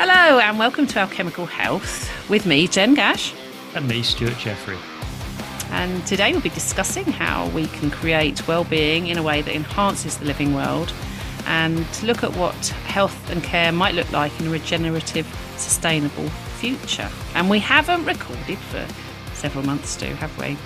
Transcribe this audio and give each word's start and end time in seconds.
Hello, 0.00 0.38
and 0.38 0.60
welcome 0.60 0.86
to 0.86 1.00
Alchemical 1.00 1.44
Health 1.44 2.08
with 2.30 2.46
me, 2.46 2.68
Jen 2.68 2.94
Gash. 2.94 3.34
And 3.74 3.88
me, 3.88 4.04
Stuart 4.04 4.38
Jeffrey. 4.38 4.78
And 5.72 6.06
today 6.06 6.30
we'll 6.30 6.40
be 6.40 6.50
discussing 6.50 7.04
how 7.04 7.48
we 7.48 7.66
can 7.66 7.90
create 7.90 8.46
well-being 8.46 9.08
in 9.08 9.18
a 9.18 9.24
way 9.24 9.42
that 9.42 9.52
enhances 9.52 10.16
the 10.18 10.24
living 10.24 10.54
world 10.54 10.92
and 11.46 11.84
look 12.04 12.22
at 12.22 12.36
what 12.36 12.54
health 12.86 13.28
and 13.28 13.42
care 13.42 13.72
might 13.72 13.96
look 13.96 14.12
like 14.12 14.30
in 14.38 14.46
a 14.46 14.50
regenerative, 14.50 15.26
sustainable 15.56 16.28
future. 16.60 17.10
And 17.34 17.50
we 17.50 17.58
haven't 17.58 18.04
recorded 18.04 18.58
for 18.58 18.86
several 19.34 19.66
months, 19.66 19.88
Stu, 19.88 20.14
have 20.14 20.38
we? 20.38 20.56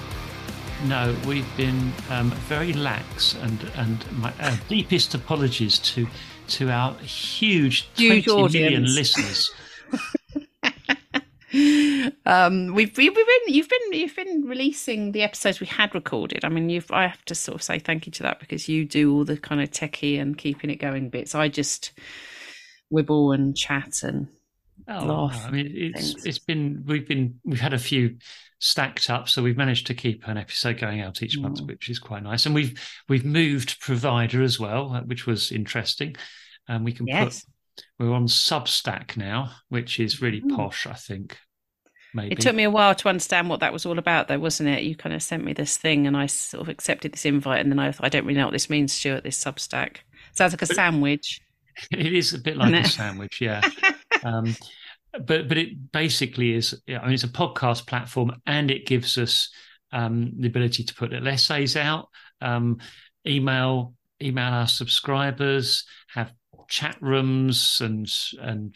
No, 0.87 1.15
we've 1.27 1.57
been 1.57 1.93
um, 2.11 2.31
very 2.49 2.73
lax, 2.73 3.35
and 3.35 3.63
and 3.77 4.05
my 4.19 4.33
uh, 4.41 4.57
deepest 4.69 5.15
apologies 5.15 5.79
to 5.81 6.07
to 6.49 6.71
our 6.71 6.95
huge, 6.99 7.89
huge 7.97 8.25
20 8.25 8.31
audience. 8.31 8.55
million 8.55 8.85
listeners. 8.85 9.51
um, 12.27 12.75
we've, 12.75 12.97
we've 12.97 13.15
been 13.15 13.27
you've 13.47 13.69
been 13.69 13.93
you've 13.93 14.17
been 14.17 14.45
releasing 14.45 15.13
the 15.13 15.23
episodes 15.23 15.61
we 15.61 15.67
had 15.67 15.95
recorded. 15.95 16.45
I 16.45 16.49
mean, 16.49 16.69
you've 16.69 16.91
I 16.91 17.07
have 17.07 17.25
to 17.27 17.35
sort 17.35 17.57
of 17.57 17.63
say 17.63 17.79
thank 17.79 18.07
you 18.07 18.13
to 18.13 18.23
that 18.25 18.41
because 18.41 18.69
you 18.69 18.85
do 18.85 19.15
all 19.15 19.25
the 19.25 19.37
kind 19.37 19.61
of 19.61 19.71
techie 19.71 20.21
and 20.21 20.37
keeping 20.37 20.71
it 20.71 20.77
going 20.77 21.11
bits. 21.11 21.35
I 21.35 21.49
just 21.49 21.93
wibble 22.93 23.35
and 23.35 23.57
chat 23.57 24.03
and 24.03 24.29
Oh, 24.89 25.05
laugh. 25.05 25.45
I 25.47 25.51
mean, 25.51 25.73
it's 25.75 26.13
things. 26.13 26.27
it's 26.27 26.39
been 26.41 26.83
we've 26.87 27.07
been 27.07 27.39
we've 27.45 27.61
had 27.61 27.73
a 27.73 27.79
few 27.79 28.17
stacked 28.63 29.11
up, 29.11 29.29
so 29.29 29.43
we've 29.43 29.57
managed 29.57 29.89
to 29.89 29.95
keep 29.95 30.27
an 30.29 30.39
episode 30.39 30.79
going 30.79 31.01
out 31.01 31.21
each 31.21 31.37
month, 31.37 31.61
Mm. 31.61 31.67
which 31.67 31.91
is 31.91 31.99
quite 31.99 32.23
nice. 32.23 32.47
And 32.47 32.55
we've 32.55 32.79
we've 33.09 33.25
moved 33.25 33.81
provider 33.81 34.41
as 34.43 34.61
well, 34.61 34.93
uh, 34.95 35.01
which 35.03 35.27
was 35.27 35.51
interesting. 35.51 36.15
And 36.69 36.85
we 36.85 36.93
can 36.93 37.07
yes. 37.09 37.45
put 37.45 37.85
we're 37.99 38.13
on 38.13 38.27
Substack 38.27 39.17
now, 39.17 39.51
which 39.69 39.99
is 39.99 40.23
really 40.23 40.41
Mm. 40.41 40.55
posh, 40.55 40.87
I 40.87 40.93
think. 40.95 41.39
Maybe 42.15 42.33
It 42.33 42.41
took 42.41 42.55
me 42.55 42.63
a 42.63 42.71
while 42.71 42.95
to 42.95 43.09
understand 43.09 43.49
what 43.49 43.61
that 43.61 43.73
was 43.73 43.85
all 43.87 43.99
about, 43.99 44.29
though, 44.29 44.39
wasn't 44.39 44.69
it? 44.69 44.83
You 44.85 44.95
kind 44.95 45.15
of 45.15 45.23
sent 45.23 45.45
me 45.45 45.55
this 45.55 45.77
thing, 45.79 46.07
and 46.07 46.17
I 46.17 46.27
sort 46.27 46.61
of 46.61 46.69
accepted 46.69 47.13
this 47.13 47.25
invite, 47.25 47.61
and 47.61 47.73
then 47.73 47.79
I 47.79 47.91
thought, 47.91 48.05
I 48.07 48.11
don't 48.11 48.27
really 48.27 48.39
know 48.39 48.47
what 48.47 48.53
this 48.53 48.71
means, 48.71 48.93
Stuart. 48.93 49.25
This 49.25 49.43
Substack 49.43 49.97
sounds 50.35 50.53
like 50.53 50.63
a 50.63 50.67
sandwich. 50.67 51.41
It 51.91 52.13
is 52.13 52.35
a 52.35 52.39
bit 52.39 52.59
like 52.59 52.75
a 52.75 52.87
sandwich, 52.87 53.41
yeah. 53.41 53.63
um, 54.25 54.55
but 55.13 55.49
but 55.49 55.59
it 55.59 55.93
basically 55.93 56.55
is. 56.55 56.81
I 56.89 57.05
mean, 57.05 57.13
it's 57.13 57.25
a 57.25 57.29
podcast 57.29 57.87
platform, 57.87 58.33
and 58.47 58.71
it 58.71 58.87
gives 58.87 59.19
us 59.19 59.51
um, 59.93 60.33
the 60.39 60.49
ability 60.49 60.85
to 60.85 60.95
put 60.95 61.11
little 61.11 61.29
essays 61.29 61.77
out, 61.77 62.09
um, 62.41 62.79
email 63.27 63.95
email 64.23 64.53
our 64.53 64.69
subscribers, 64.69 65.85
have 66.15 66.33
chat 66.69 66.97
rooms, 67.01 67.81
and 67.81 68.11
and 68.41 68.75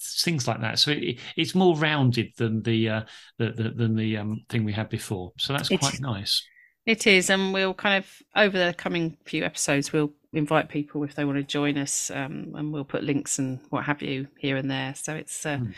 things 0.00 0.48
like 0.48 0.60
that. 0.60 0.78
So 0.78 0.92
it, 0.92 1.18
it's 1.36 1.54
more 1.54 1.76
rounded 1.76 2.32
than 2.36 2.62
the, 2.62 2.88
uh, 2.88 3.02
the, 3.38 3.50
the 3.52 3.70
than 3.70 3.94
the 3.96 4.16
um, 4.16 4.44
thing 4.48 4.64
we 4.64 4.72
had 4.72 4.88
before. 4.88 5.32
So 5.38 5.52
that's 5.52 5.70
It- 5.70 5.80
quite 5.80 6.00
nice. 6.00 6.42
It 6.88 7.06
is, 7.06 7.28
and 7.28 7.52
we'll 7.52 7.74
kind 7.74 8.02
of 8.02 8.22
over 8.34 8.56
the 8.56 8.72
coming 8.72 9.18
few 9.26 9.44
episodes, 9.44 9.92
we'll 9.92 10.10
invite 10.32 10.70
people 10.70 11.04
if 11.04 11.14
they 11.14 11.26
want 11.26 11.36
to 11.36 11.42
join 11.42 11.76
us, 11.76 12.10
um, 12.10 12.54
and 12.54 12.72
we'll 12.72 12.82
put 12.82 13.04
links 13.04 13.38
and 13.38 13.60
what 13.68 13.84
have 13.84 14.00
you 14.00 14.26
here 14.38 14.56
and 14.56 14.70
there. 14.70 14.94
So 14.94 15.14
it's 15.14 15.44
uh, 15.44 15.58
Hmm. 15.58 15.72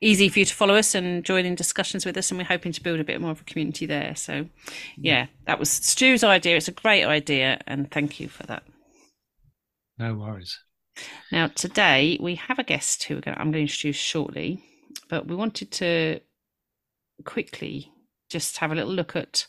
easy 0.00 0.28
for 0.28 0.38
you 0.38 0.44
to 0.44 0.54
follow 0.54 0.76
us 0.76 0.94
and 0.94 1.24
join 1.24 1.44
in 1.44 1.56
discussions 1.56 2.06
with 2.06 2.16
us, 2.16 2.30
and 2.30 2.38
we're 2.38 2.44
hoping 2.44 2.70
to 2.70 2.80
build 2.80 3.00
a 3.00 3.04
bit 3.04 3.20
more 3.20 3.32
of 3.32 3.40
a 3.40 3.44
community 3.44 3.84
there. 3.84 4.14
So, 4.14 4.46
yeah, 4.96 5.26
that 5.46 5.58
was 5.58 5.70
Stu's 5.70 6.22
idea. 6.22 6.56
It's 6.56 6.68
a 6.68 6.72
great 6.72 7.04
idea, 7.04 7.60
and 7.66 7.90
thank 7.90 8.20
you 8.20 8.28
for 8.28 8.44
that. 8.44 8.62
No 9.98 10.14
worries. 10.14 10.56
Now, 11.32 11.48
today 11.48 12.16
we 12.20 12.36
have 12.36 12.60
a 12.60 12.64
guest 12.64 13.02
who 13.02 13.16
I'm 13.26 13.50
going 13.50 13.52
to 13.54 13.60
introduce 13.62 13.96
shortly, 13.96 14.62
but 15.08 15.26
we 15.26 15.34
wanted 15.34 15.72
to 15.72 16.20
quickly 17.24 17.90
just 18.30 18.58
have 18.58 18.70
a 18.70 18.76
little 18.76 18.92
look 18.92 19.16
at 19.16 19.48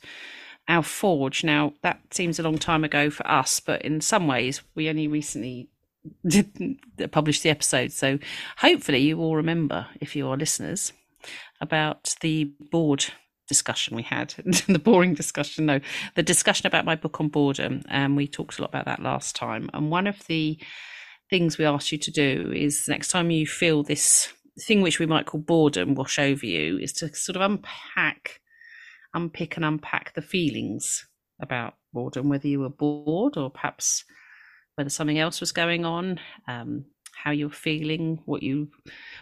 our 0.67 0.83
forge. 0.83 1.43
Now, 1.43 1.73
that 1.81 1.99
seems 2.11 2.39
a 2.39 2.43
long 2.43 2.57
time 2.57 2.83
ago 2.83 3.09
for 3.09 3.27
us, 3.27 3.59
but 3.59 3.81
in 3.83 4.01
some 4.01 4.27
ways, 4.27 4.61
we 4.73 4.89
only 4.89 5.07
recently 5.07 5.69
did 6.27 6.77
uh, 7.01 7.07
publish 7.07 7.41
the 7.41 7.49
episode. 7.49 7.91
So 7.91 8.19
hopefully, 8.57 8.99
you 8.99 9.19
all 9.19 9.35
remember, 9.35 9.87
if 9.99 10.15
you 10.15 10.27
are 10.27 10.37
listeners, 10.37 10.93
about 11.61 12.15
the 12.21 12.51
board 12.71 13.05
discussion 13.47 13.95
we 13.95 14.01
had 14.01 14.29
the 14.67 14.81
boring 14.83 15.13
discussion 15.13 15.67
no 15.67 15.79
the 16.15 16.23
discussion 16.23 16.65
about 16.65 16.83
my 16.83 16.95
book 16.95 17.19
on 17.19 17.27
boredom 17.27 17.81
and 17.89 18.15
we 18.15 18.27
talked 18.27 18.57
a 18.57 18.61
lot 18.61 18.71
about 18.71 18.85
that 18.85 19.01
last 19.01 19.35
time 19.35 19.69
and 19.73 19.91
one 19.91 20.07
of 20.07 20.25
the 20.25 20.59
things 21.29 21.57
we 21.57 21.65
asked 21.65 21.91
you 21.91 21.97
to 21.97 22.09
do 22.09 22.51
is 22.55 22.87
next 22.87 23.09
time 23.09 23.29
you 23.29 23.45
feel 23.45 23.83
this 23.83 24.33
thing 24.59 24.81
which 24.81 24.99
we 24.99 25.05
might 25.05 25.27
call 25.27 25.39
boredom 25.39 25.93
wash 25.93 26.17
over 26.17 26.45
you 26.45 26.77
is 26.79 26.91
to 26.91 27.13
sort 27.13 27.35
of 27.35 27.41
unpack 27.43 28.39
unpick 29.15 29.55
and 29.55 29.65
unpack 29.65 30.13
the 30.13 30.21
feelings 30.21 31.07
about 31.41 31.75
boredom 31.93 32.29
whether 32.29 32.47
you 32.47 32.59
were 32.59 32.69
bored 32.69 33.37
or 33.37 33.49
perhaps 33.49 34.03
whether 34.75 34.89
something 34.89 35.19
else 35.19 35.39
was 35.39 35.51
going 35.51 35.85
on 35.85 36.19
um, 36.47 36.85
how 37.15 37.31
you're 37.31 37.49
feeling 37.49 38.19
what 38.25 38.43
you 38.43 38.69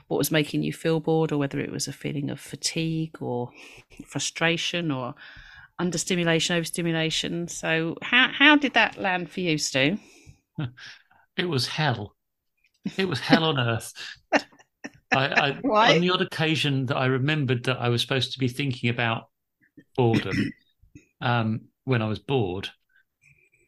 what 0.08 0.18
was 0.18 0.31
making 0.31 0.64
you 0.64 0.74
feel 0.74 1.00
bored 1.00 1.31
or 1.31 1.38
whether 1.38 1.59
it 1.59 1.72
was 1.72 1.88
a 1.88 1.94
feeling 1.94 2.30
of 2.30 2.40
fatigue 2.40 3.16
or 3.22 3.50
frustration 4.06 4.92
or 4.92 5.16
understimulation 5.80 6.56
overstimulation 6.56 7.48
so 7.48 7.96
how 8.02 8.28
how 8.31 8.56
did 8.56 8.74
that 8.74 8.98
land 8.98 9.30
for 9.30 9.40
you 9.40 9.58
stu 9.58 9.98
It 11.38 11.46
was 11.46 11.68
hell. 11.68 12.16
It 12.98 13.08
was 13.08 13.20
hell 13.20 13.44
on 13.44 13.60
earth. 13.60 13.94
I, 15.12 15.52
I 15.66 15.94
on 15.94 16.02
the 16.02 16.10
odd 16.10 16.22
occasion 16.22 16.88
that 16.88 16.98
I 16.98 17.06
remembered 17.06 17.66
that 17.66 17.80
I 17.80 17.90
was 17.90 18.02
supposed 18.02 18.34
to 18.34 18.40
be 18.40 18.48
thinking 18.48 18.90
about 18.90 19.25
boredom 19.96 20.36
um, 21.22 21.62
when 21.86 22.02
I 22.02 22.08
was 22.08 22.20
bored, 22.20 22.70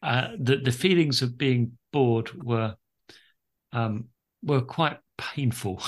uh, 0.02 0.28
the 0.38 0.56
the 0.56 0.72
feelings 0.72 1.22
of 1.22 1.38
being 1.38 1.78
bored 1.92 2.30
were 2.42 2.76
um, 3.72 4.06
were 4.42 4.60
quite 4.60 4.98
painful. 5.18 5.82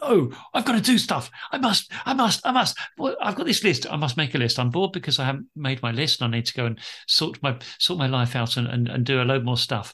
no, 0.00 0.32
I've 0.54 0.64
got 0.64 0.72
to 0.72 0.80
do 0.80 0.98
stuff. 0.98 1.30
I 1.52 1.58
must. 1.58 1.90
I 2.04 2.14
must. 2.14 2.46
I 2.46 2.52
must. 2.52 2.78
Well, 2.98 3.16
I've 3.20 3.36
got 3.36 3.46
this 3.46 3.64
list. 3.64 3.86
I 3.90 3.96
must 3.96 4.16
make 4.16 4.34
a 4.34 4.38
list. 4.38 4.58
I'm 4.58 4.70
bored 4.70 4.92
because 4.92 5.18
I 5.18 5.24
haven't 5.24 5.46
made 5.56 5.82
my 5.82 5.92
list, 5.92 6.20
and 6.20 6.32
I 6.34 6.38
need 6.38 6.46
to 6.46 6.54
go 6.54 6.66
and 6.66 6.78
sort 7.06 7.42
my 7.42 7.56
sort 7.78 7.98
my 7.98 8.06
life 8.06 8.36
out 8.36 8.56
and 8.56 8.66
and, 8.66 8.88
and 8.88 9.04
do 9.04 9.22
a 9.22 9.24
load 9.24 9.44
more 9.44 9.56
stuff. 9.56 9.92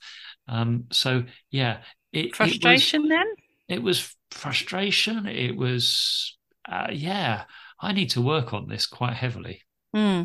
Um, 0.48 0.84
so 0.90 1.24
yeah, 1.50 1.78
it, 2.12 2.26
it 2.26 2.26
was- 2.26 2.36
frustration 2.36 3.08
then 3.08 3.26
it 3.68 3.82
was 3.82 4.14
frustration. 4.30 5.26
It 5.26 5.56
was, 5.56 6.36
uh, 6.70 6.88
yeah, 6.92 7.44
I 7.80 7.92
need 7.92 8.10
to 8.10 8.22
work 8.22 8.52
on 8.54 8.68
this 8.68 8.86
quite 8.86 9.14
heavily. 9.14 9.62
Hmm. 9.94 10.22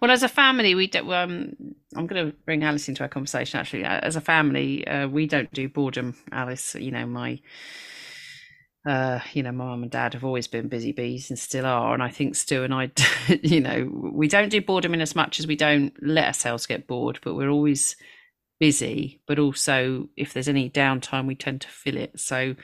Well, 0.00 0.10
as 0.10 0.22
a 0.22 0.28
family, 0.28 0.74
we 0.74 0.86
do. 0.86 1.12
Um, 1.12 1.54
I'm 1.94 2.06
going 2.06 2.26
to 2.26 2.36
bring 2.44 2.64
Alice 2.64 2.88
into 2.88 3.02
our 3.02 3.08
conversation. 3.08 3.60
Actually, 3.60 3.84
as 3.84 4.16
a 4.16 4.20
family, 4.20 4.86
uh, 4.86 5.08
we 5.08 5.26
don't 5.26 5.52
do 5.52 5.68
boredom. 5.68 6.16
Alice, 6.32 6.74
you 6.74 6.90
know, 6.90 7.06
my, 7.06 7.40
uh, 8.86 9.20
you 9.32 9.42
know, 9.42 9.52
my 9.52 9.66
mum 9.66 9.82
and 9.82 9.90
dad 9.90 10.14
have 10.14 10.24
always 10.24 10.46
been 10.46 10.68
busy 10.68 10.92
bees 10.92 11.30
and 11.30 11.38
still 11.38 11.66
are. 11.66 11.92
And 11.92 12.02
I 12.02 12.10
think 12.10 12.36
Stu 12.36 12.64
and 12.64 12.72
I, 12.72 12.90
you 13.42 13.60
know, 13.60 13.90
we 14.12 14.28
don't 14.28 14.48
do 14.48 14.62
boredom 14.62 14.94
in 14.94 15.00
as 15.00 15.14
much 15.16 15.40
as 15.40 15.46
we 15.46 15.56
don't 15.56 15.92
let 16.02 16.26
ourselves 16.26 16.66
get 16.66 16.86
bored, 16.86 17.18
but 17.22 17.34
we're 17.34 17.50
always 17.50 17.96
busy. 18.58 19.20
But 19.26 19.38
also, 19.38 20.08
if 20.16 20.32
there's 20.32 20.48
any 20.48 20.70
downtime, 20.70 21.26
we 21.26 21.34
tend 21.34 21.60
to 21.62 21.68
fill 21.68 21.96
it. 21.96 22.18
So, 22.18 22.54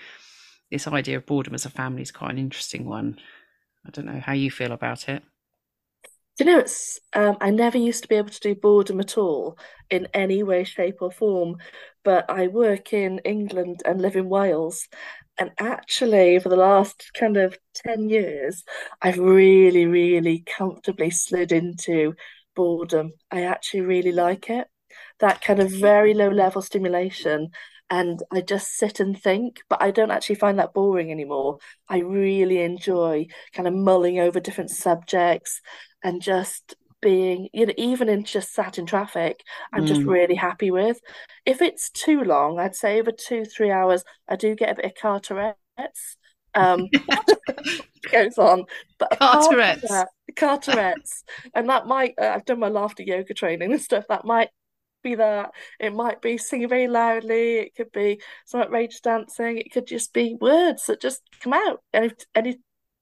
this 0.71 0.89
idea 0.89 1.19
of 1.19 1.27
boredom 1.27 1.55
as 1.55 1.67
a 1.67 1.71
family 1.71 2.01
is 2.01 2.11
quite 2.11 2.31
an 2.31 2.39
interesting 2.39 2.87
one. 2.87 3.19
I 3.87 3.91
don't 3.91 4.07
know 4.07 4.21
how 4.21 4.33
you 4.33 4.51
feel 4.51 4.73
about 4.73 5.09
it. 5.09 5.23
Do 6.39 6.45
you 6.45 6.51
know, 6.51 6.59
it's 6.61 6.99
um, 7.13 7.37
I 7.41 7.51
never 7.51 7.77
used 7.77 8.03
to 8.03 8.09
be 8.09 8.15
able 8.15 8.31
to 8.31 8.41
do 8.41 8.55
boredom 8.55 9.01
at 9.01 9.19
all 9.19 9.59
in 9.91 10.09
any 10.15 10.43
way, 10.43 10.65
shape, 10.65 11.03
or 11.03 11.11
form. 11.11 11.57
But 12.05 12.31
I 12.31 12.47
work 12.47 12.93
in 12.93 13.19
England 13.21 13.83
and 13.85 14.01
live 14.01 14.17
in 14.17 14.29
Wales. 14.29 14.89
And 15.39 15.51
actually, 15.59 16.39
for 16.39 16.49
the 16.49 16.57
last 16.57 17.11
kind 17.15 17.37
of 17.37 17.59
10 17.75 18.09
years, 18.09 18.65
I've 19.03 19.19
really, 19.19 19.87
really 19.87 20.41
comfortably 20.41 21.11
slid 21.11 21.53
into 21.53 22.15
boredom. 22.57 23.13
I 23.31 23.43
actually 23.43 23.83
really 23.83 24.13
like 24.13 24.49
it. 24.49 24.69
That 25.21 25.43
kind 25.43 25.61
of 25.61 25.71
very 25.71 26.15
low 26.15 26.29
level 26.31 26.63
stimulation. 26.63 27.51
And 27.93 28.23
I 28.33 28.41
just 28.41 28.73
sit 28.79 29.01
and 29.01 29.21
think, 29.21 29.61
but 29.69 29.83
I 29.83 29.91
don't 29.91 30.11
actually 30.11 30.37
find 30.37 30.59
that 30.59 30.73
boring 30.73 31.11
anymore. 31.11 31.59
I 31.91 31.99
really 31.99 32.63
enjoy 32.63 33.27
kind 33.55 33.69
of 33.69 33.75
mulling 33.75 34.19
over 34.19 34.41
different 34.41 34.71
subjects 34.71 35.61
and 36.03 36.23
just 36.23 36.75
being, 37.03 37.51
you 37.53 37.67
know, 37.67 37.75
even 37.77 38.09
in 38.09 38.25
just 38.25 38.55
sat 38.55 38.79
in 38.79 38.87
traffic, 38.87 39.43
I'm 39.75 39.85
just 39.85 40.05
Mm. 40.05 40.07
really 40.07 40.37
happy 40.37 40.71
with. 40.71 41.01
If 41.45 41.61
it's 41.61 41.91
too 41.91 42.23
long, 42.25 42.59
I'd 42.59 42.77
say 42.77 42.99
over 43.01 43.13
two, 43.13 43.45
three 43.45 43.71
hours, 43.71 44.05
I 44.29 44.37
do 44.37 44.57
get 44.57 44.71
a 44.73 44.77
bit 44.77 44.85
of 44.87 44.95
car 44.95 45.21
Tourette's. 45.21 46.17
Um, 46.55 46.91
goes 48.11 48.39
on, 48.39 48.65
but 48.99 49.13
Car 49.17 49.37
apart 49.37 49.49
Tourette's. 49.49 49.89
that, 49.89 50.09
car 50.37 50.59
Tourette's, 50.59 51.25
and 51.55 51.69
that 51.69 51.87
might, 51.87 52.15
uh, 52.21 52.33
I've 52.35 52.45
done 52.45 52.61
my 52.61 52.69
laughter 52.69 53.03
yoga 53.03 53.35
training 53.35 53.73
and 53.73 53.81
stuff, 53.81 54.05
that 54.09 54.25
might 54.25 54.51
be 55.03 55.15
that. 55.17 55.53
It 55.79 55.95
might 55.95 56.23
be 56.23 56.39
singing 56.39 56.69
very 56.69 56.89
loudly. 56.89 57.59
It 57.59 57.75
could 57.75 57.93
be 57.93 58.21
some 58.47 58.61
outrageous 58.61 59.01
dancing. 59.01 59.59
It 59.59 59.73
could 59.73 59.87
just 59.87 60.13
be 60.13 60.37
words 60.41 60.87
that 60.87 61.01
just 61.01 61.23
come 61.41 61.53
out 61.53 61.83
any 61.93 62.11
any 62.35 62.59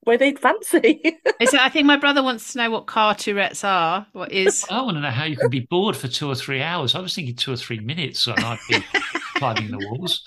way 0.06 0.16
they'd 0.16 0.38
fancy. 0.38 1.00
Is 1.40 1.54
it, 1.54 1.60
I 1.60 1.68
think 1.68 1.86
my 1.86 1.96
brother 1.96 2.22
wants 2.22 2.52
to 2.52 2.58
know 2.58 2.70
what 2.70 2.86
car 2.86 3.14
Tourette's 3.14 3.64
are. 3.64 4.06
What 4.12 4.32
is? 4.32 4.64
I 4.70 4.82
want 4.82 4.96
to 4.96 5.00
know 5.00 5.10
how 5.10 5.24
you 5.24 5.36
can 5.36 5.50
be 5.50 5.60
bored 5.60 5.96
for 5.96 6.08
two 6.08 6.28
or 6.28 6.34
three 6.34 6.62
hours. 6.62 6.94
I 6.94 7.00
was 7.00 7.14
thinking 7.14 7.36
two 7.36 7.52
or 7.52 7.56
three 7.56 7.80
minutes, 7.80 8.26
and 8.26 8.38
I'd 8.38 8.58
be 8.68 8.84
climbing 9.36 9.70
the 9.70 9.86
walls. 9.88 10.22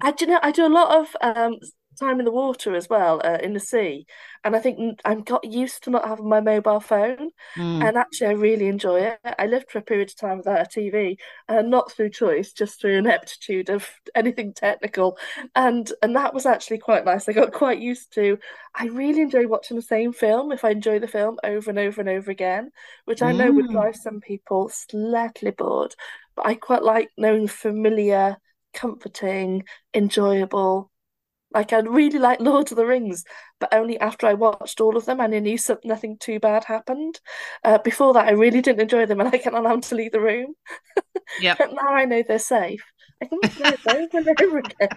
I 0.00 0.12
do 0.12 0.24
you 0.24 0.30
know 0.32 0.40
I 0.42 0.50
do 0.50 0.66
a 0.66 0.68
lot 0.68 0.96
of 0.96 1.16
um 1.20 1.56
time 1.94 2.18
in 2.18 2.24
the 2.24 2.32
water 2.32 2.74
as 2.74 2.88
well, 2.88 3.20
uh, 3.24 3.38
in 3.42 3.52
the 3.54 3.60
sea. 3.60 4.06
And 4.44 4.54
I 4.56 4.60
think 4.60 5.00
I'm 5.04 5.22
got 5.22 5.44
used 5.44 5.84
to 5.84 5.90
not 5.90 6.06
having 6.06 6.28
my 6.28 6.40
mobile 6.40 6.80
phone. 6.80 7.30
Mm. 7.56 7.80
And 7.80 7.96
actually, 7.96 8.28
I 8.28 8.32
really 8.32 8.68
enjoy 8.68 9.00
it. 9.00 9.18
I 9.38 9.46
lived 9.46 9.70
for 9.70 9.78
a 9.78 9.82
period 9.82 10.08
of 10.10 10.16
time 10.16 10.38
without 10.38 10.60
a 10.66 10.68
TV, 10.68 11.18
and 11.48 11.70
not 11.70 11.92
through 11.92 12.10
choice, 12.10 12.52
just 12.52 12.80
through 12.80 12.98
ineptitude 12.98 13.68
of 13.70 13.88
anything 14.14 14.52
technical. 14.54 15.18
And 15.54 15.90
and 16.02 16.16
that 16.16 16.34
was 16.34 16.46
actually 16.46 16.78
quite 16.78 17.04
nice. 17.04 17.28
I 17.28 17.32
got 17.32 17.52
quite 17.52 17.78
used 17.80 18.12
to. 18.14 18.38
I 18.74 18.86
really 18.86 19.20
enjoy 19.22 19.46
watching 19.46 19.76
the 19.76 19.82
same 19.82 20.12
film 20.12 20.52
if 20.52 20.64
I 20.64 20.70
enjoy 20.70 20.98
the 20.98 21.08
film 21.08 21.38
over 21.44 21.70
and 21.70 21.78
over 21.78 22.00
and 22.00 22.10
over 22.10 22.30
again, 22.30 22.70
which 23.04 23.22
I 23.22 23.32
know 23.32 23.52
would 23.52 23.66
Mm. 23.66 23.68
drive 23.68 23.96
some 23.96 24.20
people 24.20 24.68
slightly 24.68 25.50
bored. 25.50 25.94
But 26.36 26.46
I 26.46 26.54
quite 26.54 26.82
like 26.82 27.10
knowing 27.16 27.48
familiar, 27.48 28.36
comforting, 28.72 29.64
enjoyable. 29.92 30.90
Like 31.54 31.72
I 31.72 31.78
really 31.78 32.18
like 32.18 32.40
Lord 32.40 32.70
of 32.70 32.76
the 32.76 32.84
Rings, 32.86 33.24
but 33.60 33.72
only 33.72 33.98
after 34.00 34.26
I 34.26 34.34
watched 34.34 34.80
all 34.80 34.96
of 34.96 35.06
them 35.06 35.20
and 35.20 35.34
I 35.34 35.38
knew 35.38 35.56
some, 35.56 35.78
nothing 35.84 36.18
too 36.18 36.40
bad 36.40 36.64
happened. 36.64 37.20
Uh, 37.62 37.78
before 37.78 38.12
that, 38.14 38.26
I 38.26 38.32
really 38.32 38.60
didn't 38.60 38.82
enjoy 38.82 39.06
them, 39.06 39.20
and 39.20 39.28
I 39.32 39.38
can't 39.38 39.56
allow 39.56 39.70
them 39.70 39.80
to 39.82 39.94
leave 39.94 40.12
the 40.12 40.20
room. 40.20 40.54
Yep. 41.40 41.58
But 41.64 41.72
now 41.72 41.94
I 41.94 42.04
know 42.04 42.22
they're 42.26 42.38
safe. 42.38 42.84
I 43.22 43.26
can 43.26 43.38
watch 43.42 43.56
those 43.56 44.08
over 44.14 44.18
and 44.30 44.42
over 44.42 44.58
again. 44.58 44.88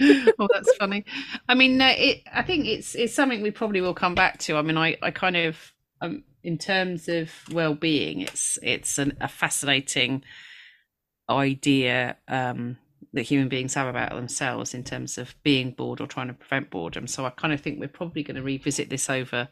oh, 0.38 0.48
that's 0.52 0.74
funny. 0.76 1.04
I 1.48 1.54
mean, 1.54 1.80
uh, 1.80 1.94
it. 1.96 2.22
I 2.32 2.42
think 2.42 2.66
it's 2.66 2.94
it's 2.94 3.14
something 3.14 3.42
we 3.42 3.50
probably 3.50 3.80
will 3.80 3.94
come 3.94 4.14
back 4.14 4.38
to. 4.40 4.56
I 4.56 4.62
mean, 4.62 4.76
I 4.76 4.96
I 5.02 5.10
kind 5.10 5.36
of 5.36 5.72
um 6.00 6.24
in 6.42 6.58
terms 6.58 7.08
of 7.08 7.32
well 7.52 7.74
being, 7.74 8.20
it's 8.20 8.58
it's 8.62 8.98
an, 8.98 9.16
a 9.20 9.28
fascinating 9.28 10.24
idea 11.30 12.16
um 12.28 12.78
that 13.12 13.22
human 13.22 13.48
beings 13.48 13.74
have 13.74 13.88
about 13.88 14.10
themselves 14.10 14.74
in 14.74 14.84
terms 14.84 15.18
of 15.18 15.34
being 15.42 15.70
bored 15.70 16.00
or 16.00 16.06
trying 16.06 16.28
to 16.28 16.34
prevent 16.34 16.70
boredom. 16.70 17.06
So 17.06 17.24
I 17.24 17.30
kind 17.30 17.52
of 17.52 17.60
think 17.60 17.80
we're 17.80 17.88
probably 17.88 18.22
going 18.22 18.36
to 18.36 18.42
revisit 18.42 18.90
this 18.90 19.08
over 19.08 19.48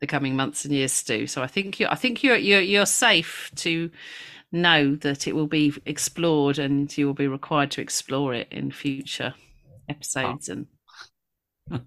the 0.00 0.06
coming 0.06 0.36
months 0.36 0.64
and 0.64 0.74
years, 0.74 0.92
Stu. 0.92 1.26
So 1.26 1.42
I 1.42 1.46
think 1.46 1.80
you 1.80 1.86
I 1.88 1.94
think 1.94 2.22
you're 2.22 2.36
you're 2.36 2.60
you're 2.60 2.86
safe 2.86 3.50
to 3.56 3.90
know 4.52 4.94
that 4.96 5.26
it 5.26 5.34
will 5.34 5.46
be 5.46 5.74
explored 5.86 6.58
and 6.58 6.96
you 6.96 7.06
will 7.06 7.14
be 7.14 7.28
required 7.28 7.70
to 7.72 7.80
explore 7.80 8.32
it 8.34 8.48
in 8.50 8.70
future 8.70 9.34
episodes 9.88 10.48
and 10.48 10.66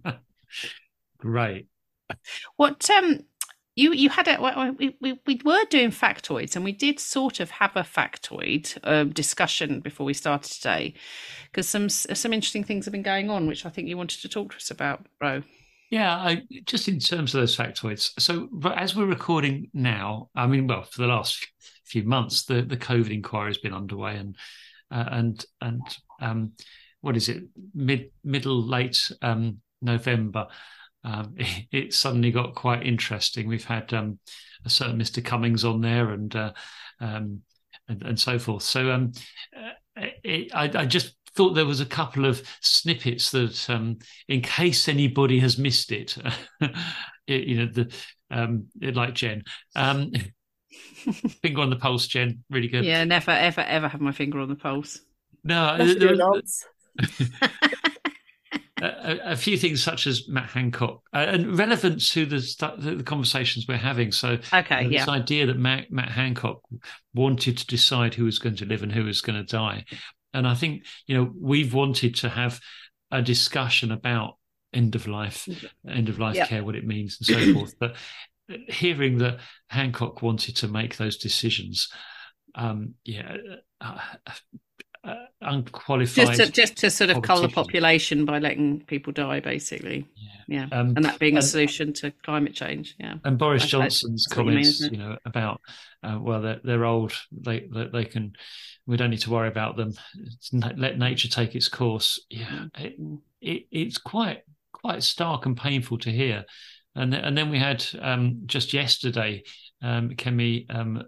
Great. 1.18 1.68
what 2.57 2.90
um 2.90 3.22
you 3.79 3.93
you 3.93 4.09
had 4.09 4.27
a 4.27 4.75
we, 4.77 4.95
we 4.99 5.19
we 5.25 5.41
were 5.45 5.63
doing 5.69 5.89
factoids 5.89 6.55
and 6.55 6.65
we 6.65 6.71
did 6.71 6.99
sort 6.99 7.39
of 7.39 7.49
have 7.49 7.75
a 7.75 7.83
factoid 7.83 8.77
um, 8.83 9.11
discussion 9.11 9.79
before 9.79 10.05
we 10.05 10.13
started 10.13 10.51
today 10.51 10.93
because 11.45 11.67
some 11.67 11.87
some 11.89 12.33
interesting 12.33 12.63
things 12.63 12.85
have 12.85 12.91
been 12.91 13.01
going 13.01 13.29
on 13.29 13.47
which 13.47 13.65
I 13.65 13.69
think 13.69 13.87
you 13.87 13.97
wanted 13.97 14.21
to 14.21 14.29
talk 14.29 14.51
to 14.51 14.57
us 14.57 14.69
about 14.69 15.05
bro 15.19 15.43
Yeah, 15.89 16.15
I, 16.15 16.43
just 16.65 16.87
in 16.87 16.99
terms 16.99 17.33
of 17.33 17.41
those 17.41 17.57
factoids. 17.57 18.11
So, 18.19 18.49
as 18.75 18.95
we're 18.95 19.05
recording 19.05 19.69
now, 19.73 20.29
I 20.35 20.45
mean, 20.45 20.67
well, 20.67 20.83
for 20.83 21.01
the 21.01 21.07
last 21.07 21.47
few 21.85 22.03
months, 22.03 22.45
the, 22.45 22.61
the 22.61 22.77
COVID 22.77 23.11
inquiry 23.11 23.49
has 23.49 23.57
been 23.57 23.73
underway, 23.73 24.17
and 24.17 24.35
uh, 24.91 25.09
and 25.09 25.45
and 25.61 25.81
um, 26.21 26.51
what 27.01 27.17
is 27.17 27.29
it? 27.29 27.43
Mid 27.73 28.11
middle 28.23 28.61
late 28.61 29.11
um, 29.21 29.61
November, 29.81 30.47
um, 31.04 31.34
it, 31.38 31.66
it 31.72 31.94
suddenly 31.94 32.31
got 32.31 32.56
quite 32.56 32.86
interesting. 32.86 33.48
We've 33.48 33.66
had 33.66 33.94
um, 33.94 34.19
a 34.66 34.69
certain 34.69 34.98
Mister 34.98 35.22
Cummings 35.22 35.63
on 35.66 35.81
there, 35.81 36.12
and 36.12 36.36
uh, 36.36 36.51
um, 37.00 37.42
and, 37.88 38.04
and 38.04 38.19
so 38.19 38.38
forth. 38.40 38.63
So, 38.63 38.92
um, 38.92 39.12
uh, 39.56 40.06
it, 40.24 40.54
I, 40.54 40.69
I 40.81 40.86
just 40.86 41.16
thought 41.36 41.54
there 41.54 41.66
was 41.66 41.80
a 41.81 41.86
couple 41.86 42.25
of 42.25 42.42
snippets 42.62 43.31
that, 43.31 43.69
um, 43.69 43.98
in 44.28 44.42
case 44.42 44.88
anybody 44.88 45.40
has 45.40 45.57
missed 45.57 45.92
it, 45.92 46.18
it 47.28 47.44
you 47.48 47.57
know, 47.57 47.72
the 47.72 47.94
um, 48.31 48.68
like 48.81 49.13
Jen, 49.13 49.44
um, 49.75 50.12
finger 51.42 51.62
on 51.62 51.69
the 51.69 51.75
pulse, 51.75 52.07
Jen, 52.07 52.44
really 52.50 52.68
good. 52.68 52.86
yeah 52.86 53.04
never 53.04 53.31
ever 53.31 53.62
ever 53.62 53.88
have 53.88 54.01
my 54.01 54.12
finger 54.12 54.40
on 54.40 54.50
the 54.50 54.56
pulse 54.56 55.00
No, 55.44 55.75
Let's 55.80 55.94
there, 55.94 56.00
do 56.00 56.07
there- 56.07 56.16
nods. 56.18 56.66
A, 59.11 59.31
a- 59.31 59.35
few 59.35 59.57
things 59.57 59.83
such 59.83 60.07
as 60.07 60.27
Matt 60.27 60.50
Hancock, 60.50 61.01
uh, 61.13 61.25
and 61.27 61.57
relevant 61.57 62.06
to 62.09 62.25
the, 62.25 62.39
stu- 62.41 62.77
the 62.77 63.03
conversations 63.03 63.65
we're 63.67 63.77
having. 63.77 64.11
So, 64.11 64.38
okay 64.53 64.83
yeah 64.89 65.00
this 65.00 65.07
idea 65.09 65.45
that 65.47 65.57
Matt, 65.57 65.91
Matt 65.91 66.09
Hancock 66.09 66.61
wanted 67.13 67.57
to 67.57 67.67
decide 67.67 68.13
who 68.13 68.25
was 68.25 68.39
going 68.39 68.56
to 68.57 68.65
live 68.65 68.83
and 68.83 68.91
who 68.91 69.06
was 69.06 69.21
going 69.21 69.38
to 69.39 69.44
die. 69.45 69.85
And 70.33 70.47
I 70.47 70.53
think, 70.53 70.85
you 71.07 71.17
know, 71.17 71.31
we've 71.39 71.73
wanted 71.73 72.15
to 72.17 72.29
have 72.29 72.59
a 73.11 73.21
discussion 73.21 73.91
about 73.91 74.38
end 74.73 74.94
of 74.95 75.07
life, 75.07 75.47
end 75.88 76.09
of 76.09 76.19
life 76.19 76.35
care, 76.45 76.63
what 76.63 76.75
it 76.75 76.85
means, 76.85 77.17
and 77.19 77.25
so 77.27 77.53
forth. 77.59 77.73
But 77.79 77.95
hearing 78.67 79.17
that 79.19 79.39
Hancock 79.69 80.21
wanted 80.21 80.55
to 80.57 80.67
make 80.67 80.97
those 80.97 81.17
decisions, 81.17 81.89
um, 82.55 82.94
yeah, 83.05 83.38
uh, 83.81 83.97
uh, 85.04 85.16
unqualified. 85.42 86.28
just 86.28 86.40
to, 86.40 86.51
just 86.51 86.78
to 86.78 86.90
sort 86.90 87.10
of 87.10 87.22
cull 87.22 87.42
the 87.42 87.50
population 87.50 88.25
by 88.25 88.40
letting 88.40 88.81
people 88.81 89.13
die 89.13 89.40
basically 89.40 90.06
yeah. 90.48 90.66
yeah 90.72 90.80
Um, 90.80 90.94
and 90.96 91.06
that 91.06 91.19
being 91.19 91.38
a 91.38 91.42
solution 91.42 91.94
to 91.94 92.12
climate 92.24 92.54
change 92.54 92.96
yeah 93.00 93.16
and 93.24 93.38
Boris 93.38 93.66
Johnson's 93.66 94.28
what 94.30 94.46
you 94.46 94.51
mean, 94.51 94.56
comments, 94.56 94.81
you, 94.81 94.98
know, 94.98 95.18
about 95.25 95.62
uh, 96.04 96.18
well, 96.19 96.42
they're, 96.42 96.62
they're 96.63 96.86
old. 96.86 97.13
They, 97.31 97.68
they 97.72 97.88
they 97.92 98.06
can. 98.06 98.34
We 98.86 98.98
don't 98.98 99.10
need 99.10 99.22
to 99.22 99.31
worry 99.31 99.50
about 99.50 99.75
them. 99.75 99.94
Na- 100.51 100.72
let 100.75 100.98
nature 100.98 101.28
take 101.28 101.56
its 101.56 101.68
course. 101.68 102.24
Yeah, 102.30 102.66
it, 102.78 102.96
it, 103.42 103.66
it's 103.72 103.98
quite 103.98 104.42
quite 104.72 105.04
stark 105.04 105.46
and 105.46 105.57
painful 105.57 105.98
to 106.00 106.12
hear. 106.12 106.46
And 106.96 107.13
and 107.13 107.38
then 107.38 107.50
we 107.50 107.60
had 107.60 107.86
um, 108.00 108.44
just 108.46 108.74
yesterday, 108.74 109.44
um, 109.81 110.12
Kemi 110.12 110.66
um, 110.74 111.04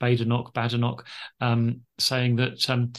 Badenoch 0.00 0.52
Badenoch 0.54 1.06
um, 1.40 1.82
saying 1.98 2.36
that 2.36 2.68
um, 2.70 2.92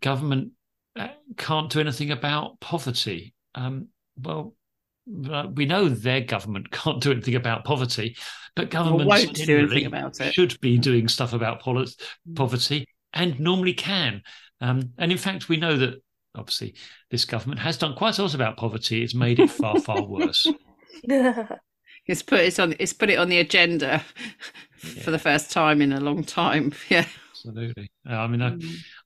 government 0.00 0.52
uh, 0.96 1.08
can't 1.36 1.70
do 1.70 1.80
anything 1.80 2.10
about 2.10 2.60
poverty. 2.60 3.34
Um, 3.54 3.88
well, 4.16 4.54
uh, 5.30 5.46
we 5.52 5.66
know 5.66 5.88
their 5.88 6.20
government 6.20 6.70
can't 6.72 7.00
do 7.00 7.12
anything 7.12 7.34
about 7.34 7.64
poverty, 7.64 8.16
but 8.54 8.70
governments 8.70 9.06
won't 9.06 9.34
do 9.34 9.44
generally 9.44 9.84
anything 9.84 9.86
about 9.86 10.20
it. 10.20 10.34
should 10.34 10.60
be 10.60 10.78
doing 10.78 11.08
stuff 11.08 11.32
about 11.32 11.60
poli- 11.60 11.88
poverty 12.34 12.86
and 13.12 13.38
normally 13.40 13.74
can. 13.74 14.22
Um, 14.60 14.92
and 14.98 15.10
in 15.10 15.18
fact, 15.18 15.48
we 15.48 15.56
know 15.56 15.76
that 15.76 16.02
obviously 16.34 16.74
this 17.10 17.24
government 17.24 17.60
has 17.60 17.76
done 17.78 17.94
quite 17.94 18.18
a 18.18 18.22
lot 18.22 18.34
about 18.34 18.56
poverty. 18.56 19.02
It's 19.02 19.14
made 19.14 19.40
it 19.40 19.50
far, 19.50 19.80
far 19.80 20.02
worse. 20.02 20.46
It's 22.10 22.22
put 22.22 22.40
it's 22.40 22.58
on 22.58 22.74
it's 22.78 22.92
put 22.92 23.10
it 23.10 23.18
on 23.18 23.28
the 23.28 23.38
agenda 23.38 24.04
for 24.76 25.10
the 25.10 25.18
first 25.18 25.50
time 25.50 25.80
in 25.82 25.92
a 25.92 26.00
long 26.00 26.24
time. 26.24 26.72
Yeah. 26.88 27.06
Absolutely. 27.32 27.90
I 28.04 28.26
mean, 28.26 28.42
I, 28.42 28.56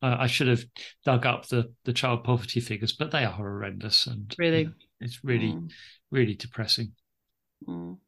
I 0.02 0.24
I 0.24 0.26
should 0.26 0.48
have 0.48 0.64
dug 1.04 1.24
up 1.24 1.46
the, 1.48 1.72
the 1.84 1.92
child 1.92 2.24
poverty 2.24 2.60
figures, 2.60 2.92
but 2.92 3.10
they 3.12 3.24
are 3.24 3.30
horrendous. 3.32 4.06
And 4.06 4.34
Really? 4.38 4.60
you 4.60 4.64
know, 4.66 4.72
it's 5.00 5.22
really, 5.22 5.52
Mm. 5.52 5.70
really 6.10 6.34
depressing. 6.34 6.92
Mm. 7.66 7.98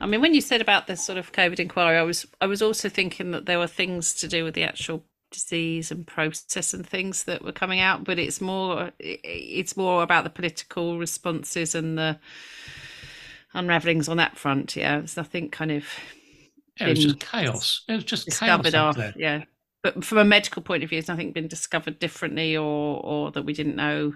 I 0.00 0.06
mean, 0.06 0.20
when 0.20 0.34
you 0.34 0.40
said 0.40 0.60
about 0.60 0.86
this 0.86 1.04
sort 1.04 1.18
of 1.18 1.32
COVID 1.32 1.60
inquiry, 1.60 1.96
I 1.96 2.02
was 2.02 2.26
I 2.40 2.46
was 2.46 2.62
also 2.62 2.88
thinking 2.88 3.30
that 3.30 3.46
there 3.46 3.58
were 3.58 3.66
things 3.66 4.14
to 4.16 4.28
do 4.28 4.44
with 4.44 4.54
the 4.54 4.64
actual 4.64 5.04
disease 5.30 5.90
and 5.90 6.06
process 6.06 6.72
and 6.74 6.86
things 6.86 7.24
that 7.24 7.42
were 7.42 7.52
coming 7.52 7.80
out, 7.80 8.04
but 8.04 8.18
it's 8.18 8.40
more 8.40 8.92
it's 8.98 9.76
more 9.76 10.02
about 10.02 10.24
the 10.24 10.30
political 10.30 10.98
responses 10.98 11.74
and 11.74 11.96
the 11.96 12.18
unravelings 13.56 14.08
on 14.08 14.18
that 14.18 14.36
front. 14.38 14.76
Yeah, 14.76 14.98
there's 14.98 15.16
nothing 15.16 15.50
kind 15.50 15.72
of 15.72 15.84
Yeah, 16.80 16.86
it 16.88 16.90
was 16.90 17.04
just 17.04 17.20
chaos. 17.20 17.84
It 17.88 17.94
was 17.94 18.04
just 18.04 18.26
discovered 18.26 18.72
chaos 18.72 18.94
off. 18.94 18.96
there. 18.96 19.14
Yeah, 19.16 19.44
but 19.82 20.04
from 20.04 20.18
a 20.18 20.24
medical 20.24 20.62
point 20.62 20.82
of 20.84 20.90
view, 20.90 20.98
has 20.98 21.08
nothing 21.08 21.32
been 21.32 21.48
discovered 21.48 21.98
differently 21.98 22.56
or 22.56 23.00
or 23.04 23.30
that 23.32 23.42
we 23.42 23.52
didn't 23.52 23.76
know 23.76 24.14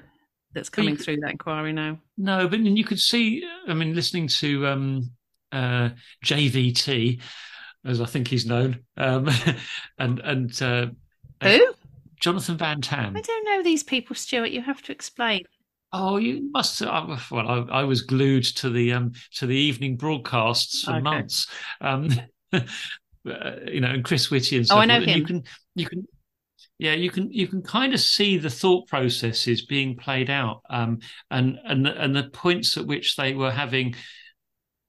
that's 0.53 0.69
coming 0.69 0.97
could- 0.97 1.05
through 1.05 1.17
that 1.19 1.31
inquiry 1.31 1.73
now. 1.73 1.99
No, 2.17 2.49
but 2.49 2.61
you 2.61 2.85
could 2.85 3.01
see. 3.01 3.45
I 3.67 3.75
mean, 3.75 3.95
listening 3.95 4.29
to 4.41 4.67
um, 4.67 5.11
uh, 5.53 5.91
JVT, 6.25 7.21
as 7.85 8.01
I 8.01 8.07
think 8.07 8.29
he's 8.29 8.47
known, 8.47 8.81
um, 8.97 9.29
and 9.99 10.19
and 10.21 10.63
uh, 10.63 10.87
Who? 11.43 11.75
Jonathan 12.21 12.59
Van 12.59 12.81
Tam. 12.83 13.17
I 13.17 13.21
don't 13.23 13.45
know 13.47 13.63
these 13.63 13.83
people, 13.83 14.15
Stuart. 14.17 14.51
You 14.51 14.61
have 14.61 14.83
to 14.83 14.93
explain. 14.93 15.45
Oh, 15.93 16.19
you 16.19 16.51
must. 16.53 16.83
Uh, 16.83 17.17
well, 17.31 17.49
I, 17.49 17.81
I 17.81 17.85
was 17.85 18.03
glued 18.03 18.45
to 18.45 18.71
the 18.71 18.93
um, 18.93 19.13
to 19.35 19.47
the 19.47 19.57
evening 19.57 19.97
broadcasts 19.97 20.83
for 20.83 20.93
Okay. 20.93 21.01
months. 21.01 21.49
Um, 21.81 22.11
uh, 22.53 22.61
you 23.25 23.81
know, 23.81 23.91
and 23.91 24.05
Chris 24.05 24.31
Whitty 24.31 24.57
and 24.59 24.67
so 24.67 24.77
oh, 24.77 24.79
I 24.79 24.87
know 24.87 25.01
him. 25.01 25.19
you 25.19 25.25
can 25.25 25.43
you 25.75 25.87
can 25.87 26.07
yeah 26.79 26.95
you 26.95 27.11
can 27.11 27.31
you 27.31 27.47
can 27.47 27.63
kind 27.63 27.93
of 27.93 28.01
see 28.01 28.39
the 28.39 28.51
thought 28.51 28.89
processes 28.89 29.67
being 29.67 29.97
played 29.97 30.31
out 30.31 30.63
um, 30.71 30.99
and 31.31 31.59
and 31.65 31.87
and 31.87 32.17
the 32.17 32.25
points 32.31 32.77
at 32.77 32.87
which 32.87 33.17
they 33.17 33.35
were 33.35 33.51
having 33.51 33.95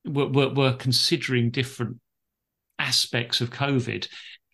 were, 0.05 0.27
were, 0.27 0.53
were 0.53 0.73
considering 0.73 1.51
different 1.51 1.97
aspects 2.79 3.41
of 3.41 3.51
covid 3.51 4.07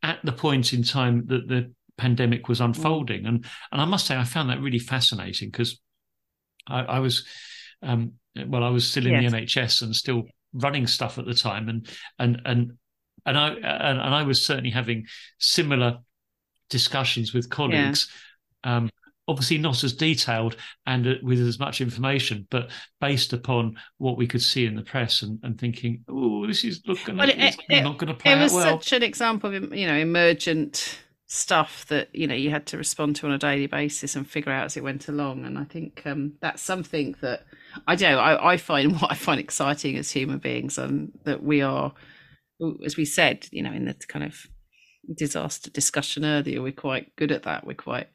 at 0.03 0.19
the 0.23 0.31
point 0.31 0.73
in 0.73 0.83
time 0.83 1.25
that 1.27 1.47
the 1.47 1.71
pandemic 1.97 2.47
was 2.49 2.59
unfolding 2.59 3.25
and 3.25 3.45
and 3.71 3.81
i 3.81 3.85
must 3.85 4.05
say 4.07 4.17
i 4.17 4.23
found 4.23 4.49
that 4.49 4.59
really 4.59 4.79
fascinating 4.79 5.49
because 5.49 5.79
I, 6.69 6.81
I, 6.81 7.00
was 7.00 7.25
um, 7.81 8.13
well 8.47 8.63
i 8.63 8.69
was 8.69 8.89
still 8.89 9.05
in 9.05 9.21
yes. 9.21 9.31
the 9.31 9.38
nhs 9.38 9.81
and 9.81 9.95
still 9.95 10.24
running 10.53 10.88
stuff 10.88 11.17
at 11.17 11.25
the 11.25 11.33
time 11.33 11.69
and 11.69 11.88
and 12.19 12.41
and 12.45 12.74
and 13.25 13.38
i 13.38 13.50
and, 13.50 14.00
and 14.00 14.15
i 14.15 14.24
was 14.24 14.45
certainly 14.45 14.71
having 14.71 15.05
similar 15.39 16.00
discussions 16.69 17.33
with 17.33 17.50
colleagues. 17.50 18.12
Yeah. 18.65 18.77
Um, 18.77 18.89
obviously, 19.27 19.57
not 19.57 19.83
as 19.83 19.93
detailed 19.93 20.55
and 20.86 21.07
uh, 21.07 21.13
with 21.21 21.39
as 21.39 21.59
much 21.59 21.81
information, 21.81 22.47
but 22.50 22.69
based 23.00 23.33
upon 23.33 23.77
what 23.97 24.17
we 24.17 24.27
could 24.27 24.41
see 24.41 24.65
in 24.65 24.75
the 24.75 24.81
press 24.81 25.21
and, 25.21 25.39
and 25.43 25.59
thinking, 25.59 26.03
oh, 26.09 26.45
this 26.47 26.63
is 26.63 26.81
looking 26.86 27.17
well, 27.17 27.29
it, 27.29 27.57
it, 27.69 27.83
not 27.83 27.97
going 27.97 28.07
to 28.07 28.13
play 28.13 28.33
It 28.33 28.41
was 28.41 28.53
well. 28.53 28.79
such 28.79 28.93
an 28.93 29.03
example 29.03 29.53
of 29.53 29.74
you 29.74 29.88
know 29.88 29.95
emergent 29.95 31.00
stuff 31.29 31.86
that 31.88 32.07
you 32.13 32.25
know 32.25 32.36
you 32.36 32.50
had 32.50 32.65
to 32.65 32.77
respond 32.77 33.15
to 33.15 33.25
on 33.25 33.34
a 33.34 33.38
daily 33.38 33.67
basis 33.67 34.15
and 34.15 34.29
figure 34.29 34.51
out 34.51 34.65
as 34.65 34.77
it 34.77 34.84
went 34.84 35.10
along 35.10 35.43
and 35.43 35.60
i 35.60 35.63
think 35.65 36.01
um, 36.05 36.31
that's 36.39 36.62
something 36.62 37.13
that 37.19 37.46
i 37.86 37.96
do 37.96 38.05
I, 38.05 38.53
I, 38.53 38.57
find 38.57 38.93
what 39.01 39.12
i 39.12 39.15
find 39.15 39.38
exciting 39.38 39.98
as 39.98 40.10
human 40.10 40.38
beings 40.38 40.77
and 40.77 41.12
that 41.25 41.43
we 41.43 41.62
are 41.62 41.93
as 42.86 42.96
we 42.96 43.03
said 43.03 43.46
you 43.51 43.62
know 43.62 43.74
in 43.74 43.86
the 43.86 43.93
kind 44.07 44.24
of 44.24 44.48
disaster 45.15 45.69
discussion 45.69 46.25
earlier, 46.25 46.62
we're 46.62 46.72
quite 46.72 47.15
good 47.15 47.31
at 47.31 47.43
that. 47.43 47.65
We're 47.65 47.75
quite 47.75 48.07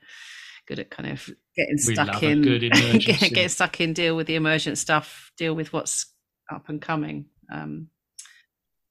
good 0.66 0.78
at 0.78 0.90
kind 0.90 1.10
of 1.10 1.28
getting 1.56 1.78
stuck 1.78 2.22
in, 2.22 2.42
get, 2.58 3.20
getting 3.20 3.48
stuck 3.48 3.80
in, 3.80 3.92
deal 3.92 4.16
with 4.16 4.26
the 4.26 4.36
emergent 4.36 4.78
stuff, 4.78 5.32
deal 5.36 5.54
with 5.54 5.72
what's 5.72 6.06
up 6.52 6.68
and 6.68 6.80
coming. 6.80 7.26
Um, 7.52 7.88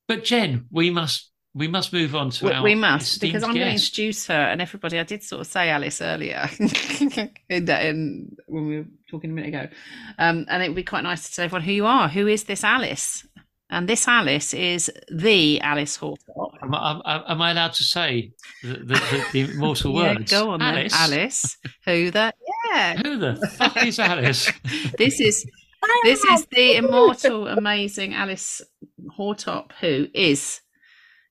but 0.08 0.24
Jen, 0.24 0.68
we 0.72 0.90
must 0.90 1.31
we 1.54 1.68
must 1.68 1.92
move 1.92 2.16
on 2.16 2.30
to 2.30 2.46
we, 2.46 2.52
our 2.52 2.64
we 2.64 2.76
must 2.76 3.20
because 3.20 3.44
I'm 3.44 3.50
guest. 3.50 3.58
going 3.58 3.68
to 3.68 3.74
introduce 3.74 4.28
her 4.28 4.34
and 4.34 4.62
everybody. 4.62 5.00
I 5.00 5.04
did 5.04 5.24
sort 5.24 5.42
of 5.42 5.48
say 5.48 5.70
Alice 5.70 6.02
earlier 6.02 6.50
in, 7.50 7.68
in 7.68 8.36
when 8.48 8.68
we 8.68 8.78
were 8.78 8.86
talking 9.10 9.32
a 9.32 9.34
minute 9.34 9.50
ago, 9.50 9.68
um, 10.18 10.46
and 10.50 10.64
it 10.64 10.70
would 10.70 10.76
be 10.76 10.84
quite 10.84 11.04
nice 11.04 11.28
to 11.28 11.36
tell 11.36 11.46
everyone 11.46 11.64
who 11.64 11.74
you 11.74 11.86
are. 11.86 12.08
Who 12.08 12.28
is 12.28 12.46
this 12.46 12.64
Alice? 12.64 13.26
And 13.70 13.88
this 13.88 14.06
Alice 14.06 14.54
is 14.54 14.92
the 15.10 15.62
Alice 15.62 15.98
Hartop. 15.98 16.56
Am 16.62 16.76
I, 16.76 17.24
am 17.28 17.42
I 17.42 17.52
allowed 17.52 17.72
to 17.74 17.84
say 17.84 18.34
the, 18.62 18.74
the, 18.74 19.26
the 19.32 19.40
immortal 19.54 19.94
yeah, 19.96 20.14
words? 20.14 20.32
Go 20.32 20.50
on, 20.52 20.62
Alice. 20.62 20.92
Then. 20.92 21.02
Alice. 21.02 21.58
Who 21.86 22.12
the? 22.12 22.34
Yeah. 22.74 23.02
Who 23.02 23.18
the 23.18 23.36
fuck 23.58 23.86
is 23.86 23.98
Alice? 23.98 24.52
this 24.98 25.22
is 25.22 25.46
this 26.04 26.24
is 26.24 26.46
the 26.48 26.76
immortal, 26.76 27.48
amazing 27.48 28.14
Alice 28.14 28.62
Hartop, 29.18 29.72
who 29.80 30.08
is. 30.14 30.61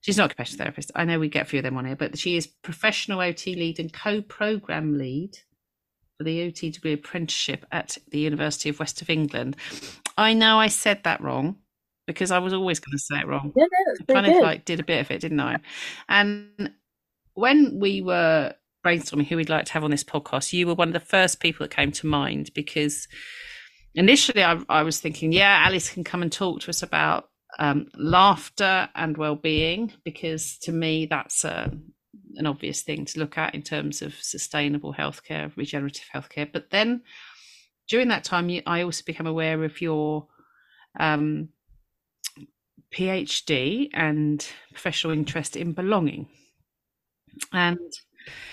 She's 0.00 0.16
not 0.16 0.24
a 0.24 0.26
occupational 0.26 0.64
therapist. 0.64 0.90
I 0.94 1.04
know 1.04 1.18
we 1.18 1.28
get 1.28 1.42
a 1.42 1.44
few 1.44 1.58
of 1.58 1.64
them 1.64 1.76
on 1.76 1.84
here, 1.84 1.96
but 1.96 2.18
she 2.18 2.36
is 2.36 2.46
professional 2.46 3.20
OT 3.20 3.54
lead 3.54 3.78
and 3.78 3.92
co-program 3.92 4.96
lead 4.96 5.38
for 6.16 6.24
the 6.24 6.42
OT 6.42 6.70
degree 6.70 6.92
apprenticeship 6.92 7.66
at 7.72 7.98
the 8.10 8.18
University 8.18 8.68
of 8.68 8.78
West 8.78 9.02
of 9.02 9.10
England. 9.10 9.56
I 10.16 10.34
know 10.34 10.58
I 10.58 10.68
said 10.68 11.02
that 11.04 11.20
wrong 11.20 11.56
because 12.06 12.30
I 12.30 12.38
was 12.38 12.52
always 12.52 12.78
going 12.78 12.92
to 12.92 12.98
say 12.98 13.20
it 13.20 13.26
wrong. 13.26 13.52
Yeah, 13.56 13.64
no, 13.64 13.94
I 14.00 14.12
kind 14.12 14.26
good. 14.26 14.36
of 14.36 14.42
like 14.42 14.64
did 14.64 14.80
a 14.80 14.84
bit 14.84 15.00
of 15.00 15.10
it, 15.10 15.20
didn't 15.20 15.40
I? 15.40 15.58
And 16.08 16.72
when 17.34 17.78
we 17.80 18.02
were 18.02 18.54
brainstorming 18.84 19.26
who 19.26 19.36
we'd 19.36 19.48
like 19.48 19.64
to 19.66 19.72
have 19.72 19.84
on 19.84 19.90
this 19.90 20.04
podcast, 20.04 20.52
you 20.52 20.66
were 20.66 20.74
one 20.74 20.88
of 20.88 20.94
the 20.94 21.00
first 21.00 21.40
people 21.40 21.64
that 21.64 21.74
came 21.74 21.92
to 21.92 22.06
mind 22.06 22.50
because 22.54 23.08
initially 23.94 24.44
I, 24.44 24.60
I 24.68 24.82
was 24.82 25.00
thinking, 25.00 25.32
yeah, 25.32 25.62
Alice 25.66 25.90
can 25.90 26.04
come 26.04 26.22
and 26.22 26.30
talk 26.30 26.60
to 26.60 26.70
us 26.70 26.82
about 26.82 27.29
um, 27.58 27.88
laughter 27.96 28.88
and 28.94 29.16
well-being 29.16 29.92
because 30.04 30.58
to 30.58 30.72
me 30.72 31.06
that's 31.06 31.44
a, 31.44 31.70
an 32.36 32.46
obvious 32.46 32.82
thing 32.82 33.04
to 33.04 33.18
look 33.18 33.36
at 33.38 33.54
in 33.54 33.62
terms 33.62 34.02
of 34.02 34.14
sustainable 34.14 34.94
healthcare, 34.94 35.54
regenerative 35.56 36.06
healthcare. 36.14 36.50
But 36.50 36.70
then 36.70 37.02
during 37.88 38.08
that 38.08 38.24
time, 38.24 38.48
you, 38.48 38.62
I 38.66 38.82
also 38.82 39.02
became 39.04 39.26
aware 39.26 39.64
of 39.64 39.80
your 39.80 40.28
um, 40.98 41.48
PhD 42.94 43.90
and 43.92 44.46
professional 44.72 45.12
interest 45.12 45.56
in 45.56 45.72
belonging. 45.72 46.28
And 47.52 47.78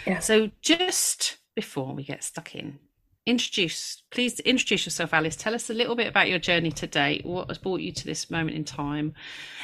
yeah. 0.05 0.19
so, 0.19 0.51
just 0.61 1.37
before 1.55 1.93
we 1.93 2.03
get 2.03 2.23
stuck 2.23 2.55
in, 2.55 2.79
introduce, 3.27 4.01
please 4.09 4.39
introduce 4.39 4.85
yourself, 4.85 5.13
Alice. 5.13 5.35
Tell 5.35 5.53
us 5.53 5.69
a 5.69 5.73
little 5.73 5.95
bit 5.95 6.07
about 6.07 6.29
your 6.29 6.39
journey 6.39 6.71
to 6.71 6.87
date. 6.87 7.25
What 7.25 7.49
has 7.49 7.57
brought 7.57 7.81
you 7.81 7.91
to 7.91 8.05
this 8.05 8.31
moment 8.31 8.55
in 8.55 8.63
time? 8.63 9.13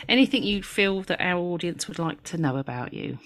Anything 0.10 0.44
you 0.44 0.62
feel 0.62 1.02
that 1.04 1.22
our 1.22 1.40
audience 1.40 1.88
would 1.88 1.98
like 1.98 2.22
to 2.24 2.38
know 2.38 2.58
about 2.58 2.94
you? 2.94 3.18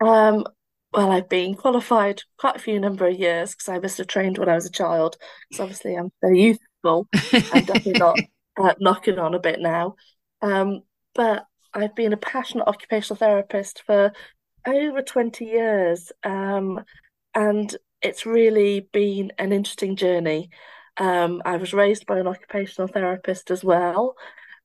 Um, 0.00 0.46
well, 0.92 1.10
I've 1.10 1.28
been 1.28 1.54
qualified 1.54 2.22
quite 2.38 2.56
a 2.56 2.60
few 2.60 2.78
number 2.78 3.06
of 3.06 3.18
years 3.18 3.52
because 3.52 3.68
I 3.68 3.78
must 3.80 3.98
have 3.98 4.06
trained 4.06 4.38
when 4.38 4.48
I 4.48 4.54
was 4.54 4.66
a 4.66 4.70
child. 4.70 5.16
Because 5.50 5.60
obviously 5.60 5.94
I'm 5.96 6.12
very 6.22 6.40
youthful. 6.40 7.08
I'm 7.52 7.64
definitely 7.64 7.98
not 7.98 8.18
uh, 8.60 8.74
knocking 8.80 9.18
on 9.18 9.34
a 9.34 9.40
bit 9.40 9.60
now. 9.60 9.96
Um, 10.40 10.82
but 11.14 11.46
I've 11.74 11.96
been 11.96 12.12
a 12.12 12.16
passionate 12.16 12.68
occupational 12.68 13.16
therapist 13.16 13.82
for 13.84 14.12
over 14.66 15.02
20 15.02 15.44
years. 15.44 16.12
Um, 16.22 16.84
and 17.34 17.76
it's 18.02 18.26
really 18.26 18.88
been 18.92 19.32
an 19.38 19.52
interesting 19.52 19.96
journey. 19.96 20.50
Um, 20.96 21.42
I 21.44 21.56
was 21.56 21.72
raised 21.72 22.06
by 22.06 22.18
an 22.18 22.26
occupational 22.26 22.88
therapist 22.88 23.50
as 23.50 23.64
well. 23.64 24.16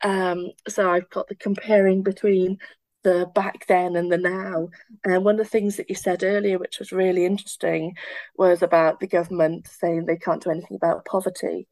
Um, 0.02 0.48
so 0.68 0.90
I've 0.90 1.10
got 1.10 1.28
the 1.28 1.36
comparing 1.36 2.04
between 2.04 2.58
the 3.04 3.30
back 3.36 3.68
then 3.68 3.96
and 3.96 4.12
the 4.12 4.18
now. 4.18 4.70
And 5.06 5.24
one 5.24 5.36
of 5.40 5.46
the 5.46 5.50
things 5.50 5.78
that 5.78 5.90
you 5.90 5.96
said 5.96 6.24
earlier, 6.24 6.58
which 6.58 6.80
was 6.80 6.92
really 6.92 7.26
interesting, 7.26 7.96
was 8.38 8.62
about 8.62 9.00
the 9.00 9.08
government 9.08 9.68
saying 9.68 10.06
they 10.06 10.18
can't 10.18 10.42
do 10.42 10.50
anything 10.50 10.78
about 10.78 11.06
poverty 11.06 11.68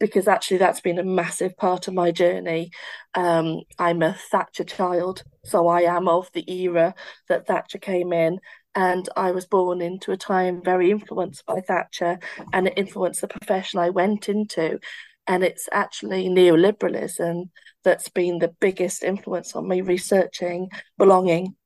because 0.00 0.28
actually 0.28 0.58
that's 0.58 0.80
been 0.80 0.98
a 0.98 1.04
massive 1.04 1.56
part 1.56 1.88
of 1.88 1.94
my 1.94 2.10
journey. 2.10 2.70
Um, 3.14 3.62
I'm 3.78 4.02
a 4.02 4.14
Thatcher 4.30 4.64
child, 4.64 5.24
so 5.44 5.66
I 5.66 5.82
am 5.82 6.08
of 6.08 6.30
the 6.32 6.50
era 6.50 6.94
that 7.28 7.46
Thatcher 7.46 7.78
came 7.78 8.12
in, 8.12 8.38
and 8.78 9.08
I 9.16 9.32
was 9.32 9.44
born 9.44 9.82
into 9.82 10.12
a 10.12 10.16
time 10.16 10.62
very 10.62 10.92
influenced 10.92 11.44
by 11.44 11.60
Thatcher, 11.60 12.20
and 12.52 12.68
it 12.68 12.74
influenced 12.76 13.20
the 13.20 13.26
profession 13.26 13.80
I 13.80 13.90
went 13.90 14.28
into. 14.28 14.78
And 15.26 15.42
it's 15.42 15.68
actually 15.72 16.28
neoliberalism 16.28 17.50
that's 17.82 18.08
been 18.08 18.38
the 18.38 18.54
biggest 18.60 19.02
influence 19.02 19.56
on 19.56 19.66
me 19.66 19.80
researching 19.80 20.68
belonging 20.96 21.56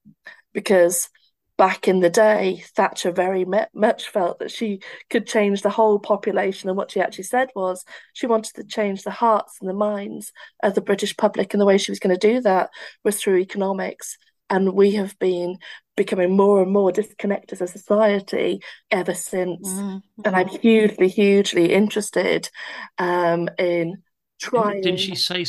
because 0.54 1.10
back 1.58 1.86
in 1.86 2.00
the 2.00 2.08
day, 2.08 2.64
Thatcher 2.74 3.12
very 3.12 3.44
much 3.74 4.08
felt 4.08 4.38
that 4.38 4.50
she 4.50 4.80
could 5.10 5.26
change 5.26 5.60
the 5.60 5.68
whole 5.68 5.98
population. 5.98 6.70
And 6.70 6.78
what 6.78 6.90
she 6.90 7.00
actually 7.02 7.24
said 7.24 7.50
was 7.54 7.84
she 8.14 8.26
wanted 8.26 8.54
to 8.54 8.64
change 8.64 9.02
the 9.02 9.10
hearts 9.10 9.58
and 9.60 9.68
the 9.68 9.74
minds 9.74 10.32
of 10.62 10.74
the 10.74 10.80
British 10.80 11.14
public. 11.14 11.52
And 11.52 11.60
the 11.60 11.66
way 11.66 11.76
she 11.76 11.92
was 11.92 11.98
going 11.98 12.18
to 12.18 12.26
do 12.26 12.40
that 12.40 12.70
was 13.04 13.20
through 13.20 13.36
economics. 13.36 14.16
And 14.52 14.74
we 14.74 14.92
have 14.92 15.18
been 15.18 15.56
becoming 15.96 16.36
more 16.36 16.62
and 16.62 16.70
more 16.70 16.92
disconnected 16.92 17.62
as 17.62 17.74
a 17.74 17.78
society 17.78 18.60
ever 18.90 19.14
since. 19.14 19.66
Mm-hmm. 19.66 20.20
And 20.26 20.36
I'm 20.36 20.48
hugely, 20.48 21.08
hugely 21.08 21.72
interested 21.72 22.50
um, 22.98 23.48
in 23.58 24.02
trying. 24.38 24.82
Didn't 24.82 25.00
she 25.00 25.14
say 25.14 25.46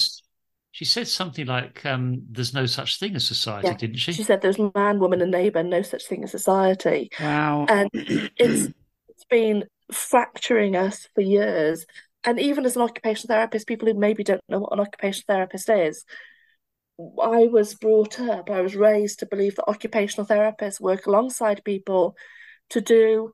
she 0.71 0.85
said 0.85 1.09
something 1.09 1.45
like, 1.45 1.85
um, 1.85 2.23
"There's 2.31 2.53
no 2.53 2.65
such 2.65 2.97
thing 2.97 3.15
as 3.15 3.27
society," 3.27 3.67
yeah. 3.67 3.77
didn't 3.77 3.97
she? 3.97 4.13
She 4.13 4.23
said, 4.23 4.41
"There's 4.41 4.57
man, 4.57 4.99
woman, 4.99 5.21
and 5.21 5.31
neighbour. 5.31 5.63
No 5.63 5.81
such 5.81 6.07
thing 6.07 6.23
as 6.23 6.31
society." 6.31 7.09
Wow. 7.19 7.65
And 7.67 7.89
it's 7.93 8.73
it's 9.09 9.25
been 9.29 9.65
fracturing 9.91 10.77
us 10.77 11.07
for 11.13 11.21
years. 11.21 11.85
And 12.23 12.39
even 12.39 12.65
as 12.65 12.77
an 12.77 12.81
occupational 12.83 13.35
therapist, 13.35 13.67
people 13.67 13.87
who 13.87 13.93
maybe 13.95 14.23
don't 14.23 14.41
know 14.47 14.59
what 14.59 14.71
an 14.71 14.79
occupational 14.79 15.25
therapist 15.27 15.69
is, 15.69 16.05
I 16.99 17.47
was 17.47 17.73
brought 17.73 18.19
up, 18.19 18.49
I 18.49 18.61
was 18.61 18.75
raised 18.75 19.19
to 19.19 19.25
believe 19.25 19.55
that 19.55 19.69
occupational 19.69 20.27
therapists 20.27 20.79
work 20.79 21.07
alongside 21.07 21.63
people 21.63 22.15
to 22.69 22.81
do 22.81 23.33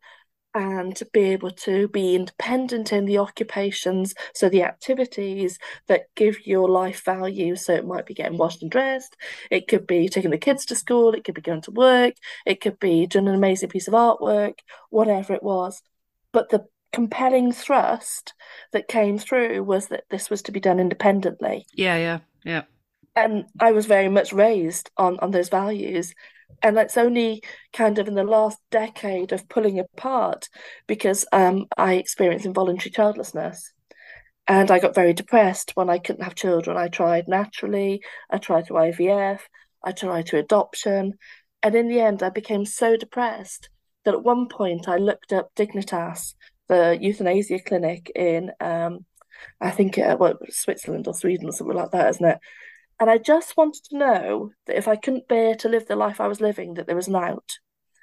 and 0.56 0.96
to 0.96 1.06
be 1.14 1.22
able 1.26 1.52
to 1.52 1.88
be 1.90 2.16
independent 2.16 2.92
in 2.92 3.06
the 3.06 3.20
occupations, 3.20 4.16
so 4.34 4.50
the 4.50 4.64
activities 4.64 5.60
that 5.88 6.08
give 6.16 6.48
your 6.48 6.68
life 6.70 7.04
value. 7.06 7.56
So 7.56 7.74
it 7.74 7.86
might 7.86 8.06
be 8.06 8.16
getting 8.16 8.38
washed 8.38 8.64
and 8.64 8.72
dressed, 8.72 9.16
it 9.52 9.68
could 9.68 9.86
be 9.86 10.10
taking 10.10 10.32
the 10.32 10.38
kids 10.38 10.66
to 10.68 10.76
school, 10.76 11.14
it 11.14 11.24
could 11.24 11.36
be 11.36 11.42
going 11.42 11.62
to 11.62 11.72
work, 11.72 12.16
it 12.46 12.62
could 12.62 12.80
be 12.80 13.06
doing 13.06 13.28
an 13.28 13.36
amazing 13.36 13.70
piece 13.70 13.88
of 13.88 13.94
artwork, 13.94 14.56
whatever 14.90 15.34
it 15.34 15.44
was. 15.44 15.82
But 16.32 16.50
the 16.50 16.66
compelling 16.92 17.52
thrust 17.52 18.34
that 18.72 18.88
came 18.88 19.20
through 19.20 19.64
was 19.64 19.90
that 19.90 20.06
this 20.10 20.30
was 20.30 20.42
to 20.44 20.52
be 20.52 20.60
done 20.60 20.80
independently. 20.80 21.66
Yeah, 21.74 21.98
yeah, 21.98 22.20
yeah. 22.44 22.64
And 23.24 23.46
I 23.60 23.72
was 23.72 23.86
very 23.86 24.10
much 24.10 24.34
raised 24.34 24.90
on 24.98 25.20
on 25.20 25.32
those 25.32 25.50
values. 25.50 26.14
And 26.62 26.78
it's 26.78 26.98
only 26.98 27.42
kind 27.72 28.00
of 28.00 28.08
in 28.08 28.16
the 28.16 28.24
last 28.24 28.58
decade 28.70 29.32
of 29.32 29.48
pulling 29.48 29.80
apart 29.80 30.50
because 30.88 31.26
um, 31.32 31.68
I 31.78 31.94
experienced 31.94 32.46
involuntary 32.46 32.92
childlessness. 32.92 33.72
And 34.48 34.72
I 34.72 34.80
got 34.80 34.96
very 34.96 35.14
depressed 35.14 35.72
when 35.76 35.90
I 35.90 36.00
couldn't 36.00 36.24
have 36.24 36.36
children. 36.36 36.76
I 36.76 36.88
tried 36.88 37.28
naturally, 37.28 38.02
I 38.30 38.40
tried 38.40 38.66
through 38.66 38.78
IVF, 38.78 39.40
I 39.84 39.92
tried 39.92 40.28
through 40.28 40.40
adoption. 40.40 41.14
And 41.62 41.76
in 41.76 41.88
the 41.88 42.02
end, 42.02 42.24
I 42.24 42.30
became 42.30 42.66
so 42.66 42.98
depressed 42.98 43.70
that 44.06 44.16
at 44.16 44.24
one 44.24 44.48
point 44.48 44.90
I 44.90 44.98
looked 44.98 45.32
up 45.32 45.54
Dignitas, 45.56 46.34
the 46.68 46.98
euthanasia 47.00 47.60
clinic 47.60 48.12
in, 48.16 48.52
um, 48.60 49.06
I 49.62 49.72
think, 49.72 49.98
uh, 49.98 50.18
well, 50.20 50.40
Switzerland 50.50 51.08
or 51.08 51.14
Sweden 51.14 51.48
or 51.48 51.52
something 51.52 51.76
like 51.76 51.92
that, 51.92 52.10
isn't 52.10 52.26
it? 52.26 52.40
And 53.00 53.10
I 53.10 53.18
just 53.18 53.56
wanted 53.56 53.84
to 53.86 53.98
know 53.98 54.52
that 54.68 54.78
if 54.78 54.88
I 54.88 54.96
couldn't 54.96 55.28
bear 55.28 55.56
to 55.56 55.70
live 55.70 55.88
the 55.88 55.96
life 55.96 56.20
I 56.20 56.28
was 56.28 56.42
living, 56.42 56.74
that 56.76 56.88
there 56.88 56.96
was 56.96 57.08
an 57.08 57.16
out. 57.16 57.58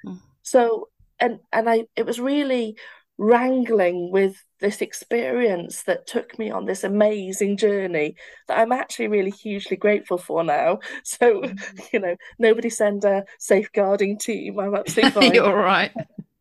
Mm. 0.05 0.19
So, 0.41 0.89
and 1.19 1.39
and 1.51 1.69
I, 1.69 1.85
it 1.95 2.05
was 2.05 2.19
really 2.19 2.77
wrangling 3.17 4.11
with 4.11 4.43
this 4.59 4.81
experience 4.81 5.83
that 5.83 6.07
took 6.07 6.37
me 6.37 6.51
on 6.51 6.65
this 6.65 6.83
amazing 6.83 7.57
journey 7.57 8.15
that 8.47 8.59
I'm 8.59 8.71
actually 8.71 9.07
really 9.07 9.31
hugely 9.31 9.77
grateful 9.77 10.17
for 10.17 10.43
now. 10.43 10.79
So, 11.03 11.41
mm-hmm. 11.41 11.77
you 11.93 11.99
know, 11.99 12.15
nobody 12.37 12.69
send 12.69 13.05
a 13.05 13.23
safeguarding 13.39 14.17
team. 14.17 14.59
I'm 14.59 14.75
absolutely 14.75 15.21
fine. 15.21 15.33
You're 15.33 15.55
right. 15.55 15.91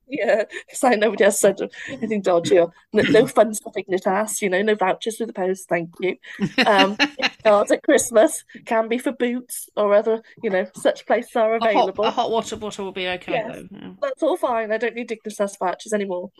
Yeah, 0.09 0.45
like 0.83 0.99
nobody 0.99 1.25
has 1.25 1.41
said 1.41 1.59
anything 1.89 2.23
dodgy 2.23 2.59
or 2.59 2.73
no, 2.93 3.03
no 3.03 3.27
funds 3.27 3.59
for 3.59 3.73
Dignitas, 3.73 4.41
you 4.41 4.49
know, 4.49 4.63
no 4.63 4.75
vouchers 4.75 5.17
through 5.17 5.27
the 5.27 5.33
post, 5.33 5.69
thank 5.69 5.91
you. 6.01 6.17
Um, 6.65 6.97
cards 7.45 7.73
at 7.73 7.83
Christmas 7.83 8.45
can 8.67 8.89
be 8.89 8.99
for 8.99 9.13
boots 9.13 9.69
or 9.77 9.95
other, 9.95 10.23
you 10.43 10.51
know, 10.51 10.67
such 10.77 11.07
places 11.07 11.35
are 11.35 11.57
available. 11.57 12.05
A 12.05 12.11
hot, 12.11 12.13
a 12.13 12.23
hot 12.23 12.31
water 12.31 12.57
bottle 12.57 12.85
will 12.85 12.93
be 12.93 13.09
okay 13.09 13.33
yes, 13.33 13.53
though. 13.53 13.69
Yeah. 13.71 13.91
That's 14.01 14.23
all 14.23 14.37
fine. 14.37 14.73
I 14.73 14.79
don't 14.79 14.95
need 14.95 15.09
Dignitas 15.09 15.59
vouchers 15.59 15.93
anymore. 15.93 16.31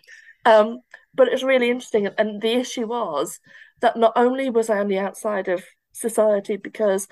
Um, 0.45 0.81
but 1.15 1.29
it 1.29 1.33
was 1.33 1.45
really 1.45 1.71
interesting. 1.71 2.09
And 2.19 2.41
the 2.41 2.53
issue 2.53 2.87
was 2.87 3.41
that 3.81 3.97
not 3.97 4.13
only 4.17 4.49
was 4.49 4.71
I 4.71 4.79
on 4.79 4.89
the 4.89 4.99
outside 4.99 5.49
of 5.49 5.65
society 5.93 6.57
because 6.57 7.09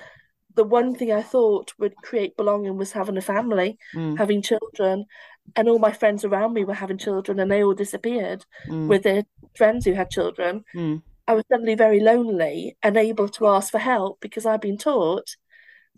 the 0.54 0.64
one 0.64 0.94
thing 0.94 1.12
I 1.12 1.22
thought 1.22 1.72
would 1.78 1.96
create 1.96 2.36
belonging 2.36 2.76
was 2.76 2.92
having 2.92 3.16
a 3.16 3.22
family, 3.22 3.76
mm. 3.94 4.16
having 4.16 4.40
children, 4.40 5.06
and 5.56 5.68
all 5.68 5.78
my 5.78 5.92
friends 5.92 6.24
around 6.24 6.54
me 6.54 6.64
were 6.64 6.74
having 6.74 6.98
children 6.98 7.38
and 7.38 7.50
they 7.50 7.62
all 7.62 7.74
disappeared 7.74 8.44
mm. 8.68 8.88
with 8.88 9.02
their 9.02 9.24
friends 9.56 9.84
who 9.84 9.92
had 9.92 10.10
children. 10.10 10.64
Mm. 10.74 11.02
I 11.26 11.34
was 11.34 11.44
suddenly 11.50 11.74
very 11.74 12.00
lonely 12.00 12.76
and 12.82 12.96
able 12.96 13.28
to 13.30 13.46
ask 13.48 13.70
for 13.70 13.78
help 13.78 14.20
because 14.20 14.46
I'd 14.46 14.60
been 14.60 14.78
taught 14.78 15.36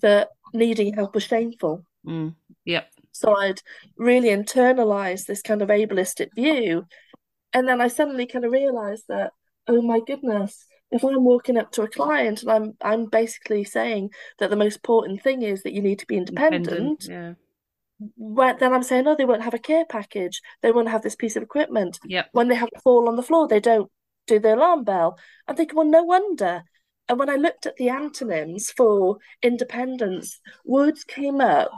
that 0.03 0.29
needing 0.53 0.95
help 0.95 1.15
was 1.15 1.25
shameful. 1.25 1.85
Mm. 2.07 2.35
Yep. 2.65 2.89
So 3.13 3.37
I'd 3.37 3.63
really 3.97 4.29
internalized 4.29 5.27
this 5.27 5.43
kind 5.43 5.63
of 5.63 5.69
ableistic 5.69 6.29
view. 6.35 6.87
And 7.53 7.67
then 7.67 7.81
I 7.81 7.89
suddenly 7.89 8.27
kind 8.27 8.45
of 8.45 8.53
realized 8.53 9.05
that, 9.09 9.33
oh 9.67 9.81
my 9.81 10.01
goodness, 10.07 10.67
if 10.91 11.03
I'm 11.03 11.25
walking 11.25 11.57
up 11.57 11.73
to 11.73 11.83
a 11.83 11.89
client 11.89 12.43
and 12.43 12.51
I'm 12.51 12.77
I'm 12.81 13.07
basically 13.07 13.65
saying 13.65 14.11
that 14.39 14.51
the 14.51 14.57
most 14.57 14.77
important 14.77 15.23
thing 15.23 15.43
is 15.43 15.63
that 15.63 15.73
you 15.73 15.83
need 15.83 15.99
to 15.99 16.07
be 16.07 16.17
independent, 16.17 16.69
independent 16.69 17.07
yeah 17.11 17.33
when, 18.17 18.57
then 18.59 18.73
I'm 18.73 18.83
saying, 18.83 19.07
oh, 19.07 19.17
they 19.17 19.25
won't 19.25 19.43
have 19.43 19.55
a 19.55 19.59
care 19.59 19.85
package. 19.87 20.41
They 20.63 20.73
won't 20.73 20.89
have 20.89 21.03
this 21.03 21.17
piece 21.17 21.37
of 21.37 21.43
equipment. 21.43 21.99
Yep. 22.05 22.29
When 22.33 22.49
they 22.49 22.55
have 22.55 22.71
to 22.71 22.81
fall 22.81 23.09
on 23.09 23.17
the 23.17 23.23
floor, 23.23 23.49
they 23.49 23.61
don't 23.61 23.91
do 24.27 24.39
the 24.39 24.55
alarm 24.55 24.85
bell. 24.85 25.19
I'm 25.47 25.57
thinking, 25.57 25.77
well, 25.77 25.87
no 25.87 26.03
wonder. 26.03 26.63
And 27.09 27.19
when 27.19 27.31
I 27.31 27.37
looked 27.37 27.67
at 27.67 27.77
the 27.77 27.89
antonyms 27.89 28.71
for 28.71 29.19
independence, 29.43 30.41
words 30.65 31.05
came 31.05 31.41
up 31.41 31.71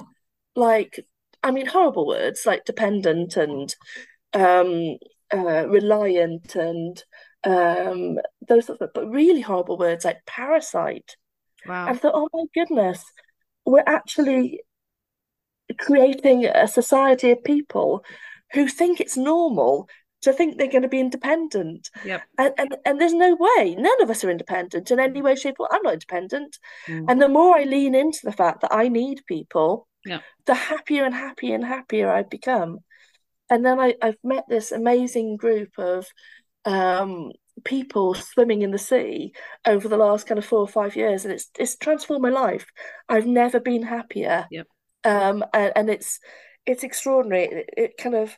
like, 0.56 1.04
I 1.42 1.50
mean, 1.50 1.66
horrible 1.66 2.06
words 2.06 2.46
like 2.46 2.64
dependent 2.64 3.36
and 3.36 3.74
um, 4.32 4.96
uh, 5.32 5.68
reliant 5.68 6.54
and 6.56 7.02
um, 7.44 8.18
those 8.46 8.66
sorts 8.66 8.80
of, 8.80 8.90
but 8.94 9.08
really 9.08 9.42
horrible 9.42 9.78
words 9.78 10.04
like 10.04 10.24
parasite. 10.26 11.16
Wow. 11.66 11.88
I 11.88 11.94
thought, 11.94 12.14
oh 12.14 12.28
my 12.32 12.44
goodness, 12.54 13.04
we're 13.66 13.84
actually 13.86 14.62
creating 15.78 16.46
a 16.46 16.66
society 16.66 17.30
of 17.30 17.44
people 17.44 18.04
who 18.52 18.68
think 18.68 19.00
it's 19.00 19.16
normal 19.16 19.88
to 20.22 20.32
think 20.32 20.56
they're 20.56 20.70
going 20.70 20.82
to 20.82 20.88
be 20.88 21.00
independent. 21.00 21.90
Yep. 22.04 22.22
And, 22.38 22.54
and 22.58 22.76
and 22.84 23.00
there's 23.00 23.14
no 23.14 23.36
way. 23.38 23.76
None 23.76 24.02
of 24.02 24.10
us 24.10 24.24
are 24.24 24.30
independent 24.30 24.90
in 24.90 24.98
any 24.98 25.22
way, 25.22 25.36
shape, 25.36 25.56
or 25.60 25.72
I'm 25.72 25.82
not 25.82 25.94
independent. 25.94 26.58
Mm. 26.86 27.06
And 27.08 27.22
the 27.22 27.28
more 27.28 27.56
I 27.56 27.64
lean 27.64 27.94
into 27.94 28.20
the 28.24 28.32
fact 28.32 28.62
that 28.62 28.74
I 28.74 28.88
need 28.88 29.22
people, 29.26 29.86
yep. 30.04 30.22
the 30.46 30.54
happier 30.54 31.04
and 31.04 31.14
happier 31.14 31.54
and 31.54 31.64
happier 31.64 32.10
I've 32.10 32.30
become. 32.30 32.80
And 33.50 33.64
then 33.64 33.78
I, 33.78 33.94
I've 34.02 34.18
met 34.24 34.44
this 34.48 34.72
amazing 34.72 35.36
group 35.36 35.70
of 35.78 36.06
um, 36.64 37.30
people 37.64 38.14
swimming 38.14 38.62
in 38.62 38.72
the 38.72 38.78
sea 38.78 39.32
over 39.64 39.88
the 39.88 39.96
last 39.96 40.26
kind 40.26 40.38
of 40.38 40.44
four 40.44 40.60
or 40.60 40.68
five 40.68 40.96
years, 40.96 41.24
and 41.24 41.32
it's 41.32 41.48
it's 41.58 41.76
transformed 41.76 42.22
my 42.22 42.30
life. 42.30 42.66
I've 43.08 43.26
never 43.26 43.60
been 43.60 43.84
happier. 43.84 44.46
Yep 44.50 44.66
um, 45.04 45.44
and, 45.52 45.72
and 45.76 45.90
it's 45.90 46.20
it's 46.66 46.84
extraordinary. 46.84 47.44
It, 47.44 47.70
it 47.76 47.96
kind 47.96 48.14
of 48.14 48.36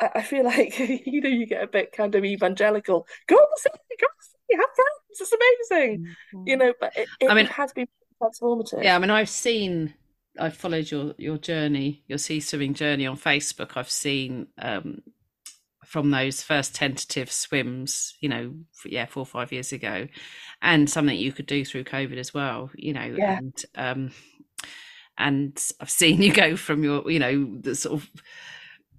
I, 0.00 0.10
I, 0.16 0.22
feel 0.22 0.44
like 0.44 0.78
you 0.78 1.20
know 1.20 1.28
you 1.28 1.46
get 1.46 1.62
a 1.62 1.66
bit 1.66 1.92
kind 1.92 2.14
of 2.14 2.24
evangelical. 2.24 3.06
Go 3.26 3.36
on 3.36 3.46
the 3.54 3.60
sea, 3.60 3.96
go 4.00 4.06
on 4.06 4.16
the 4.18 4.24
sea, 4.24 4.56
have 4.56 4.64
friends. 4.74 5.20
It's 5.20 5.70
amazing, 5.72 6.04
mm-hmm. 6.34 6.42
you 6.46 6.56
know. 6.56 6.74
But 6.78 6.96
it, 6.96 7.08
it, 7.20 7.30
I 7.30 7.34
mean, 7.34 7.46
it 7.46 7.52
has 7.52 7.72
been 7.72 7.88
transformative. 8.22 8.82
Yeah, 8.82 8.96
I 8.96 8.98
mean, 8.98 9.10
I've 9.10 9.28
seen. 9.28 9.94
I've 10.38 10.56
followed 10.56 10.90
your 10.90 11.14
your 11.16 11.38
journey, 11.38 12.02
your 12.08 12.18
sea 12.18 12.40
swimming 12.40 12.74
journey 12.74 13.06
on 13.06 13.16
Facebook. 13.16 13.72
I've 13.76 13.90
seen 13.90 14.48
um, 14.58 15.00
from 15.86 16.10
those 16.10 16.42
first 16.42 16.74
tentative 16.74 17.32
swims, 17.32 18.14
you 18.20 18.28
know, 18.28 18.54
yeah, 18.84 19.06
four 19.06 19.22
or 19.22 19.26
five 19.26 19.52
years 19.52 19.72
ago, 19.72 20.08
and 20.60 20.90
something 20.90 21.16
you 21.16 21.32
could 21.32 21.46
do 21.46 21.64
through 21.64 21.84
COVID 21.84 22.18
as 22.18 22.34
well, 22.34 22.70
you 22.74 22.92
know, 22.92 23.14
yeah. 23.16 23.38
and 23.38 23.64
um, 23.76 24.10
and 25.18 25.60
I've 25.80 25.90
seen 25.90 26.22
you 26.22 26.32
go 26.32 26.56
from 26.56 26.84
your, 26.84 27.10
you 27.10 27.18
know, 27.18 27.56
the 27.60 27.74
sort 27.74 28.00
of 28.00 28.10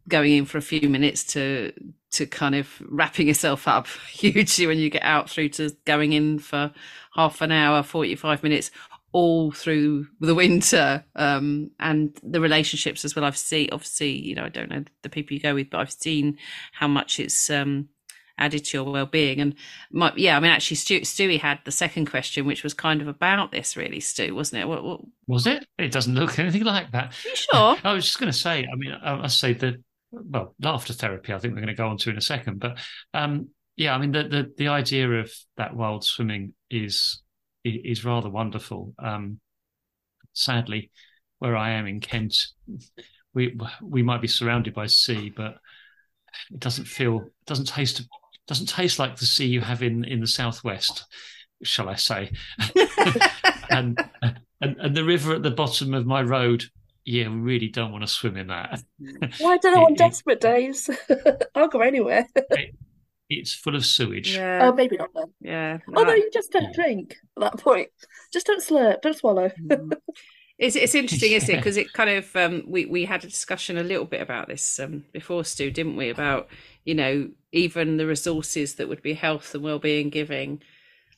going 0.08 0.34
in 0.34 0.45
for 0.45 0.58
a 0.58 0.62
few 0.62 0.89
minutes 0.89 1.23
to 1.23 1.71
to 2.10 2.25
kind 2.25 2.56
of 2.56 2.82
wrapping 2.88 3.27
yourself 3.27 3.67
up 3.67 3.88
hugely 4.12 4.65
when 4.65 4.77
you 4.77 4.89
get 4.89 5.03
out 5.03 5.30
through 5.30 5.49
to 5.49 5.69
going 5.86 6.13
in 6.13 6.39
for 6.39 6.71
half 7.13 7.41
an 7.41 7.51
hour 7.51 7.84
45 7.84 8.43
minutes 8.43 8.71
all 9.12 9.51
through 9.51 10.08
the 10.19 10.36
winter 10.36 11.03
um, 11.15 11.71
and 11.80 12.17
the 12.23 12.41
relationships 12.41 13.03
as 13.03 13.15
well. 13.15 13.25
I've 13.25 13.38
seen 13.38 13.69
obviously 13.71 14.12
you 14.12 14.36
know 14.36 14.43
i 14.43 14.49
don't 14.49 14.69
know 14.69 14.84
the 15.01 15.10
people 15.10 15.34
you 15.34 15.39
go 15.39 15.56
with 15.56 15.69
but 15.69 15.80
i've 15.80 15.91
seen 15.91 16.38
how 16.73 16.88
much 16.88 17.19
it's 17.19 17.49
um, 17.49 17.89
added 18.38 18.65
to 18.65 18.78
your 18.78 18.91
well-being. 18.91 19.39
And 19.39 19.56
my, 19.91 20.13
yeah 20.15 20.38
i 20.38 20.39
mean 20.39 20.52
actually 20.52 20.78
Stu, 20.78 21.02
stewie 21.02 21.39
had 21.39 21.60
the 21.65 21.71
second 21.71 22.10
question 22.10 22.45
which 22.45 22.63
was 22.63 22.73
kind 22.73 23.02
of 23.02 23.08
about 23.08 23.52
this 23.52 23.78
really 23.78 24.00
stu 24.00 24.34
wasn't 24.36 24.63
it? 24.63 24.67
What, 24.67 24.84
what... 24.84 25.02
was 25.28 25.47
it? 25.47 25.65
It 25.78 25.91
doesn't 25.91 26.15
look 26.15 26.39
anything 26.39 26.63
like 26.63 26.91
that. 26.91 27.13
Are 27.13 27.30
you 27.30 27.36
sure? 27.36 27.78
I 27.84 27.93
was 27.93 28.06
just 28.06 28.19
going 28.19 28.32
to 28.32 28.38
say 28.38 28.65
i 28.71 28.76
mean 28.76 28.93
i 29.02 29.15
must 29.15 29.39
say 29.39 29.54
that 29.54 29.76
well 30.12 30.56
laughter 30.62 30.93
therapy 30.93 31.34
i 31.34 31.38
think 31.38 31.54
we're 31.54 31.62
going 31.62 31.67
to 31.67 31.73
go 31.73 31.88
on 31.88 31.97
to 31.97 32.10
in 32.10 32.17
a 32.17 32.21
second 32.21 32.60
but 32.60 32.78
um 33.13 33.50
yeah 33.76 33.93
i 33.93 33.97
mean 33.97 34.12
the 34.12 34.23
the, 34.23 34.54
the 34.58 34.67
idea 34.69 35.10
of 35.10 35.32
that 35.58 35.76
wild 35.76 36.04
swimming 36.04 36.54
is 36.69 37.21
is 37.63 38.06
rather 38.06 38.30
wonderful. 38.30 38.93
Um 38.97 39.39
sadly 40.34 40.91
where 41.39 41.58
i 41.58 41.71
am 41.71 41.88
in 41.88 42.00
kent 42.00 42.36
we 43.34 43.58
we 43.82 44.04
might 44.04 44.21
be 44.21 44.28
surrounded 44.28 44.73
by 44.73 44.86
sea 44.86 45.30
but 45.36 45.58
it 46.52 46.60
doesn't 46.60 46.86
feel 46.86 47.21
it 47.21 47.45
doesn't 47.45 47.67
taste 47.67 48.02
doesn't 48.47 48.69
taste 48.69 48.99
like 48.99 49.17
the 49.17 49.25
sea 49.25 49.45
you 49.45 49.62
have 49.62 49.83
in 49.83 50.03
in 50.05 50.19
the 50.19 50.27
southwest, 50.27 51.05
shall 51.63 51.89
I 51.89 51.95
say? 51.95 52.31
and, 53.69 53.99
and 54.62 54.77
and 54.79 54.95
the 54.95 55.03
river 55.03 55.36
at 55.36 55.43
the 55.43 55.51
bottom 55.51 55.93
of 55.93 56.05
my 56.05 56.21
road. 56.21 56.65
Yeah, 57.05 57.29
we 57.29 57.38
really 57.38 57.69
don't 57.69 57.93
want 57.93 58.03
to 58.03 58.07
swim 58.07 58.36
in 58.36 58.47
that. 58.47 58.81
Well, 59.39 59.53
I 59.53 59.57
don't 59.57 59.75
know. 59.75 59.86
on 59.86 59.93
desperate 59.93 60.41
days, 60.41 60.89
I'll 61.55 61.69
go 61.69 61.79
anywhere. 61.79 62.27
it, 62.36 62.75
it's 63.29 63.53
full 63.53 63.75
of 63.75 63.86
sewage. 63.86 64.36
Yeah. 64.36 64.60
Oh, 64.63 64.73
maybe 64.73 64.97
not 64.97 65.10
then. 65.13 65.33
Yeah. 65.39 65.77
Although 65.95 66.15
you 66.15 66.29
just 66.33 66.51
don't 66.51 66.63
yeah. 66.63 66.73
drink 66.73 67.15
at 67.38 67.41
that 67.41 67.60
point. 67.60 67.89
Just 68.33 68.47
don't 68.47 68.62
slurp, 68.62 69.01
don't 69.01 69.15
swallow. 69.15 69.51
Mm. 69.57 69.93
It's 70.60 70.75
it's 70.75 70.95
interesting, 70.95 71.33
isn't 71.33 71.49
it? 71.49 71.57
Because 71.57 71.77
it 71.77 71.93
kind 71.93 72.10
of 72.10 72.36
um, 72.36 72.63
we 72.67 72.86
we 72.86 73.05
had 73.05 73.23
a 73.23 73.27
discussion 73.27 73.77
a 73.77 73.83
little 73.83 74.05
bit 74.05 74.21
about 74.21 74.47
this 74.47 74.79
um, 74.79 75.05
before, 75.13 75.45
Stu, 75.45 75.69
didn't 75.69 75.97
we? 75.97 76.10
About 76.10 76.47
you 76.88 76.95
know 76.95 77.30
even 77.52 77.97
the 77.97 78.08
resources 78.08 78.76
that 78.76 78.89
would 78.89 79.02
be 79.02 79.13
health 79.13 79.54
and 79.54 79.63
well-being 79.63 80.10
giving, 80.10 80.62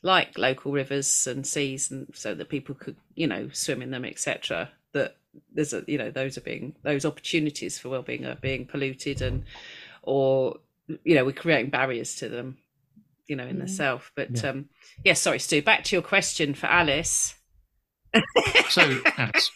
like 0.01 0.37
local 0.37 0.71
rivers 0.71 1.27
and 1.27 1.45
seas, 1.45 1.91
and 1.91 2.07
so 2.13 2.33
that 2.33 2.49
people 2.49 2.75
could 2.75 2.97
you 3.15 3.27
know 3.27 3.49
swim 3.53 3.81
in 3.81 3.91
them, 3.91 4.05
etc. 4.05 4.69
That 4.93 5.15
there's 5.53 5.73
a 5.73 5.83
you 5.87 5.97
know 5.97 6.11
those 6.11 6.37
are 6.37 6.41
being 6.41 6.75
those 6.83 7.05
opportunities 7.05 7.77
for 7.77 7.89
well-being 7.89 8.25
are 8.25 8.35
being 8.35 8.65
polluted 8.65 9.21
and 9.21 9.43
or 10.01 10.57
you 11.03 11.15
know 11.15 11.23
we're 11.23 11.31
creating 11.31 11.69
barriers 11.69 12.15
to 12.15 12.29
them, 12.29 12.57
you 13.27 13.35
know, 13.35 13.45
in 13.45 13.55
mm. 13.55 13.59
themselves. 13.59 14.05
But 14.15 14.43
yeah. 14.43 14.49
um, 14.49 14.69
yes, 14.97 15.03
yeah, 15.05 15.13
sorry, 15.13 15.39
Stu. 15.39 15.61
Back 15.61 15.83
to 15.85 15.95
your 15.95 16.03
question 16.03 16.53
for 16.53 16.65
Alice 16.65 17.35
so 18.69 18.99
that's, 19.17 19.51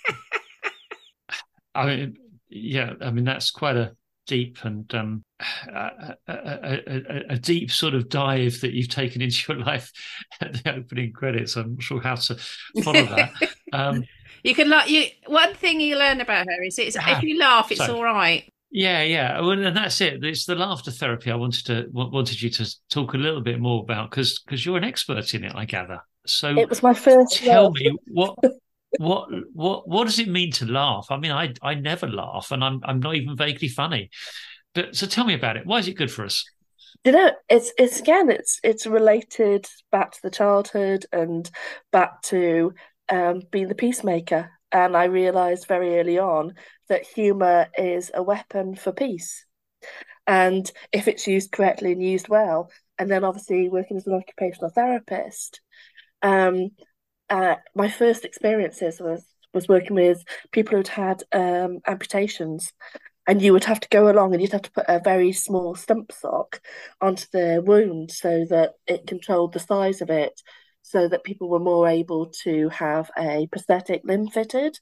I 1.75 1.85
mean, 1.85 2.17
yeah, 2.49 2.93
I 3.01 3.11
mean 3.11 3.23
that's 3.23 3.51
quite 3.51 3.75
a 3.75 3.95
deep 4.25 4.57
and 4.63 4.93
um, 4.93 5.23
a, 5.67 6.15
a, 6.27 6.33
a, 6.33 7.21
a, 7.31 7.37
deep 7.37 7.71
sort 7.71 7.93
of 7.93 8.09
dive 8.09 8.61
that 8.61 8.73
you've 8.73 8.89
taken 8.89 9.21
into 9.21 9.53
your 9.53 9.63
life 9.63 9.91
at 10.41 10.63
the 10.63 10.75
opening 10.75 11.13
credits. 11.13 11.55
I'm 11.55 11.73
not 11.73 11.83
sure 11.83 12.01
how 12.01 12.15
to 12.15 12.35
follow 12.83 13.05
that. 13.05 13.31
Um, 13.73 14.03
you 14.43 14.53
can 14.53 14.69
laugh. 14.69 14.87
You 14.87 15.07
one 15.25 15.55
thing 15.55 15.81
you 15.81 15.97
learn 15.97 16.21
about 16.21 16.45
her 16.45 16.63
is 16.63 16.77
it's, 16.77 16.95
if 16.95 17.23
you 17.23 17.39
laugh, 17.39 17.71
it's 17.71 17.81
all 17.81 18.03
right. 18.03 18.47
Yeah, 18.69 19.01
yeah, 19.01 19.39
well, 19.39 19.51
and 19.51 19.75
that's 19.75 19.99
it. 19.99 20.23
It's 20.23 20.45
the 20.45 20.53
laughter 20.53 20.91
therapy. 20.91 21.31
I 21.31 21.35
wanted 21.35 21.65
to 21.67 21.87
wanted 21.91 22.39
you 22.39 22.51
to 22.51 22.75
talk 22.89 23.15
a 23.15 23.17
little 23.17 23.41
bit 23.41 23.59
more 23.59 23.81
about 23.81 24.11
because 24.11 24.39
because 24.39 24.63
you're 24.63 24.77
an 24.77 24.83
expert 24.83 25.33
in 25.33 25.43
it, 25.43 25.53
I 25.55 25.65
gather. 25.65 26.01
So 26.27 26.57
it 26.57 26.69
was 26.69 26.83
my 26.83 26.93
first. 26.93 27.37
Tell 27.37 27.71
me 27.71 27.95
what 28.11 28.35
what 28.97 29.29
what 29.53 29.87
what 29.87 30.05
does 30.05 30.19
it 30.19 30.27
mean 30.27 30.51
to 30.53 30.65
laugh? 30.65 31.07
I 31.09 31.17
mean, 31.17 31.31
I 31.31 31.53
I 31.61 31.75
never 31.75 32.07
laugh, 32.07 32.51
and 32.51 32.63
I'm 32.63 32.81
I'm 32.83 32.99
not 32.99 33.15
even 33.15 33.35
vaguely 33.35 33.67
funny. 33.67 34.09
But 34.73 34.95
so 34.95 35.07
tell 35.07 35.25
me 35.25 35.33
about 35.33 35.57
it. 35.57 35.65
Why 35.65 35.79
is 35.79 35.87
it 35.87 35.97
good 35.97 36.11
for 36.11 36.25
us? 36.25 36.43
You 37.03 37.11
know, 37.11 37.31
it's 37.49 37.71
it's 37.77 37.99
again, 37.99 38.29
it's 38.29 38.59
it's 38.63 38.85
related 38.85 39.67
back 39.91 40.11
to 40.11 40.19
the 40.23 40.29
childhood 40.29 41.05
and 41.11 41.49
back 41.91 42.21
to 42.23 42.73
um, 43.09 43.41
being 43.51 43.67
the 43.67 43.75
peacemaker. 43.75 44.51
And 44.71 44.97
I 44.97 45.05
realised 45.05 45.67
very 45.67 45.99
early 45.99 46.17
on 46.17 46.55
that 46.89 47.05
humour 47.05 47.67
is 47.77 48.09
a 48.13 48.23
weapon 48.23 48.75
for 48.75 48.91
peace. 48.91 49.45
And 50.25 50.69
if 50.91 51.07
it's 51.07 51.27
used 51.27 51.51
correctly 51.51 51.91
and 51.91 52.01
used 52.01 52.29
well, 52.29 52.71
and 52.97 53.11
then 53.11 53.23
obviously 53.23 53.69
working 53.69 53.97
as 53.97 54.07
an 54.07 54.13
occupational 54.13 54.69
therapist, 54.69 55.61
um, 56.21 56.69
uh, 57.33 57.55
my 57.73 57.89
first 57.89 58.25
experiences 58.25 58.99
was 59.01 59.25
was 59.55 59.67
working 59.67 59.95
with 59.95 60.23
people 60.51 60.77
who'd 60.77 60.87
had 60.87 61.23
um, 61.31 61.79
amputations, 61.87 62.71
and 63.27 63.41
you 63.41 63.53
would 63.53 63.63
have 63.63 63.79
to 63.79 63.87
go 63.89 64.09
along 64.09 64.33
and 64.33 64.41
you'd 64.41 64.51
have 64.51 64.61
to 64.63 64.71
put 64.71 64.85
a 64.87 65.01
very 65.03 65.31
small 65.31 65.75
stump 65.75 66.11
sock 66.11 66.61
onto 67.01 67.25
their 67.33 67.61
wound 67.61 68.11
so 68.11 68.45
that 68.49 68.73
it 68.87 69.07
controlled 69.07 69.53
the 69.53 69.59
size 69.59 70.01
of 70.01 70.11
it, 70.11 70.39
so 70.83 71.07
that 71.07 71.23
people 71.23 71.49
were 71.49 71.59
more 71.59 71.87
able 71.87 72.27
to 72.43 72.69
have 72.69 73.09
a 73.17 73.47
prosthetic 73.51 74.01
limb 74.03 74.27
fitted. 74.27 74.79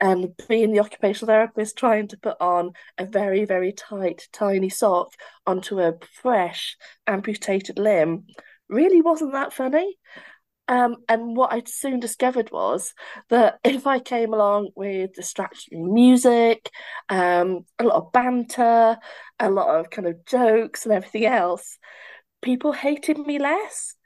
And 0.00 0.30
being 0.48 0.72
the 0.72 0.80
occupational 0.80 1.32
therapist 1.32 1.76
trying 1.76 2.08
to 2.08 2.16
put 2.16 2.36
on 2.40 2.72
a 2.98 3.06
very 3.06 3.44
very 3.44 3.72
tight 3.72 4.28
tiny 4.32 4.68
sock 4.68 5.14
onto 5.46 5.80
a 5.80 5.94
fresh 6.22 6.76
amputated 7.08 7.78
limb 7.78 8.26
really 8.68 9.00
wasn't 9.00 9.32
that 9.32 9.52
funny 9.52 9.96
um, 10.72 10.96
and 11.06 11.36
what 11.36 11.52
I 11.52 11.62
soon 11.66 12.00
discovered 12.00 12.50
was 12.50 12.94
that 13.28 13.58
if 13.62 13.86
I 13.86 13.98
came 13.98 14.32
along 14.32 14.70
with 14.74 15.12
distracting 15.12 15.92
music, 15.92 16.70
um, 17.10 17.66
a 17.78 17.84
lot 17.84 17.96
of 17.96 18.12
banter, 18.12 18.96
a 19.38 19.50
lot 19.50 19.78
of 19.78 19.90
kind 19.90 20.08
of 20.08 20.24
jokes 20.24 20.86
and 20.86 20.94
everything 20.94 21.26
else, 21.26 21.76
people 22.40 22.72
hated 22.72 23.18
me 23.18 23.38
less. 23.38 23.96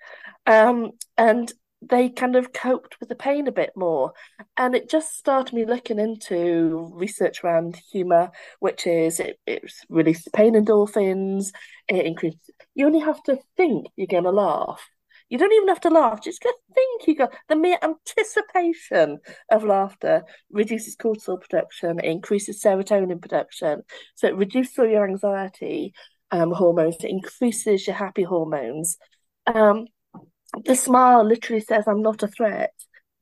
Um, 0.44 0.90
and 1.16 1.52
they 1.82 2.08
kind 2.08 2.34
of 2.34 2.52
coped 2.52 2.98
with 2.98 3.10
the 3.10 3.14
pain 3.14 3.46
a 3.46 3.52
bit 3.52 3.70
more. 3.76 4.12
And 4.56 4.74
it 4.74 4.90
just 4.90 5.16
started 5.16 5.54
me 5.54 5.66
looking 5.66 6.00
into 6.00 6.90
research 6.94 7.44
around 7.44 7.80
humour, 7.92 8.32
which 8.58 8.88
is 8.88 9.20
it, 9.20 9.38
it 9.46 9.70
releases 9.88 10.26
pain 10.34 10.54
endorphins, 10.54 11.52
it 11.86 12.06
increases. 12.06 12.40
You 12.74 12.86
only 12.86 12.98
have 13.00 13.22
to 13.24 13.38
think 13.56 13.86
you're 13.94 14.08
going 14.08 14.24
to 14.24 14.32
laugh. 14.32 14.82
You 15.28 15.38
don't 15.38 15.52
even 15.52 15.68
have 15.68 15.80
to 15.80 15.90
laugh, 15.90 16.22
just 16.22 16.42
go 16.42 16.50
think 16.72 17.08
you 17.08 17.16
go. 17.16 17.28
The 17.48 17.56
mere 17.56 17.78
anticipation 17.82 19.18
of 19.50 19.64
laughter 19.64 20.22
reduces 20.50 20.96
cortisol 20.96 21.40
production, 21.40 21.98
increases 22.00 22.62
serotonin 22.62 23.20
production. 23.20 23.82
So 24.14 24.28
it 24.28 24.36
reduces 24.36 24.78
all 24.78 24.86
your 24.86 25.08
anxiety 25.08 25.94
um, 26.30 26.52
hormones, 26.52 26.96
it 27.00 27.10
increases 27.10 27.86
your 27.86 27.96
happy 27.96 28.22
hormones. 28.22 28.98
Um, 29.46 29.86
the 30.64 30.76
smile 30.76 31.24
literally 31.24 31.60
says, 31.60 31.84
I'm 31.86 32.02
not 32.02 32.22
a 32.22 32.28
threat. 32.28 32.72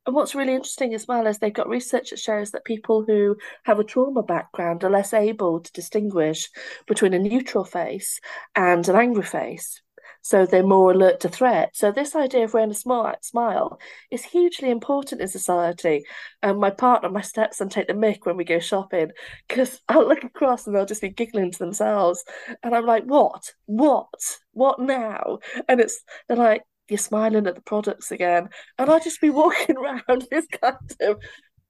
And 0.07 0.15
what's 0.15 0.35
really 0.35 0.55
interesting 0.55 0.93
as 0.93 1.09
well 1.09 1.27
is 1.27 1.39
they've 1.39 1.53
got 1.53 1.69
research 1.69 2.11
that 2.11 2.19
shows 2.19 2.51
that 2.51 2.65
people 2.67 3.05
who 3.07 3.37
have 3.65 3.79
a 3.79 3.85
trauma 3.85 4.23
background 4.23 4.85
are 4.85 4.91
less 4.91 5.15
able 5.15 5.61
to 5.61 5.73
distinguish 5.73 6.51
between 6.87 7.15
a 7.15 7.19
neutral 7.19 7.65
face 7.65 8.21
and 8.55 8.87
an 8.87 8.97
angry 8.97 9.23
face. 9.23 9.81
So 10.25 10.47
they're 10.47 10.63
more 10.63 10.93
alert 10.93 11.21
to 11.21 11.29
threat. 11.29 11.77
So 11.77 11.93
this 11.93 12.17
idea 12.17 12.45
of 12.45 12.55
wearing 12.55 12.71
a 12.71 12.75
smile, 12.75 13.15
smile 13.21 13.79
is 14.11 14.25
hugely 14.25 14.71
important 14.71 15.21
in 15.21 15.29
society. 15.29 16.05
And 16.43 16.59
my 16.59 16.71
partner, 16.71 17.11
my 17.11 17.21
stepson, 17.21 17.69
take 17.69 17.89
the 17.89 17.93
mick 17.93 18.21
when 18.25 18.39
we 18.39 18.45
go 18.45 18.59
shopping 18.59 19.11
because 19.47 19.83
I'll 19.89 20.09
look 20.09 20.25
across 20.25 20.67
and 20.67 20.75
they'll 20.75 20.87
just 20.87 21.03
be 21.03 21.11
giggling 21.11 21.51
to 21.51 21.59
themselves, 21.59 22.25
and 22.63 22.75
I'm 22.75 22.87
like, 22.87 23.05
"What? 23.05 23.53
What? 23.67 24.39
What 24.53 24.81
now?" 24.81 25.41
And 25.69 25.79
it's 25.79 26.03
they're 26.27 26.39
like, 26.39 26.63
you're 26.89 26.99
smiling 26.99 27.47
at 27.47 27.55
the 27.55 27.63
products 27.63 28.11
again. 28.11 28.49
And 28.79 28.91
I'll 28.91 29.01
just 29.01 29.21
be 29.21 29.31
walking 29.43 29.77
around 29.77 30.27
this 30.31 30.47
kind 30.61 30.77
of 31.03 31.19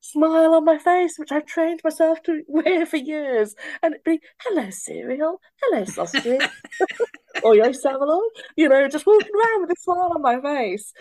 smile 0.04 0.54
on 0.54 0.64
my 0.64 0.78
face, 0.78 1.18
which 1.18 1.32
I've 1.32 1.46
trained 1.46 1.80
myself 1.82 2.22
to 2.24 2.42
wear 2.48 2.86
for 2.86 2.96
years. 2.96 3.54
And 3.82 3.94
it'd 3.94 4.04
be, 4.04 4.20
hello, 4.40 4.70
cereal, 4.70 5.40
hello, 5.62 5.84
sausage, 5.84 6.48
or 7.42 7.56
yo, 7.56 7.70
Savlon, 7.70 8.20
you 8.56 8.68
know, 8.68 8.86
just 8.88 9.06
walking 9.06 9.32
around 9.34 9.62
with 9.62 9.70
a 9.70 9.80
smile 9.80 10.12
on 10.14 10.22
my 10.22 10.40
face. 10.40 10.92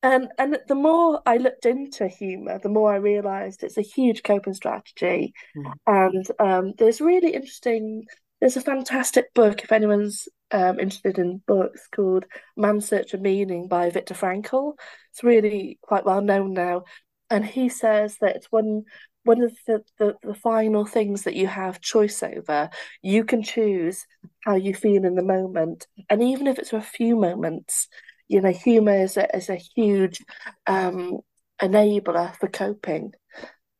And 0.00 0.28
and 0.38 0.58
the 0.68 0.76
more 0.76 1.20
I 1.26 1.38
looked 1.38 1.66
into 1.66 2.06
humour, 2.06 2.60
the 2.60 2.68
more 2.68 2.92
I 2.92 2.98
realised 2.98 3.64
it's 3.64 3.78
a 3.78 3.82
huge 3.82 4.22
coping 4.22 4.54
strategy. 4.54 5.34
Mm. 5.56 5.72
And 5.86 6.26
um, 6.38 6.72
there's 6.78 7.00
really 7.00 7.34
interesting 7.34 8.04
there's 8.40 8.56
a 8.56 8.60
fantastic 8.60 9.34
book 9.34 9.64
if 9.64 9.72
anyone's 9.72 10.28
um, 10.52 10.78
interested 10.78 11.18
in 11.18 11.42
books 11.46 11.88
called 11.94 12.24
Man's 12.56 12.88
Search 12.88 13.12
of 13.12 13.20
Meaning 13.20 13.66
by 13.66 13.90
Viktor 13.90 14.14
Frankl. 14.14 14.74
It's 15.10 15.24
really 15.24 15.78
quite 15.82 16.04
well 16.04 16.22
known 16.22 16.52
now, 16.54 16.84
and 17.30 17.44
he 17.44 17.68
says 17.68 18.16
that 18.20 18.44
one 18.50 18.84
one 19.24 19.42
of 19.42 19.54
the, 19.66 19.82
the, 19.98 20.14
the 20.22 20.34
final 20.34 20.86
things 20.86 21.24
that 21.24 21.34
you 21.34 21.46
have 21.46 21.82
choice 21.82 22.22
over. 22.22 22.70
You 23.02 23.24
can 23.24 23.42
choose 23.42 24.06
how 24.44 24.54
you 24.54 24.74
feel 24.74 25.04
in 25.04 25.16
the 25.16 25.22
moment, 25.22 25.86
and 26.08 26.22
even 26.22 26.46
if 26.46 26.58
it's 26.58 26.70
for 26.70 26.78
a 26.78 26.82
few 26.82 27.16
moments, 27.16 27.88
you 28.28 28.40
know, 28.40 28.52
humor 28.52 28.94
is 29.02 29.16
a, 29.16 29.36
is 29.36 29.50
a 29.50 29.56
huge 29.56 30.24
um, 30.66 31.18
enabler 31.60 32.34
for 32.36 32.48
coping. 32.48 33.12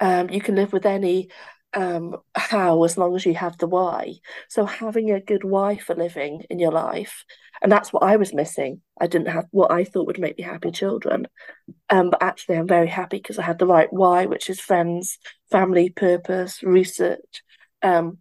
Um, 0.00 0.30
you 0.30 0.40
can 0.40 0.54
live 0.54 0.72
with 0.72 0.86
any 0.86 1.30
um, 1.74 2.16
how 2.34 2.82
as 2.84 2.96
long 2.96 3.14
as 3.14 3.26
you 3.26 3.34
have 3.34 3.58
the 3.58 3.66
why. 3.66 4.14
So 4.48 4.64
having 4.64 5.10
a 5.10 5.20
good 5.20 5.44
why 5.44 5.76
for 5.76 5.94
living 5.94 6.44
in 6.50 6.58
your 6.58 6.72
life, 6.72 7.24
and 7.62 7.70
that's 7.70 7.92
what 7.92 8.02
I 8.02 8.16
was 8.16 8.32
missing. 8.32 8.80
I 9.00 9.06
didn't 9.06 9.28
have 9.28 9.46
what 9.50 9.70
I 9.70 9.84
thought 9.84 10.06
would 10.06 10.18
make 10.18 10.38
me 10.38 10.44
happy 10.44 10.70
children, 10.70 11.26
um, 11.90 12.10
but 12.10 12.22
actually 12.22 12.56
I'm 12.56 12.68
very 12.68 12.88
happy 12.88 13.18
because 13.18 13.38
I 13.38 13.42
had 13.42 13.58
the 13.58 13.66
right 13.66 13.92
why, 13.92 14.26
which 14.26 14.48
is 14.50 14.60
friends, 14.60 15.18
family, 15.50 15.90
purpose, 15.90 16.62
research, 16.62 17.42
um, 17.82 18.18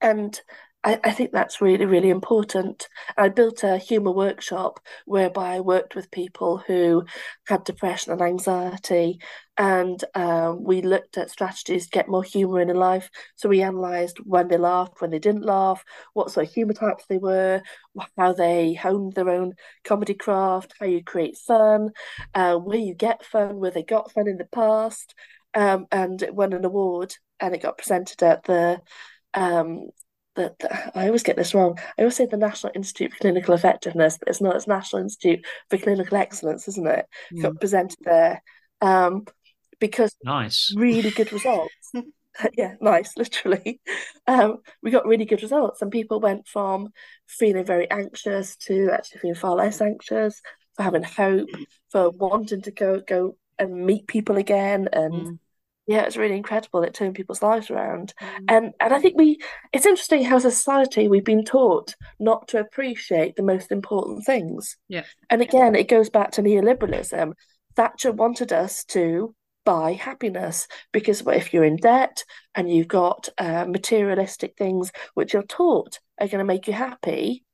and 0.00 0.38
I, 0.84 1.00
I 1.02 1.10
think 1.12 1.32
that's 1.32 1.62
really, 1.62 1.86
really 1.86 2.10
important. 2.10 2.88
I 3.16 3.30
built 3.30 3.64
a 3.64 3.78
humour 3.78 4.12
workshop 4.12 4.80
whereby 5.06 5.56
I 5.56 5.60
worked 5.60 5.94
with 5.96 6.10
people 6.10 6.58
who 6.58 7.04
had 7.48 7.64
depression 7.64 8.12
and 8.12 8.20
anxiety, 8.20 9.18
and 9.56 10.02
um, 10.14 10.64
we 10.64 10.82
looked 10.82 11.16
at 11.16 11.30
strategies 11.30 11.84
to 11.84 11.90
get 11.90 12.08
more 12.08 12.22
humour 12.22 12.60
in 12.60 12.68
their 12.68 12.76
life. 12.76 13.08
So 13.36 13.48
we 13.48 13.62
analysed 13.62 14.18
when 14.24 14.48
they 14.48 14.56
laughed, 14.56 15.00
when 15.00 15.10
they 15.10 15.18
didn't 15.18 15.44
laugh, 15.44 15.84
what 16.12 16.30
sort 16.30 16.46
of 16.46 16.52
humour 16.52 16.72
types 16.72 17.04
they 17.08 17.18
were, 17.18 17.62
how 18.16 18.32
they 18.32 18.74
honed 18.74 19.14
their 19.14 19.28
own 19.28 19.54
comedy 19.84 20.14
craft, 20.14 20.74
how 20.80 20.86
you 20.86 21.04
create 21.04 21.36
fun, 21.36 21.90
uh, 22.34 22.56
where 22.56 22.78
you 22.78 22.94
get 22.94 23.24
fun, 23.24 23.60
where 23.60 23.70
they 23.70 23.84
got 23.84 24.12
fun 24.12 24.26
in 24.26 24.38
the 24.38 24.44
past. 24.46 25.14
Um, 25.54 25.86
and 25.92 26.20
it 26.20 26.34
won 26.34 26.52
an 26.52 26.64
award 26.64 27.14
and 27.38 27.54
it 27.54 27.62
got 27.62 27.78
presented 27.78 28.24
at 28.24 28.42
the 28.42 28.80
um, 29.34 29.86
the, 30.34 30.52
the, 30.58 30.98
I 30.98 31.06
always 31.06 31.22
get 31.22 31.36
this 31.36 31.54
wrong. 31.54 31.78
I 31.96 32.02
always 32.02 32.16
say 32.16 32.26
the 32.26 32.36
National 32.36 32.72
Institute 32.74 33.12
for 33.12 33.18
Clinical 33.18 33.54
Effectiveness, 33.54 34.18
but 34.18 34.26
it's 34.26 34.40
not. 34.40 34.56
It's 34.56 34.66
National 34.66 35.02
Institute 35.02 35.46
for 35.70 35.78
Clinical 35.78 36.16
Excellence, 36.16 36.66
isn't 36.66 36.88
it? 36.88 37.06
Mm. 37.32 37.42
Got 37.42 37.60
presented 37.60 37.98
there 38.00 38.42
um, 38.84 39.24
because 39.80 40.14
nice, 40.24 40.72
really 40.76 41.10
good 41.10 41.32
results. 41.32 41.92
yeah, 42.56 42.74
nice, 42.80 43.12
literally. 43.16 43.80
Um, 44.26 44.58
we 44.82 44.90
got 44.90 45.06
really 45.06 45.24
good 45.24 45.42
results, 45.42 45.82
and 45.82 45.90
people 45.90 46.20
went 46.20 46.48
from 46.48 46.88
feeling 47.28 47.64
very 47.64 47.90
anxious 47.90 48.56
to 48.56 48.90
actually 48.92 49.20
feeling 49.20 49.36
far 49.36 49.54
less 49.54 49.80
anxious, 49.80 50.40
for 50.74 50.82
having 50.82 51.02
hope, 51.04 51.48
for 51.90 52.10
wanting 52.10 52.62
to 52.62 52.70
go 52.70 53.00
go 53.00 53.36
and 53.58 53.86
meet 53.86 54.06
people 54.06 54.36
again, 54.36 54.88
and 54.92 55.14
mm 55.14 55.38
yeah, 55.86 56.02
it's 56.04 56.16
really 56.16 56.36
incredible. 56.36 56.82
It 56.82 56.94
turned 56.94 57.14
people's 57.14 57.42
lives 57.42 57.70
around, 57.70 58.14
mm. 58.20 58.44
and 58.48 58.72
and 58.80 58.94
I 58.94 59.00
think 59.00 59.18
we. 59.18 59.38
It's 59.72 59.84
interesting 59.84 60.24
how 60.24 60.38
society 60.38 61.08
we've 61.08 61.24
been 61.24 61.44
taught 61.44 61.94
not 62.18 62.48
to 62.48 62.58
appreciate 62.58 63.36
the 63.36 63.42
most 63.42 63.70
important 63.70 64.24
things. 64.24 64.76
Yeah, 64.88 65.04
and 65.28 65.42
again, 65.42 65.74
it 65.74 65.88
goes 65.88 66.08
back 66.08 66.32
to 66.32 66.42
neoliberalism. 66.42 67.34
Thatcher 67.76 68.12
wanted 68.12 68.52
us 68.52 68.84
to 68.86 69.34
buy 69.64 69.92
happiness 69.92 70.66
because 70.92 71.22
if 71.26 71.52
you're 71.52 71.64
in 71.64 71.76
debt 71.76 72.24
and 72.54 72.70
you've 72.70 72.88
got 72.88 73.28
uh, 73.38 73.64
materialistic 73.66 74.56
things 74.56 74.92
which 75.14 75.32
you're 75.32 75.42
taught 75.42 75.98
are 76.20 76.28
going 76.28 76.38
to 76.38 76.44
make 76.44 76.66
you 76.66 76.72
happy 76.72 77.44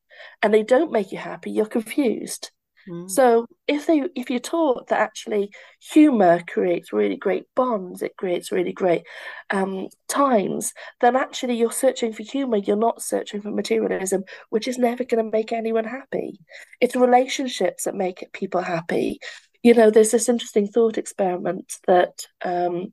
and 0.42 0.52
they 0.52 0.62
don't 0.62 0.92
make 0.92 1.12
you 1.12 1.18
happy, 1.18 1.50
you're 1.50 1.66
confused. 1.66 2.50
Mm. 2.88 3.10
So 3.10 3.46
if 3.66 3.86
they 3.86 4.04
if 4.14 4.30
you're 4.30 4.40
taught 4.40 4.88
that 4.88 5.00
actually 5.00 5.50
humor 5.80 6.42
creates 6.48 6.92
really 6.92 7.16
great 7.16 7.44
bonds, 7.54 8.02
it 8.02 8.16
creates 8.16 8.52
really 8.52 8.72
great 8.72 9.02
um, 9.50 9.88
times, 10.08 10.72
then 11.00 11.16
actually 11.16 11.56
you're 11.56 11.72
searching 11.72 12.12
for 12.12 12.22
humor. 12.22 12.56
You're 12.56 12.76
not 12.76 13.02
searching 13.02 13.42
for 13.42 13.50
materialism, 13.50 14.24
which 14.48 14.66
is 14.66 14.78
never 14.78 15.04
going 15.04 15.24
to 15.24 15.30
make 15.30 15.52
anyone 15.52 15.84
happy. 15.84 16.40
It's 16.80 16.96
relationships 16.96 17.84
that 17.84 17.94
make 17.94 18.32
people 18.32 18.62
happy. 18.62 19.20
You 19.62 19.74
know, 19.74 19.90
there's 19.90 20.10
this 20.10 20.28
interesting 20.28 20.66
thought 20.66 20.96
experiment 20.96 21.74
that 21.86 22.26
um, 22.44 22.92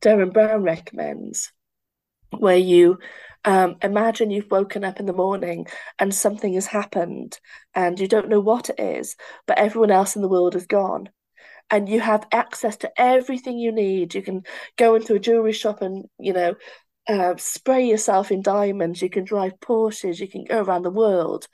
Derren 0.00 0.32
Brown 0.32 0.62
recommends, 0.62 1.52
where 2.30 2.56
you 2.56 2.98
um, 3.44 3.76
imagine 3.82 4.30
you've 4.30 4.50
woken 4.50 4.84
up 4.84 5.00
in 5.00 5.06
the 5.06 5.12
morning 5.12 5.66
and 5.98 6.14
something 6.14 6.54
has 6.54 6.66
happened 6.66 7.38
and 7.74 7.98
you 7.98 8.08
don't 8.08 8.28
know 8.28 8.40
what 8.40 8.70
it 8.70 8.80
is, 8.80 9.16
but 9.46 9.58
everyone 9.58 9.90
else 9.90 10.16
in 10.16 10.22
the 10.22 10.28
world 10.28 10.54
is 10.54 10.66
gone. 10.66 11.08
And 11.70 11.88
you 11.88 12.00
have 12.00 12.26
access 12.32 12.78
to 12.78 12.90
everything 12.96 13.58
you 13.58 13.70
need. 13.70 14.14
You 14.14 14.22
can 14.22 14.42
go 14.76 14.96
into 14.96 15.14
a 15.14 15.20
jewelry 15.20 15.52
shop 15.52 15.82
and, 15.82 16.06
you 16.18 16.32
know, 16.32 16.54
uh, 17.08 17.34
spray 17.36 17.86
yourself 17.86 18.32
in 18.32 18.42
diamonds. 18.42 19.00
You 19.00 19.08
can 19.08 19.24
drive 19.24 19.60
Porsches. 19.60 20.18
You 20.18 20.28
can 20.28 20.44
go 20.44 20.62
around 20.62 20.82
the 20.82 20.90
world. 20.90 21.46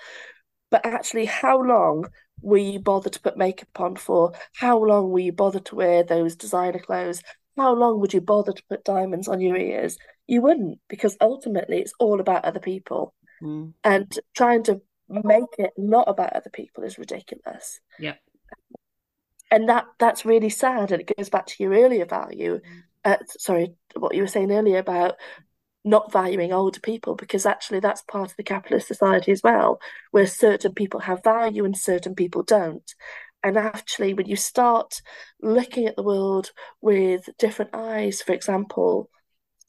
But 0.70 0.86
actually, 0.86 1.26
how 1.26 1.62
long 1.62 2.06
will 2.46 2.62
you 2.62 2.78
bother 2.78 3.10
to 3.10 3.20
put 3.20 3.36
makeup 3.36 3.80
on 3.80 3.96
for? 3.96 4.32
How 4.54 4.78
long 4.78 5.10
will 5.10 5.18
you 5.18 5.32
bother 5.32 5.58
to 5.58 5.74
wear 5.74 6.04
those 6.04 6.36
designer 6.36 6.78
clothes? 6.78 7.20
How 7.56 7.74
long 7.74 8.00
would 8.00 8.14
you 8.14 8.20
bother 8.20 8.52
to 8.52 8.62
put 8.70 8.84
diamonds 8.84 9.26
on 9.26 9.40
your 9.40 9.56
ears? 9.56 9.98
You 10.28 10.42
wouldn't, 10.42 10.78
because 10.88 11.16
ultimately 11.20 11.80
it's 11.80 11.92
all 11.98 12.20
about 12.20 12.44
other 12.44 12.60
people. 12.60 13.14
Mm. 13.42 13.72
And 13.82 14.16
trying 14.36 14.62
to 14.64 14.80
make 15.08 15.44
it 15.58 15.72
not 15.76 16.08
about 16.08 16.34
other 16.34 16.50
people 16.50 16.84
is 16.84 16.98
ridiculous. 16.98 17.80
Yeah. 17.98 18.14
And 19.50 19.68
that 19.68 19.86
that's 19.98 20.24
really 20.24 20.50
sad. 20.50 20.92
And 20.92 21.00
it 21.00 21.12
goes 21.16 21.28
back 21.28 21.46
to 21.46 21.62
your 21.62 21.72
earlier 21.72 22.06
value. 22.06 22.60
Mm. 22.60 22.82
Uh, 23.04 23.16
sorry, 23.38 23.74
what 23.96 24.14
you 24.14 24.22
were 24.22 24.28
saying 24.28 24.52
earlier 24.52 24.78
about 24.78 25.16
not 25.86 26.12
valuing 26.12 26.52
older 26.52 26.80
people, 26.80 27.14
because 27.14 27.46
actually 27.46 27.80
that's 27.80 28.02
part 28.02 28.30
of 28.30 28.36
the 28.36 28.42
capitalist 28.42 28.88
society 28.88 29.32
as 29.32 29.42
well, 29.42 29.80
where 30.10 30.26
certain 30.26 30.74
people 30.74 31.00
have 31.00 31.22
value 31.22 31.64
and 31.64 31.76
certain 31.76 32.14
people 32.14 32.42
don't. 32.42 32.94
And 33.42 33.56
actually, 33.56 34.12
when 34.12 34.26
you 34.26 34.36
start 34.36 35.00
looking 35.40 35.86
at 35.86 35.94
the 35.94 36.02
world 36.02 36.50
with 36.80 37.28
different 37.38 37.70
eyes, 37.74 38.20
for 38.20 38.32
example, 38.32 39.08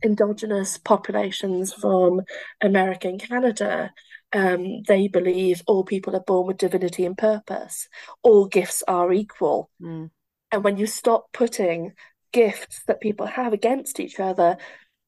indigenous 0.01 0.77
populations 0.77 1.73
from 1.73 2.21
America 2.61 3.07
and 3.07 3.21
Canada, 3.21 3.93
um, 4.33 4.81
they 4.87 5.07
believe 5.07 5.61
all 5.67 5.83
people 5.83 6.15
are 6.15 6.23
born 6.25 6.47
with 6.47 6.57
divinity 6.57 7.05
and 7.05 7.17
purpose. 7.17 7.87
All 8.23 8.47
gifts 8.47 8.83
are 8.87 9.13
equal. 9.13 9.69
Mm. 9.79 10.09
And 10.51 10.63
when 10.63 10.77
you 10.77 10.87
stop 10.87 11.31
putting 11.31 11.93
gifts 12.33 12.81
that 12.87 13.01
people 13.01 13.27
have 13.27 13.53
against 13.53 13.99
each 13.99 14.19
other, 14.19 14.57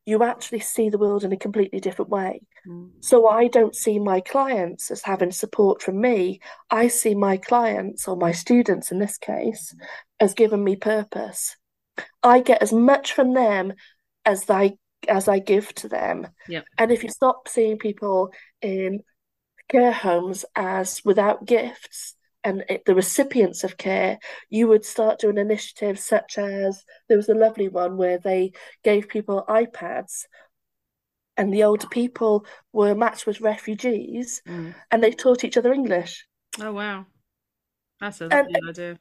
you 0.09 0.23
actually 0.23 0.59
see 0.59 0.89
the 0.89 0.97
world 0.97 1.23
in 1.23 1.31
a 1.31 1.37
completely 1.37 1.79
different 1.79 2.09
way. 2.09 2.41
Mm. 2.67 2.89
So 2.99 3.27
I 3.27 3.47
don't 3.47 3.75
see 3.75 3.99
my 3.99 4.21
clients 4.21 4.89
as 4.89 5.03
having 5.03 5.31
support 5.31 5.83
from 5.83 6.01
me. 6.01 6.39
I 6.71 6.87
see 6.87 7.13
my 7.13 7.37
clients, 7.37 8.07
or 8.07 8.17
my 8.17 8.31
students 8.31 8.91
in 8.91 8.97
this 8.97 9.19
case, 9.19 9.75
as 10.19 10.33
giving 10.33 10.63
me 10.63 10.75
purpose. 10.75 11.55
I 12.23 12.39
get 12.41 12.63
as 12.63 12.73
much 12.73 13.13
from 13.13 13.33
them 13.35 13.73
as 14.25 14.49
I 14.49 14.77
as 15.07 15.27
I 15.27 15.37
give 15.37 15.73
to 15.75 15.87
them. 15.87 16.27
Yep. 16.47 16.65
And 16.79 16.91
if 16.91 17.03
you 17.03 17.09
stop 17.09 17.47
seeing 17.47 17.77
people 17.77 18.33
in 18.63 19.01
care 19.69 19.91
homes 19.91 20.43
as 20.55 21.05
without 21.05 21.45
gifts 21.45 22.15
and 22.43 22.63
it, 22.69 22.85
the 22.85 22.95
recipients 22.95 23.63
of 23.63 23.77
care, 23.77 24.19
you 24.49 24.67
would 24.67 24.85
start 24.85 25.19
doing 25.19 25.37
initiatives 25.37 26.03
such 26.03 26.37
as 26.37 26.83
there 27.07 27.17
was 27.17 27.29
a 27.29 27.33
lovely 27.33 27.67
one 27.67 27.97
where 27.97 28.17
they 28.17 28.53
gave 28.83 29.09
people 29.09 29.43
iPads 29.47 30.25
and 31.35 31.53
the 31.53 31.63
older 31.63 31.87
people 31.87 32.45
were 32.73 32.95
matched 32.95 33.25
with 33.25 33.41
refugees 33.41 34.41
mm. 34.47 34.73
and 34.91 35.03
they 35.03 35.11
taught 35.11 35.43
each 35.43 35.57
other 35.57 35.73
English. 35.73 36.25
Oh 36.59 36.73
wow. 36.73 37.05
That's 37.99 38.21
a 38.21 38.27
lovely 38.27 38.53
and, 38.55 38.69
idea 38.69 38.99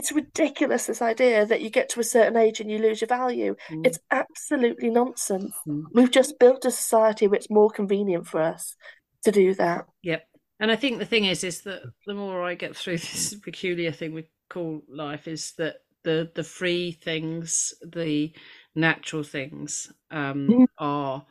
it's 0.00 0.12
ridiculous 0.12 0.86
this 0.86 1.02
idea 1.02 1.44
that 1.44 1.60
you 1.60 1.68
get 1.68 1.90
to 1.90 2.00
a 2.00 2.04
certain 2.04 2.34
age 2.34 2.58
and 2.58 2.70
you 2.70 2.78
lose 2.78 3.02
your 3.02 3.08
value. 3.08 3.54
Mm. 3.68 3.86
It's 3.86 3.98
absolutely 4.10 4.88
nonsense. 4.88 5.54
Mm. 5.68 5.84
We've 5.92 6.10
just 6.10 6.38
built 6.38 6.64
a 6.64 6.70
society 6.70 7.26
where 7.26 7.36
it's 7.36 7.50
more 7.50 7.68
convenient 7.68 8.26
for 8.26 8.40
us 8.40 8.76
to 9.24 9.30
do 9.30 9.54
that. 9.56 9.84
Yep. 10.02 10.26
And 10.60 10.70
I 10.70 10.76
think 10.76 10.98
the 10.98 11.06
thing 11.06 11.24
is, 11.24 11.42
is 11.42 11.62
that 11.62 11.82
the 12.06 12.14
more 12.14 12.44
I 12.44 12.54
get 12.54 12.76
through 12.76 12.98
this 12.98 13.34
peculiar 13.34 13.90
thing 13.90 14.12
we 14.12 14.28
call 14.48 14.82
life, 14.88 15.26
is 15.26 15.52
that 15.58 15.76
the 16.04 16.30
the 16.34 16.44
free 16.44 16.92
things, 16.92 17.74
the 17.82 18.32
natural 18.74 19.22
things, 19.22 19.92
um, 20.10 20.48
mm. 20.48 20.66
are 20.78 21.24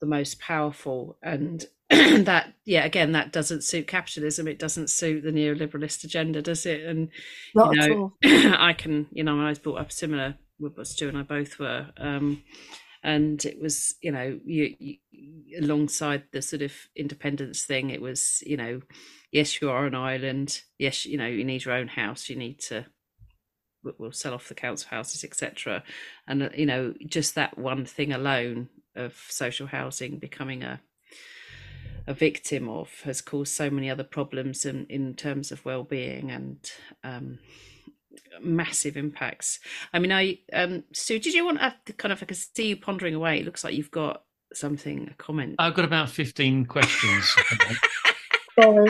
the 0.00 0.06
most 0.06 0.40
powerful, 0.40 1.18
and 1.22 1.66
that 1.90 2.54
yeah 2.64 2.84
again 2.84 3.12
that 3.12 3.32
doesn't 3.32 3.64
suit 3.64 3.88
capitalism. 3.88 4.48
It 4.48 4.58
doesn't 4.58 4.88
suit 4.88 5.22
the 5.22 5.32
neoliberalist 5.32 6.04
agenda 6.04 6.40
does 6.40 6.64
it? 6.64 6.84
And 6.84 7.10
Not 7.54 7.74
you 7.74 7.88
know 7.88 8.12
i 8.58 8.72
can 8.72 9.06
you 9.12 9.22
know 9.22 9.40
i 9.40 9.48
was 9.48 9.58
brought 9.58 9.80
up 9.80 9.92
similar 9.92 10.36
with 10.58 10.76
what 10.76 10.86
stu 10.86 11.08
and 11.08 11.18
i 11.18 11.22
both 11.22 11.58
were 11.58 11.88
um, 11.98 12.42
and 13.04 13.44
it 13.44 13.60
was 13.60 13.94
you 14.00 14.10
know 14.10 14.40
you, 14.44 14.74
you, 14.78 14.96
alongside 15.60 16.24
the 16.32 16.42
sort 16.42 16.62
of 16.62 16.72
independence 16.96 17.62
thing 17.62 17.90
it 17.90 18.00
was 18.00 18.42
you 18.46 18.56
know 18.56 18.80
yes 19.30 19.60
you 19.60 19.70
are 19.70 19.86
an 19.86 19.94
island. 19.94 20.62
Yes 20.78 21.06
you 21.06 21.18
know 21.18 21.26
you 21.26 21.44
need 21.44 21.64
your 21.64 21.74
own 21.74 21.88
house. 21.88 22.28
You 22.28 22.36
need 22.36 22.58
to 22.60 22.86
we'll 23.98 24.12
sell 24.12 24.32
off 24.32 24.48
the 24.48 24.54
council 24.54 24.88
houses 24.90 25.22
etc 25.22 25.84
and 26.26 26.44
uh, 26.44 26.48
you 26.56 26.64
know 26.64 26.94
just 27.06 27.34
that 27.34 27.58
one 27.58 27.84
thing 27.84 28.12
alone 28.12 28.70
of 28.96 29.14
social 29.28 29.66
housing 29.66 30.18
becoming 30.18 30.62
a 30.62 30.80
a 32.06 32.14
victim 32.14 32.68
of 32.68 33.00
has 33.04 33.20
caused 33.20 33.52
so 33.52 33.70
many 33.70 33.90
other 33.90 34.04
problems 34.04 34.64
in, 34.64 34.86
in 34.88 35.14
terms 35.14 35.50
of 35.52 35.64
well-being 35.64 36.30
and 36.30 36.72
um, 37.02 37.38
massive 38.40 38.96
impacts. 38.96 39.60
I 39.92 39.98
mean, 39.98 40.12
I 40.12 40.38
um, 40.52 40.84
Stu, 40.92 41.18
did 41.18 41.34
you 41.34 41.44
want 41.44 41.60
to 41.86 41.92
kind 41.92 42.12
of? 42.12 42.22
I 42.22 42.26
can 42.26 42.36
see 42.36 42.68
you 42.68 42.76
pondering 42.76 43.14
away. 43.14 43.40
It 43.40 43.44
looks 43.44 43.64
like 43.64 43.74
you've 43.74 43.90
got 43.90 44.22
something 44.52 45.08
a 45.10 45.14
comment. 45.14 45.56
I've 45.58 45.74
got 45.74 45.84
about 45.84 46.10
fifteen 46.10 46.66
questions. 46.66 47.34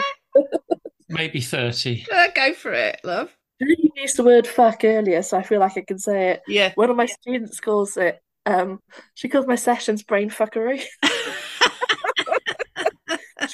Maybe 1.08 1.40
thirty. 1.40 2.06
Uh, 2.12 2.28
go 2.34 2.52
for 2.54 2.72
it, 2.72 3.00
love. 3.04 3.36
You 3.60 3.76
used 3.96 4.16
the 4.16 4.24
word 4.24 4.46
"fuck" 4.46 4.84
earlier, 4.84 5.22
so 5.22 5.38
I 5.38 5.42
feel 5.42 5.60
like 5.60 5.76
I 5.76 5.82
can 5.82 5.98
say 5.98 6.30
it. 6.30 6.42
Yeah. 6.48 6.72
One 6.74 6.90
of 6.90 6.96
my 6.96 7.06
students 7.06 7.60
calls 7.60 7.96
it. 7.96 8.20
Um, 8.46 8.80
she 9.14 9.28
calls 9.28 9.46
my 9.46 9.54
sessions 9.54 10.02
brain 10.02 10.28
fuckery. 10.28 10.84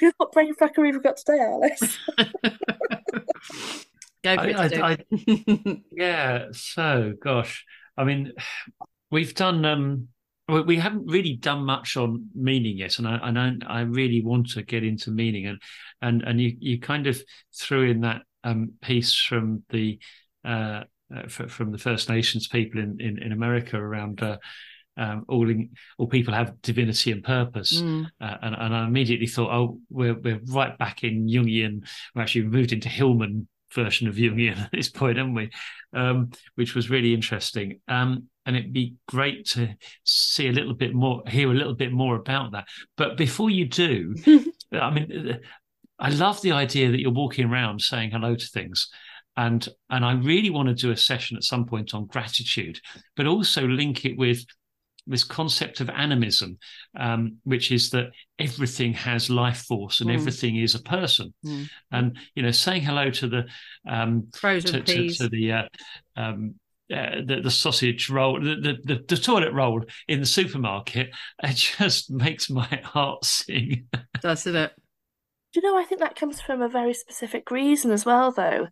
She 0.00 0.06
goes, 0.06 0.14
what 0.16 0.33
brain 0.33 0.54
fuckery 0.54 0.87
have 0.87 0.96
we 0.96 1.00
got 1.00 1.16
today, 1.16 1.40
Alice? 1.40 1.98
Go 4.22 4.30
I, 4.30 4.50
I, 4.50 4.66
I, 4.92 4.98
yeah. 5.92 6.46
So, 6.52 7.14
gosh, 7.22 7.64
I 7.96 8.04
mean, 8.04 8.33
we've 9.11 9.35
done. 9.35 9.64
um 9.64 10.09
we 10.48 10.76
haven't 10.78 11.06
really 11.06 11.37
done 11.37 11.64
much 11.64 11.96
on 11.96 12.28
meaning 12.35 12.76
yet, 12.78 12.98
and 12.98 13.06
I 13.06 13.20
and 13.22 13.38
I, 13.38 13.52
I 13.68 13.80
really 13.83 14.20
want 14.20 14.50
to 14.50 14.62
get 14.62 14.83
into 14.83 15.11
meaning, 15.11 15.46
and 15.46 15.62
and 16.02 16.22
and 16.22 16.40
you 16.40 16.56
you 16.59 16.80
kind 16.80 17.06
of 17.06 17.22
threw 17.56 17.88
in 17.88 18.00
that 18.00 18.22
um, 18.44 18.72
piece 18.83 19.14
from 19.14 19.62
the 19.70 19.98
uh, 20.44 20.85
uh, 21.14 21.28
from 21.28 21.72
the 21.72 21.78
First 21.78 22.09
Nations 22.09 22.48
people 22.48 22.80
in 22.80 23.00
in, 23.00 23.22
in 23.22 23.33
America 23.33 23.76
around 23.76 24.22
uh, 24.22 24.38
um, 24.96 25.24
all 25.28 25.48
in, 25.48 25.70
all 25.98 26.09
people 26.09 26.35
have 26.35 26.61
divinity 26.62 27.12
and 27.12 27.22
purpose, 27.22 27.80
mm. 27.80 28.06
uh, 28.20 28.37
and, 28.42 28.54
and 28.59 28.74
I 28.74 28.87
immediately 28.87 29.26
thought, 29.26 29.52
oh, 29.52 29.78
we're 29.88 30.14
we're 30.14 30.40
right 30.46 30.76
back 30.76 31.04
in 31.04 31.26
Jungian. 31.26 31.87
We're 32.14 32.22
actually 32.22 32.46
moved 32.46 32.72
into 32.72 32.88
Hillman 32.88 33.46
version 33.74 34.09
of 34.09 34.16
Jungian 34.16 34.59
at 34.64 34.70
this 34.72 34.88
point, 34.88 35.18
haven't 35.18 35.35
we? 35.35 35.50
Um, 35.92 36.30
which 36.54 36.74
was 36.74 36.90
really 36.90 37.14
interesting. 37.14 37.80
Um, 37.88 38.28
and 38.46 38.56
it'd 38.56 38.72
be 38.72 38.94
great 39.06 39.46
to 39.50 39.74
see 40.04 40.48
a 40.48 40.52
little 40.52 40.74
bit 40.74 40.94
more, 40.94 41.22
hear 41.26 41.50
a 41.50 41.54
little 41.54 41.74
bit 41.74 41.92
more 41.92 42.16
about 42.16 42.52
that. 42.52 42.66
But 42.96 43.16
before 43.16 43.50
you 43.50 43.66
do, 43.66 44.14
I 44.72 44.90
mean, 44.90 45.38
I 45.98 46.09
love 46.09 46.40
the 46.40 46.52
idea 46.52 46.90
that 46.90 47.00
you're 47.00 47.12
walking 47.12 47.46
around 47.50 47.83
saying 47.83 48.11
hello 48.11 48.35
to 48.35 48.46
things. 48.46 48.88
And 49.37 49.66
and 49.88 50.04
I 50.04 50.14
really 50.14 50.50
want 50.50 50.68
to 50.68 50.74
do 50.74 50.90
a 50.90 50.96
session 50.96 51.37
at 51.37 51.44
some 51.44 51.66
point 51.66 51.94
on 51.94 52.06
gratitude, 52.06 52.80
but 53.16 53.26
also 53.26 53.66
link 53.66 54.04
it 54.04 54.18
with 54.18 54.44
this 55.07 55.25
concept 55.25 55.81
of 55.81 55.91
animism, 55.91 56.59
um, 56.99 57.37
which 57.45 57.73
is 57.73 57.91
that 57.91 58.11
everything 58.39 58.93
has 58.95 59.31
life 59.31 59.65
force 59.67 60.01
and 60.01 60.11
Mm. 60.11 60.15
everything 60.15 60.57
is 60.57 60.75
a 60.75 60.83
person. 60.83 61.35
Mm. 61.45 61.69
And 61.91 62.19
you 62.35 62.43
know, 62.43 62.51
saying 62.51 62.83
hello 62.83 63.11
to 63.11 63.29
the 63.29 63.45
um, 63.89 64.29
Frozen 64.35 64.73
to, 64.73 64.81
to, 64.83 64.93
peas. 64.93 65.19
to 65.19 65.29
the 65.29 65.53
uh, 65.53 65.69
um, 66.17 66.55
uh, 66.93 67.23
the, 67.25 67.41
the 67.43 67.51
sausage 67.51 68.11
roll, 68.11 68.41
the, 68.41 68.57
the, 68.57 68.77
the, 68.83 69.05
the 69.07 69.17
toilet 69.17 69.53
roll 69.53 69.81
in 70.09 70.19
the 70.19 70.27
supermarket, 70.27 71.11
it 71.43 71.55
just 71.57 72.11
makes 72.11 72.51
my 72.51 72.81
heart 72.83 73.25
sing. 73.25 73.87
Doesn't 74.21 74.57
it? 74.57 74.73
Do 75.53 75.61
you 75.61 75.69
know, 75.69 75.79
I 75.79 75.85
think 75.85 76.01
that 76.01 76.17
comes 76.17 76.41
from 76.41 76.63
a 76.63 76.69
very 76.69 76.95
specific 76.95 77.51
reason 77.51 77.91
as 77.91 78.05
well, 78.05 78.33
though. 78.33 78.69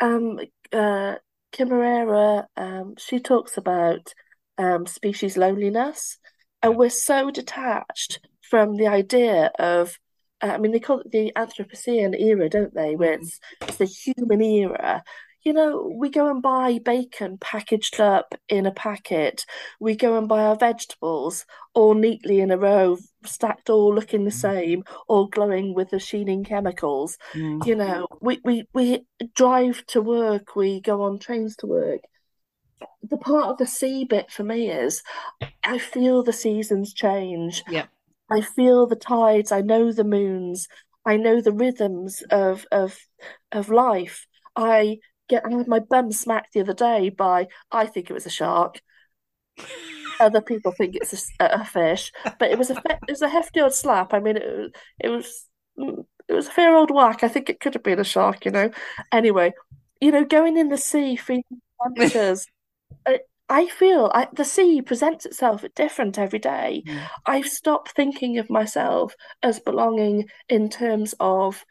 Um, 0.00 0.38
uh, 0.72 1.16
Kimmerer, 1.52 2.46
um, 2.56 2.94
she 2.98 3.20
talks 3.20 3.56
about 3.56 4.12
um, 4.58 4.86
species 4.86 5.36
loneliness, 5.36 6.18
and 6.62 6.76
we're 6.76 6.90
so 6.90 7.30
detached 7.30 8.20
from 8.40 8.76
the 8.76 8.86
idea 8.86 9.50
of, 9.58 9.98
uh, 10.42 10.46
I 10.46 10.58
mean, 10.58 10.72
they 10.72 10.80
call 10.80 11.00
it 11.00 11.10
the 11.10 11.32
Anthropocene 11.36 12.18
era, 12.18 12.48
don't 12.48 12.74
they? 12.74 12.96
Where 12.96 13.14
it's, 13.14 13.40
it's 13.62 13.76
the 13.76 13.84
human 13.84 14.42
era. 14.42 15.02
You 15.42 15.52
know, 15.52 15.92
we 15.94 16.10
go 16.10 16.28
and 16.28 16.42
buy 16.42 16.80
bacon 16.84 17.38
packaged 17.38 18.00
up 18.00 18.34
in 18.48 18.66
a 18.66 18.72
packet. 18.72 19.44
We 19.78 19.94
go 19.94 20.18
and 20.18 20.26
buy 20.26 20.42
our 20.42 20.56
vegetables 20.56 21.44
all 21.72 21.94
neatly 21.94 22.40
in 22.40 22.50
a 22.50 22.58
row, 22.58 22.98
stacked 23.24 23.70
all 23.70 23.94
looking 23.94 24.24
the 24.24 24.32
same, 24.32 24.82
all 25.06 25.28
glowing 25.28 25.72
with 25.72 25.90
the 25.90 26.00
sheening 26.00 26.42
chemicals. 26.42 27.16
Mm. 27.32 27.64
You 27.64 27.76
know, 27.76 28.08
we, 28.20 28.40
we, 28.42 28.64
we 28.74 29.06
drive 29.36 29.86
to 29.88 30.00
work, 30.00 30.56
we 30.56 30.80
go 30.80 31.02
on 31.02 31.20
trains 31.20 31.54
to 31.56 31.66
work. 31.66 32.00
The 33.02 33.16
part 33.16 33.46
of 33.46 33.58
the 33.58 33.66
sea 33.66 34.04
bit 34.04 34.30
for 34.30 34.42
me 34.44 34.70
is 34.70 35.02
I 35.64 35.78
feel 35.78 36.22
the 36.22 36.32
seasons 36.32 36.92
change. 36.92 37.62
Yep. 37.68 37.88
I 38.30 38.40
feel 38.40 38.86
the 38.86 38.96
tides, 38.96 39.52
I 39.52 39.60
know 39.60 39.92
the 39.92 40.04
moons, 40.04 40.68
I 41.04 41.16
know 41.16 41.40
the 41.40 41.52
rhythms 41.52 42.22
of 42.30 42.66
of 42.72 42.98
of 43.52 43.68
life. 43.68 44.26
I 44.56 44.98
get 45.28 45.44
I 45.46 45.50
had 45.50 45.68
my 45.68 45.78
bum 45.78 46.10
smacked 46.12 46.52
the 46.52 46.60
other 46.60 46.74
day 46.74 47.10
by 47.10 47.46
I 47.70 47.86
think 47.86 48.10
it 48.10 48.14
was 48.14 48.26
a 48.26 48.30
shark. 48.30 48.80
Other 50.18 50.40
people 50.40 50.72
think 50.72 50.96
it's 50.96 51.30
a 51.40 51.64
fish, 51.64 52.10
but 52.38 52.50
it 52.50 52.58
was 52.58 52.70
a 52.70 52.76
it 53.06 53.10
was 53.10 53.22
a 53.22 53.28
hefty 53.28 53.60
old 53.60 53.74
slap. 53.74 54.14
I 54.14 54.20
mean, 54.20 54.36
it, 54.36 54.44
was- 54.46 54.72
it 54.98 55.08
was 55.10 55.46
it 56.28 56.32
was 56.32 56.48
a 56.48 56.50
fair 56.50 56.74
old 56.74 56.90
whack. 56.90 57.22
I 57.22 57.28
think 57.28 57.50
it 57.50 57.60
could 57.60 57.74
have 57.74 57.82
been 57.82 58.00
a 58.00 58.04
shark, 58.04 58.44
you 58.46 58.50
know. 58.50 58.70
Anyway, 59.12 59.52
you 60.00 60.10
know, 60.10 60.24
going 60.24 60.56
in 60.56 60.68
the 60.70 60.78
sea, 60.78 61.16
feeding 61.16 61.44
temperatures. 61.82 62.46
I, 63.06 63.20
I 63.48 63.66
feel 63.66 64.10
I, 64.12 64.28
the 64.32 64.44
sea 64.44 64.82
presents 64.82 65.26
itself 65.26 65.64
different 65.74 66.18
every 66.18 66.38
day. 66.38 66.82
Mm. 66.86 67.08
I've 67.26 67.46
stopped 67.48 67.92
thinking 67.92 68.38
of 68.38 68.50
myself 68.50 69.14
as 69.42 69.60
belonging 69.60 70.28
in 70.48 70.68
terms 70.68 71.14
of 71.20 71.64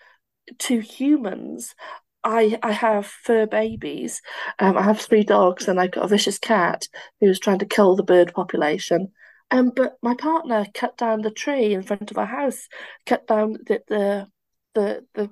to 0.60 0.80
humans. 0.80 1.76
I 2.24 2.58
I 2.64 2.72
have 2.72 3.06
fur 3.06 3.46
babies. 3.46 4.22
Um, 4.60 4.78
I 4.78 4.84
have 4.84 5.00
three 5.00 5.24
dogs, 5.24 5.68
and 5.68 5.80
I've 5.80 5.92
got 5.92 6.06
a 6.06 6.08
vicious 6.08 6.40
cat 6.40 6.88
who's 7.20 7.40
trying 7.40 7.60
to 7.60 7.66
kill 7.66 7.96
the 7.96 8.04
bird 8.04 8.34
population. 8.34 9.12
Um, 9.52 9.72
but 9.76 9.98
my 10.02 10.16
partner 10.16 10.66
cut 10.74 10.98
down 10.98 11.22
the 11.22 11.30
tree 11.32 11.74
in 11.74 11.84
front 11.84 12.10
of 12.10 12.18
our 12.18 12.26
house, 12.26 12.68
cut 13.06 13.28
down 13.28 13.54
the 13.68 13.82
the 13.88 14.28
the, 14.74 15.06
the 15.14 15.30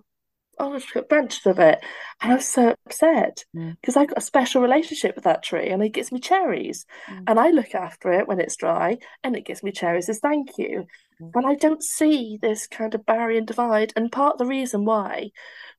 oh, 0.59 0.73
I 0.73 0.77
just 0.79 0.93
put 0.93 1.09
branches 1.09 1.45
of 1.45 1.59
it, 1.59 1.79
and 2.21 2.31
I 2.31 2.35
was 2.35 2.47
so 2.47 2.75
upset 2.85 3.43
because 3.81 3.97
I've 3.97 4.09
got 4.09 4.17
a 4.17 4.21
special 4.21 4.61
relationship 4.61 5.15
with 5.15 5.23
that 5.25 5.43
tree, 5.43 5.69
and 5.69 5.83
it 5.83 5.89
gives 5.89 6.11
me 6.11 6.19
cherries, 6.19 6.85
Mm. 7.09 7.23
and 7.27 7.39
I 7.39 7.49
look 7.49 7.75
after 7.75 8.11
it 8.11 8.27
when 8.27 8.39
it's 8.39 8.55
dry, 8.55 8.97
and 9.23 9.35
it 9.35 9.45
gives 9.45 9.63
me 9.63 9.71
cherries 9.71 10.09
as 10.09 10.19
thank 10.19 10.57
you. 10.57 10.87
Mm. 11.21 11.31
And 11.35 11.47
I 11.47 11.55
don't 11.55 11.83
see 11.83 12.37
this 12.41 12.67
kind 12.67 12.93
of 12.95 13.05
barrier 13.05 13.37
and 13.39 13.47
divide, 13.47 13.93
and 13.95 14.11
part 14.11 14.33
of 14.33 14.39
the 14.39 14.45
reason 14.45 14.85
why 14.85 15.31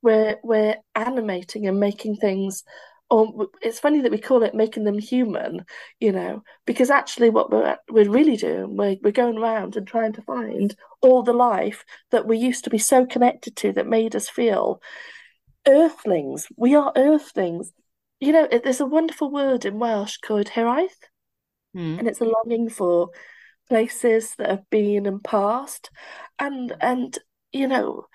we're 0.03 0.37
we're 0.43 0.77
animating 0.95 1.67
and 1.67 1.79
making 1.81 2.17
things. 2.17 2.65
Or 3.11 3.49
it's 3.61 3.79
funny 3.79 4.01
that 4.01 4.11
we 4.11 4.19
call 4.19 4.43
it 4.43 4.55
making 4.55 4.85
them 4.85 4.99
human, 4.99 5.65
you 6.01 6.11
know, 6.11 6.43
because 6.67 6.91
actually 6.91 7.31
what 7.31 7.51
we're 7.51 7.77
we're 7.91 8.11
really 8.11 8.37
doing, 8.37 8.77
we're 8.77 8.97
we're 9.03 9.13
going 9.13 9.39
around 9.39 9.77
and 9.77 9.87
trying 9.87 10.13
to 10.15 10.23
find 10.23 10.75
all 11.03 11.23
the 11.23 11.33
life 11.35 11.85
that 12.11 12.27
we 12.27 12.39
used 12.39 12.65
to 12.65 12.71
be 12.71 12.79
so 12.79 13.05
connected 13.05 13.57
to 13.57 13.73
that 13.73 13.87
made 13.87 14.17
us 14.17 14.29
feel 14.29 14.81
earthlings. 15.67 16.47
We 16.57 16.75
are 16.75 16.93
earthlings. 16.97 17.73
You 18.21 18.33
know, 18.33 18.49
it, 18.51 18.65
there's 18.65 18.81
a 18.81 18.87
wonderful 18.87 19.31
word 19.31 19.65
in 19.65 19.79
Welsh 19.79 20.17
called 20.19 20.49
hiraeth, 20.49 21.09
Mm. 21.77 21.99
and 21.99 22.09
it's 22.09 22.21
a 22.21 22.25
longing 22.25 22.69
for 22.71 23.11
places 23.69 24.35
that 24.39 24.49
have 24.49 24.71
been 24.71 25.07
and 25.07 25.23
past. 25.23 25.91
And 26.39 26.73
and 26.81 27.19
you 27.53 27.69
know, 27.69 28.07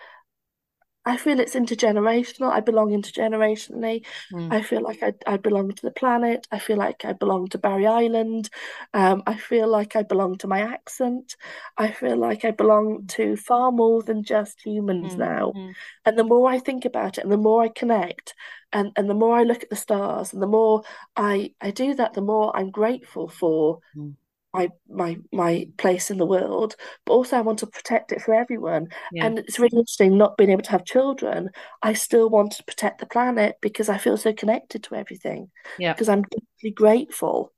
I 1.10 1.18
feel 1.18 1.40
it's 1.40 1.56
intergenerational. 1.56 2.52
I 2.52 2.60
belong 2.60 2.90
intergenerationally. 2.92 4.06
Mm. 4.32 4.54
I 4.54 4.62
feel 4.62 4.82
like 4.82 5.02
I, 5.02 5.14
I 5.26 5.38
belong 5.38 5.72
to 5.72 5.82
the 5.82 5.92
planet. 6.02 6.48
I 6.52 6.60
feel 6.60 6.78
like 6.78 7.04
I 7.04 7.14
belong 7.14 7.48
to 7.50 7.58
Barry 7.58 7.88
Island. 7.88 8.50
Um, 8.94 9.24
I 9.26 9.36
feel 9.36 9.68
like 9.68 9.96
I 9.96 10.04
belong 10.04 10.38
to 10.40 10.48
my 10.48 10.62
accent. 10.62 11.36
I 11.78 11.92
feel 11.92 12.18
like 12.18 12.46
I 12.46 12.52
belong 12.52 13.08
to 13.18 13.36
far 13.38 13.72
more 13.72 14.04
than 14.04 14.24
just 14.24 14.62
humans 14.62 15.16
Mm. 15.16 15.18
now. 15.18 15.54
Mm. 15.56 15.74
And 16.06 16.18
the 16.20 16.24
more 16.24 16.48
I 16.48 16.60
think 16.60 16.86
about 16.86 17.18
it 17.18 17.24
and 17.24 17.32
the 17.32 17.38
more 17.38 17.64
I 17.64 17.70
connect 17.70 18.36
and, 18.72 18.92
and 18.96 19.10
the 19.10 19.16
more 19.16 19.36
I 19.36 19.44
look 19.44 19.64
at 19.64 19.72
the 19.72 19.76
stars 19.76 20.32
and 20.34 20.42
the 20.44 20.48
more 20.48 20.84
I, 21.16 21.54
I 21.60 21.72
do 21.72 21.96
that, 21.96 22.14
the 22.14 22.22
more 22.22 22.56
I'm 22.56 22.70
grateful 22.70 23.28
for 23.28 23.80
Mm. 23.98 24.14
My 24.60 24.70
my 24.90 25.18
my 25.32 25.68
place 25.78 26.12
in 26.12 26.18
the 26.18 26.26
world. 26.26 26.76
But 27.06 27.14
also 27.14 27.38
I 27.38 27.42
want 27.42 27.60
to 27.60 27.68
protect 27.68 28.12
it 28.12 28.22
for 28.22 28.34
everyone. 28.34 28.88
Yeah. 29.12 29.26
And 29.26 29.40
it's 29.40 29.60
really 29.60 29.78
interesting 29.78 30.18
not 30.18 30.38
being 30.38 30.50
able 30.50 30.64
to 30.64 30.72
have 30.72 30.86
children. 30.86 31.50
I 31.82 31.94
still 31.94 32.30
want 32.30 32.54
to 32.54 32.64
protect 32.64 33.00
the 33.00 33.06
planet 33.06 33.58
because 33.62 33.90
I 33.90 33.98
feel 33.98 34.18
so 34.18 34.34
connected 34.34 34.84
to 34.84 34.96
everything. 34.96 35.50
Yeah. 35.78 35.94
Because 35.94 36.10
I'm 36.10 36.24
deeply 36.24 36.72
grateful. 36.72 37.54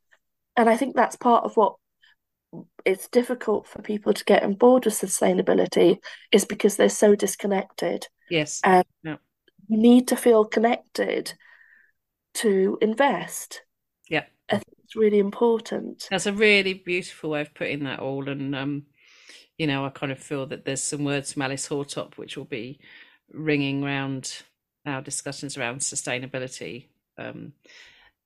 And 0.55 0.69
I 0.69 0.77
think 0.77 0.95
that's 0.95 1.15
part 1.15 1.45
of 1.45 1.55
what 1.57 1.75
it's 2.85 3.07
difficult 3.07 3.67
for 3.67 3.81
people 3.81 4.13
to 4.13 4.25
get 4.25 4.43
on 4.43 4.53
board 4.53 4.85
with 4.85 4.93
sustainability 4.93 5.97
is 6.31 6.45
because 6.45 6.75
they're 6.75 6.89
so 6.89 7.15
disconnected. 7.15 8.07
Yes. 8.29 8.61
Um, 8.63 8.83
Yeah. 9.03 9.17
You 9.67 9.77
need 9.77 10.09
to 10.09 10.17
feel 10.17 10.43
connected 10.45 11.33
to 12.35 12.77
invest. 12.81 13.61
It's 14.91 14.95
really 14.97 15.19
important. 15.19 16.05
That's 16.11 16.25
a 16.25 16.33
really 16.33 16.73
beautiful 16.73 17.29
way 17.29 17.41
of 17.41 17.53
putting 17.53 17.85
that 17.85 18.01
all. 18.01 18.27
And, 18.27 18.53
um, 18.53 18.83
you 19.57 19.65
know, 19.65 19.85
I 19.85 19.89
kind 19.89 20.11
of 20.11 20.19
feel 20.19 20.45
that 20.47 20.65
there's 20.65 20.83
some 20.83 21.05
words 21.05 21.31
from 21.31 21.43
Alice 21.43 21.65
Hartop 21.69 22.17
which 22.17 22.35
will 22.35 22.43
be 22.43 22.81
ringing 23.31 23.85
around 23.85 24.43
our 24.85 25.01
discussions 25.01 25.57
around 25.57 25.79
sustainability. 25.79 26.87
Um, 27.17 27.53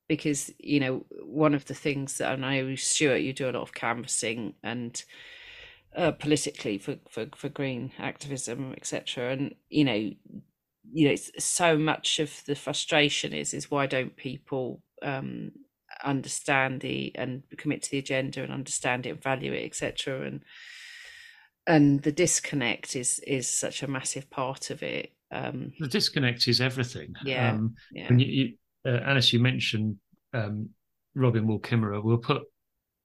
because, 0.08 0.52
you 0.58 0.80
know, 0.80 1.06
one 1.24 1.54
of 1.54 1.66
the 1.66 1.76
things 1.76 2.18
that 2.18 2.32
I 2.32 2.36
know, 2.36 2.74
Stuart, 2.74 3.18
you 3.18 3.32
do 3.32 3.46
a 3.48 3.52
lot 3.52 3.62
of 3.62 3.74
canvassing 3.76 4.56
and 4.64 5.04
uh, 5.96 6.14
politically 6.14 6.80
for, 6.80 6.96
for, 7.12 7.28
for 7.36 7.48
green 7.50 7.92
activism, 8.00 8.74
etc. 8.76 9.34
And, 9.34 9.54
you 9.70 9.84
know, 9.84 9.94
you 10.94 11.08
know, 11.08 11.12
it's, 11.12 11.32
so 11.44 11.78
much 11.78 12.20
of 12.20 12.44
the 12.48 12.56
frustration 12.56 13.34
is 13.34 13.54
is 13.54 13.70
why 13.70 13.86
don't 13.86 14.16
people 14.16 14.82
um, 15.04 15.52
understand 16.06 16.82
the 16.82 17.12
and 17.16 17.44
commit 17.58 17.84
to 17.84 17.92
the 17.92 17.98
agenda 17.98 18.44
and 18.44 18.54
understand 18.54 19.06
it 19.06 19.10
and 19.10 19.24
value 19.24 19.52
it 19.54 19.66
etc 19.66 20.26
and 20.26 20.42
and 21.68 22.02
the 22.04 22.12
disconnect 22.12 22.96
is 22.96 23.20
is 23.26 23.48
such 23.50 23.84
a 23.84 23.88
massive 23.88 24.30
part 24.30 24.70
of 24.70 24.84
it 24.84 25.12
um 25.32 25.72
The 25.80 25.88
disconnect 25.88 26.48
is 26.48 26.62
everything. 26.62 27.14
Yeah, 27.24 27.52
Um, 27.54 27.76
yeah 27.92 28.08
and 28.08 28.22
you, 28.22 28.28
you, 28.28 28.54
uh, 28.92 29.00
Alice, 29.04 29.34
you 29.34 29.40
mentioned 29.40 29.98
um, 30.34 30.70
Robin 31.16 31.48
Wall 31.48 31.60
Kimmerer. 31.60 32.04
We'll 32.04 32.20
put 32.20 32.44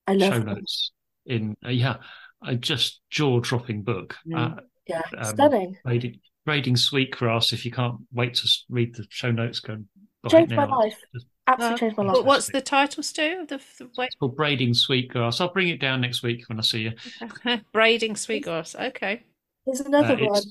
I 0.06 0.14
love 0.14 0.32
show 0.34 0.38
them. 0.40 0.54
notes 0.54 0.92
in. 1.24 1.56
Uh, 1.64 1.70
yeah, 1.70 1.96
a 2.44 2.54
just 2.56 3.00
jaw 3.10 3.40
dropping 3.40 3.82
book. 3.82 4.16
Mm. 4.28 4.58
Uh, 4.58 4.60
Yeah, 4.86 5.02
um, 5.16 5.24
stunning. 5.24 5.78
Braiding, 5.84 6.20
braiding 6.44 6.76
Sweetgrass. 6.76 7.52
If 7.52 7.64
you 7.64 7.70
can't 7.70 7.96
wait 8.12 8.34
to 8.34 8.48
read 8.68 8.94
the 8.94 9.06
show 9.08 9.30
notes, 9.30 9.60
go 9.60 9.72
and 9.74 9.86
buy 9.86 10.00
it 10.02 10.09
Changed 10.28 10.52
my 10.54 10.66
life. 10.66 10.96
Just- 11.14 11.26
Absolutely 11.46 11.74
Uh, 11.74 11.78
changed 11.78 11.96
my 11.96 12.04
What- 12.04 12.16
life. 12.18 12.26
what's 12.26 12.52
the 12.52 12.60
title 12.60 13.02
stu 13.02 13.38
of 13.40 13.48
the, 13.48 13.56
the 13.78 13.88
wait, 13.96 14.06
It's 14.06 14.14
called 14.16 14.36
Braiding 14.36 14.74
Sweetgrass. 14.74 15.40
I'll 15.40 15.50
bring 15.52 15.68
it 15.68 15.80
down 15.80 16.00
next 16.02 16.22
week 16.22 16.46
when 16.48 16.58
I 16.58 16.62
see 16.62 16.82
you. 16.82 16.92
braiding 17.72 18.14
sweetgrass 18.16 18.74
okay 18.76 19.22
There's 19.66 19.80
another 19.80 20.14
Uh, 20.14 20.26
one. 20.26 20.42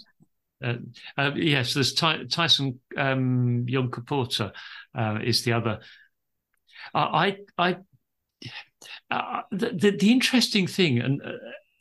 Uh, 0.62 0.74
uh, 1.18 1.32
yes, 1.36 1.74
there's 1.74 1.94
Ty- 1.94 2.26
Tyson 2.26 2.82
um, 2.98 3.66
Yunkaporta 3.66 4.52
uh, 4.98 5.20
is 5.24 5.44
the 5.46 5.54
other. 5.54 5.80
I, 6.94 7.38
I, 7.58 7.70
I 7.70 7.78
uh, 9.12 9.42
the, 9.52 9.70
the 9.72 9.92
the 9.92 10.12
interesting 10.12 10.68
thing, 10.68 11.00
and 11.00 11.22
uh, 11.22 11.32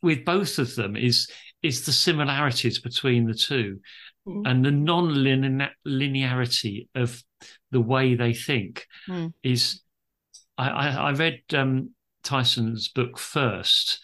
with 0.03 0.25
both 0.25 0.59
of 0.61 0.75
them 0.77 0.95
is 0.97 1.29
is 1.63 1.85
the 1.87 1.93
similarities 1.93 2.79
between 2.81 3.27
the 3.27 3.35
two, 3.35 3.81
Mm. 4.29 4.43
and 4.49 4.65
the 4.65 4.71
non-linearity 4.71 6.87
of 6.95 7.21
the 7.71 7.81
way 7.81 8.15
they 8.15 8.35
think 8.35 8.87
Mm. 9.09 9.33
is. 9.43 9.83
I, 10.57 10.69
I, 10.69 10.89
I 10.89 11.13
read 11.13 11.41
um, 11.55 11.91
Tyson's 12.25 12.89
book 12.89 13.17
first 13.19 14.01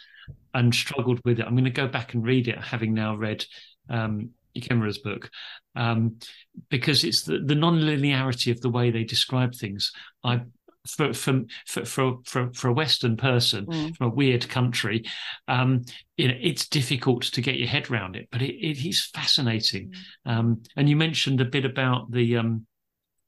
and 0.53 0.73
struggled 0.75 1.21
with 1.25 1.41
it. 1.41 1.47
I'm 1.47 1.55
going 1.55 1.65
to 1.65 1.71
go 1.71 1.89
back 1.89 2.15
and 2.15 2.25
read 2.25 2.47
it, 2.47 2.59
having 2.59 2.95
now 2.95 3.17
read 3.17 3.45
um, 3.91 4.31
Kimmerer's 4.57 4.99
book, 4.99 5.31
um, 5.75 6.19
because 6.71 7.03
it's 7.03 7.23
the, 7.25 7.41
the 7.41 7.57
non-linearity 7.57 8.53
of 8.53 8.61
the 8.61 8.71
way 8.71 8.91
they 8.91 9.05
describe 9.05 9.55
things. 9.55 9.93
I 10.23 10.43
for 10.87 11.13
for 11.15 11.43
for 11.67 12.19
for, 12.25 12.53
for 12.53 12.69
a 12.69 12.73
Western 12.73 13.17
person 13.17 13.67
mm. 13.67 13.97
from 13.97 14.07
a 14.07 14.15
weird 14.15 14.49
country, 14.49 15.05
um, 15.49 15.83
you 16.17 16.29
know, 16.29 16.35
it's 16.41 16.69
difficult 16.69 17.23
to 17.25 17.41
get 17.41 17.57
your 17.57 17.69
head 17.69 17.91
around 17.91 18.17
it, 18.17 18.29
but 18.31 18.43
it, 18.43 18.55
it 18.55 18.87
is 18.87 19.07
fascinating. 19.07 19.93
Mm. 20.27 20.31
Um, 20.31 20.63
and 20.77 20.89
you 20.89 20.97
mentioned 20.97 21.41
a 21.41 21.47
bit 21.47 21.65
about 21.65 22.11
the 22.11 22.37
um, 22.37 22.67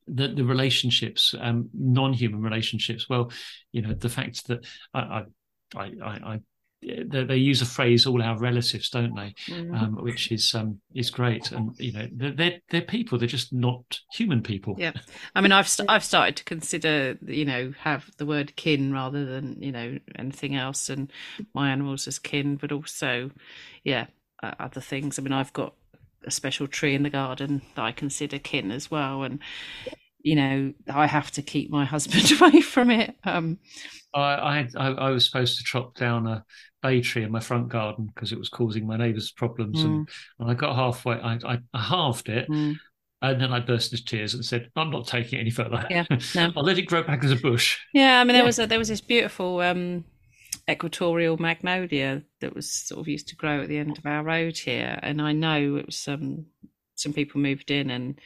the, 0.07 0.29
the 0.29 0.45
relationships, 0.45 1.35
um, 1.41 1.69
non-human 1.75 2.41
relationships. 2.41 3.09
Well, 3.09 3.33
you 3.73 3.83
know, 3.83 3.95
the 3.95 4.09
fact 4.09 4.47
that 4.49 4.65
I, 4.95 5.25
I, 5.75 5.81
I, 5.81 5.85
I 6.05 6.41
they, 6.83 7.25
they, 7.25 7.37
use 7.37 7.63
a 7.63 7.67
phrase 7.67 8.07
"all 8.07 8.23
our 8.23 8.39
relatives," 8.39 8.91
don't 8.91 9.15
they? 9.15 9.35
Mm-hmm. 9.49 9.75
Um, 9.75 9.97
which 9.97 10.31
is 10.31 10.55
um, 10.55 10.81
is 10.95 11.11
great, 11.11 11.51
and 11.51 11.75
you 11.79 11.93
know 11.93 12.07
they're 12.13 12.61
they're 12.71 12.83
people. 12.83 13.19
They're 13.19 13.27
just 13.27 13.53
not 13.53 14.01
human 14.13 14.43
people. 14.43 14.77
Yeah, 14.79 14.93
I 15.35 15.41
mean, 15.41 15.53
I've 15.53 15.69
st- 15.69 15.91
I've 15.91 16.05
started 16.05 16.37
to 16.37 16.45
consider 16.45 17.19
you 17.27 17.45
know 17.45 17.73
have 17.81 18.11
the 18.19 18.27
word 18.27 18.55
kin 18.57 18.93
rather 18.93 19.25
than 19.25 19.61
you 19.63 19.73
know 19.73 19.99
anything 20.17 20.55
else, 20.55 20.89
and 20.89 21.11
my 21.55 21.71
animals 21.71 22.07
as 22.07 22.19
kin, 22.19 22.57
but 22.57 22.73
also, 22.73 23.31
yeah, 23.83 24.07
uh, 24.43 24.53
other 24.61 24.81
things. 24.81 25.19
I 25.19 25.23
mean, 25.23 25.33
I've 25.33 25.53
got 25.53 25.75
a 26.27 26.31
special 26.31 26.67
tree 26.67 26.95
in 26.95 27.03
the 27.03 27.11
garden 27.11 27.63
that 27.75 27.83
I 27.83 27.93
consider 27.93 28.39
kin 28.39 28.71
as 28.71 28.91
well, 28.91 29.23
and 29.23 29.39
you 30.21 30.35
know 30.37 30.73
I 30.93 31.07
have 31.07 31.31
to 31.33 31.43
keep 31.43 31.71
my 31.71 31.85
husband 31.95 32.33
away 32.33 32.61
from 32.61 32.91
it. 32.91 33.17
Um, 33.25 33.59
I, 34.15 34.69
I 34.77 34.89
I 34.91 35.11
was 35.11 35.27
supposed 35.27 35.59
to 35.59 35.65
chop 35.65 35.95
down 35.95 36.27
a 36.27 36.45
bay 36.83 37.01
tree 37.01 37.23
in 37.23 37.33
my 37.33 37.41
front 37.41 37.69
garden 37.69 38.11
because 38.15 38.33
it 38.33 38.39
was 38.39 38.49
causing 38.49 38.87
my 38.87 38.97
neighbours 38.97 39.31
problems, 39.31 39.79
mm. 39.79 39.85
and 39.85 40.09
when 40.37 40.51
I 40.51 40.55
got 40.55 40.77
halfway, 40.77 41.17
I, 41.17 41.39
I, 41.45 41.59
I 41.73 41.81
halved 41.81 42.29
it. 42.29 42.49
Mm. 42.49 42.77
And 43.23 43.41
then 43.41 43.51
I 43.51 43.61
burst 43.61 43.93
into 43.93 44.05
tears 44.05 44.35
and 44.35 44.45
said, 44.45 44.71
"I'm 44.77 44.91
not 44.91 45.07
taking 45.07 45.39
it 45.39 45.43
any 45.43 45.51
further. 45.51 45.87
Yeah, 45.89 46.05
no. 46.35 46.53
I'll 46.57 46.63
let 46.63 46.77
it 46.77 46.83
grow 46.83 47.03
back 47.03 47.25
as 47.25 47.33
a 47.33 47.37
bush." 47.37 47.79
Yeah, 47.95 48.21
I 48.21 48.25
mean, 48.25 48.35
there 48.35 48.45
was 48.45 48.59
a, 48.59 48.67
there 48.67 48.79
was 48.79 48.89
this 48.89 49.01
beautiful 49.01 49.61
um, 49.61 50.05
equatorial 50.69 51.37
magnolia 51.39 52.23
that 52.41 52.55
was 52.55 52.71
sort 52.71 53.01
of 53.01 53.09
used 53.09 53.29
to 53.29 53.37
grow 53.37 53.63
at 53.63 53.69
the 53.69 53.79
end 53.79 53.99
of 53.99 54.07
our 54.07 54.23
road 54.23 54.57
here, 54.57 54.99
and 55.03 55.21
I 55.23 55.33
know 55.33 55.77
it 55.77 55.87
was 55.87 55.97
some 55.97 56.15
um, 56.15 56.47
some 56.95 57.13
people 57.13 57.41
moved 57.41 57.71
in 57.71 57.91
and 57.91 58.19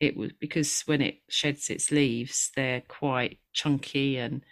it 0.00 0.16
was 0.16 0.32
because 0.38 0.82
when 0.82 1.00
it 1.00 1.18
sheds 1.28 1.70
its 1.70 1.90
leaves, 1.90 2.50
they're 2.54 2.82
quite 2.82 3.38
chunky 3.52 4.16
and 4.16 4.42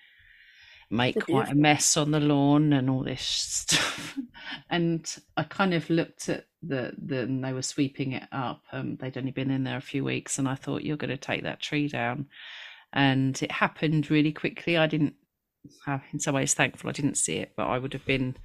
make 0.91 1.21
quite 1.25 1.51
a 1.51 1.55
mess 1.55 1.97
on 1.97 2.11
the 2.11 2.21
lawn 2.21 2.73
and 2.73 2.89
all 2.91 3.03
this 3.03 3.23
stuff. 3.23 4.19
and 4.71 5.17
I 5.37 5.45
kind 5.45 5.75
of 5.75 5.89
looked 5.91 6.29
at 6.29 6.47
the 6.63 6.93
the 6.99 7.21
and 7.21 7.45
they 7.45 7.53
were 7.53 7.63
sweeping 7.63 8.13
it 8.13 8.25
up. 8.33 8.63
Um, 8.73 8.97
they'd 8.97 9.17
only 9.17 9.31
been 9.31 9.51
in 9.51 9.65
there 9.65 9.77
a 9.77 9.83
few 9.83 10.05
weeks, 10.05 10.39
and 10.39 10.49
I 10.49 10.55
thought 10.55 10.83
you're 10.83 10.97
going 10.97 11.11
to 11.11 11.17
take 11.17 11.45
that 11.45 11.61
tree 11.61 11.89
down. 11.89 12.27
And 12.93 13.41
it 13.43 13.53
happened 13.53 14.11
really 14.11 14.33
quickly. 14.33 14.77
I 14.77 14.87
didn't. 14.87 15.15
Have, 15.85 16.03
in 16.13 16.19
some 16.19 16.35
ways, 16.35 16.55
thankful 16.55 16.91
I 16.91 16.93
didn't 16.93 17.17
see 17.17 17.37
it, 17.37 17.53
but 17.57 17.67
I 17.67 17.79
would 17.79 17.93
have 17.93 18.05
been. 18.05 18.37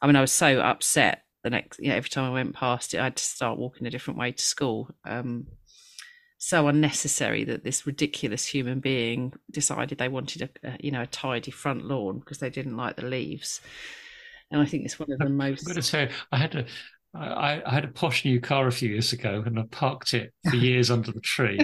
I 0.00 0.06
mean, 0.06 0.16
I 0.16 0.20
was 0.20 0.32
so 0.32 0.60
upset 0.60 1.22
the 1.42 1.50
next. 1.50 1.80
You 1.80 1.88
know, 1.88 1.96
every 1.96 2.10
time 2.10 2.24
I 2.24 2.34
went 2.34 2.54
past 2.54 2.94
it, 2.94 3.00
I 3.00 3.04
had 3.04 3.16
to 3.16 3.24
start 3.24 3.58
walking 3.58 3.86
a 3.86 3.90
different 3.90 4.18
way 4.18 4.32
to 4.32 4.42
school. 4.42 4.90
Um, 5.04 5.46
so 6.44 6.68
unnecessary 6.68 7.42
that 7.44 7.64
this 7.64 7.86
ridiculous 7.86 8.44
human 8.44 8.78
being 8.78 9.32
decided 9.50 9.96
they 9.96 10.08
wanted 10.08 10.42
a, 10.42 10.68
a, 10.68 10.76
you 10.78 10.90
know 10.90 11.00
a 11.00 11.06
tidy 11.06 11.50
front 11.50 11.86
lawn 11.86 12.18
because 12.18 12.36
they 12.38 12.50
didn't 12.50 12.76
like 12.76 12.96
the 12.96 13.06
leaves 13.06 13.62
and 14.50 14.60
i 14.60 14.66
think 14.66 14.84
it's 14.84 14.98
one 14.98 15.10
of 15.10 15.18
the 15.18 15.28
most 15.30 15.62
i'm 15.62 15.72
going 15.72 15.76
to 15.76 15.82
say 15.82 16.10
i 16.32 16.36
had 16.36 16.54
a 16.54 16.66
I, 17.14 17.62
I 17.64 17.70
had 17.70 17.84
a 17.84 17.88
posh 17.88 18.24
new 18.24 18.40
car 18.40 18.66
a 18.66 18.72
few 18.72 18.90
years 18.90 19.12
ago 19.12 19.42
and 19.46 19.56
I 19.56 19.62
parked 19.70 20.14
it 20.14 20.32
for 20.50 20.56
years 20.56 20.90
under 20.90 21.12
the 21.12 21.20
tree 21.20 21.60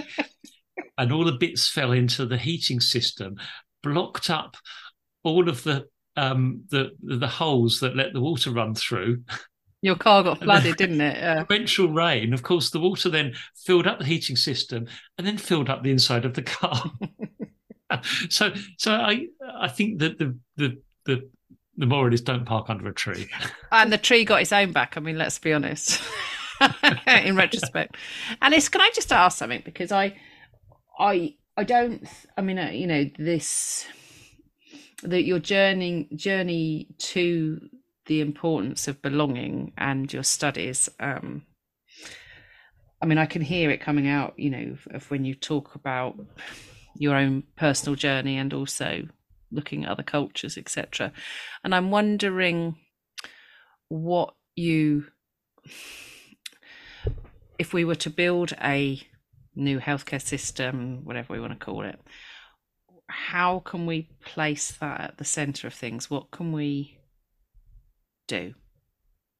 and 0.97 1.11
all 1.11 1.25
the 1.25 1.33
bits 1.33 1.67
fell 1.67 1.91
into 1.91 2.25
the 2.25 2.37
heating 2.37 2.79
system 2.79 3.35
blocked 3.83 4.29
up 4.29 4.55
all 5.23 5.49
of 5.49 5.63
the 5.63 5.87
um 6.17 6.63
the 6.69 6.91
the 7.01 7.27
holes 7.27 7.79
that 7.79 7.95
let 7.95 8.13
the 8.13 8.21
water 8.21 8.51
run 8.51 8.75
through 8.75 9.23
your 9.81 9.95
car 9.95 10.21
got 10.23 10.39
flooded, 10.39 10.77
didn't 10.77 11.01
it? 11.01 11.17
Yeah. 11.17 11.43
Torrential 11.43 11.89
rain. 11.89 12.33
Of 12.33 12.43
course, 12.43 12.69
the 12.69 12.79
water 12.79 13.09
then 13.09 13.33
filled 13.55 13.87
up 13.87 13.97
the 13.97 14.05
heating 14.05 14.35
system 14.35 14.87
and 15.17 15.25
then 15.25 15.37
filled 15.37 15.69
up 15.69 15.81
the 15.81 15.91
inside 15.91 16.23
of 16.23 16.35
the 16.35 16.43
car. 16.43 16.83
so, 18.29 18.53
so 18.77 18.93
I, 18.93 19.25
I 19.59 19.67
think 19.67 19.99
that 19.99 20.19
the 20.19 20.37
the 20.55 20.77
the 21.05 21.29
the 21.77 21.87
moral 21.87 22.13
is 22.13 22.21
don't 22.21 22.45
park 22.45 22.69
under 22.69 22.87
a 22.87 22.93
tree. 22.93 23.27
And 23.71 23.91
the 23.91 23.97
tree 23.97 24.25
got 24.25 24.41
its 24.41 24.51
own 24.51 24.71
back. 24.71 24.97
I 24.97 24.99
mean, 24.99 25.17
let's 25.17 25.39
be 25.39 25.53
honest. 25.53 26.01
in 27.07 27.35
retrospect, 27.35 27.95
and 28.41 28.53
it's 28.53 28.69
can 28.69 28.81
I 28.81 28.91
just 28.93 29.11
ask 29.11 29.39
something 29.39 29.63
because 29.65 29.91
I, 29.91 30.15
I, 30.99 31.35
I 31.57 31.63
don't. 31.63 32.07
I 32.37 32.41
mean, 32.41 32.59
uh, 32.59 32.69
you 32.69 32.85
know, 32.85 33.09
this 33.17 33.87
that 35.03 35.23
your 35.23 35.39
journey 35.39 36.07
journey 36.15 36.87
to 36.97 37.59
the 38.05 38.21
importance 38.21 38.87
of 38.87 39.01
belonging 39.01 39.73
and 39.77 40.11
your 40.11 40.23
studies. 40.23 40.89
Um, 40.99 41.43
I 43.01 43.05
mean, 43.05 43.17
I 43.17 43.25
can 43.25 43.41
hear 43.41 43.69
it 43.71 43.81
coming 43.81 44.07
out, 44.07 44.37
you 44.37 44.49
know, 44.49 44.77
of 44.91 45.09
when 45.09 45.25
you 45.25 45.33
talk 45.33 45.75
about 45.75 46.19
your 46.95 47.15
own 47.15 47.43
personal 47.55 47.95
journey 47.95 48.37
and 48.37 48.53
also 48.53 49.07
looking 49.51 49.85
at 49.85 49.91
other 49.91 50.03
cultures, 50.03 50.57
etc. 50.57 51.11
And 51.63 51.73
I'm 51.73 51.91
wondering 51.91 52.75
what 53.89 54.35
you, 54.55 55.05
if 57.57 57.73
we 57.73 57.85
were 57.85 57.95
to 57.95 58.09
build 58.09 58.53
a 58.61 59.01
new 59.55 59.79
healthcare 59.79 60.21
system, 60.21 61.03
whatever 61.03 61.33
we 61.33 61.39
want 61.39 61.53
to 61.53 61.65
call 61.65 61.83
it, 61.83 61.99
how 63.11 63.59
can 63.59 63.85
we 63.85 64.07
place 64.23 64.71
that 64.73 65.01
at 65.01 65.17
the 65.17 65.25
center 65.25 65.67
of 65.67 65.73
things? 65.73 66.09
What 66.09 66.31
can 66.31 66.51
we 66.51 66.97
do? 68.27 68.53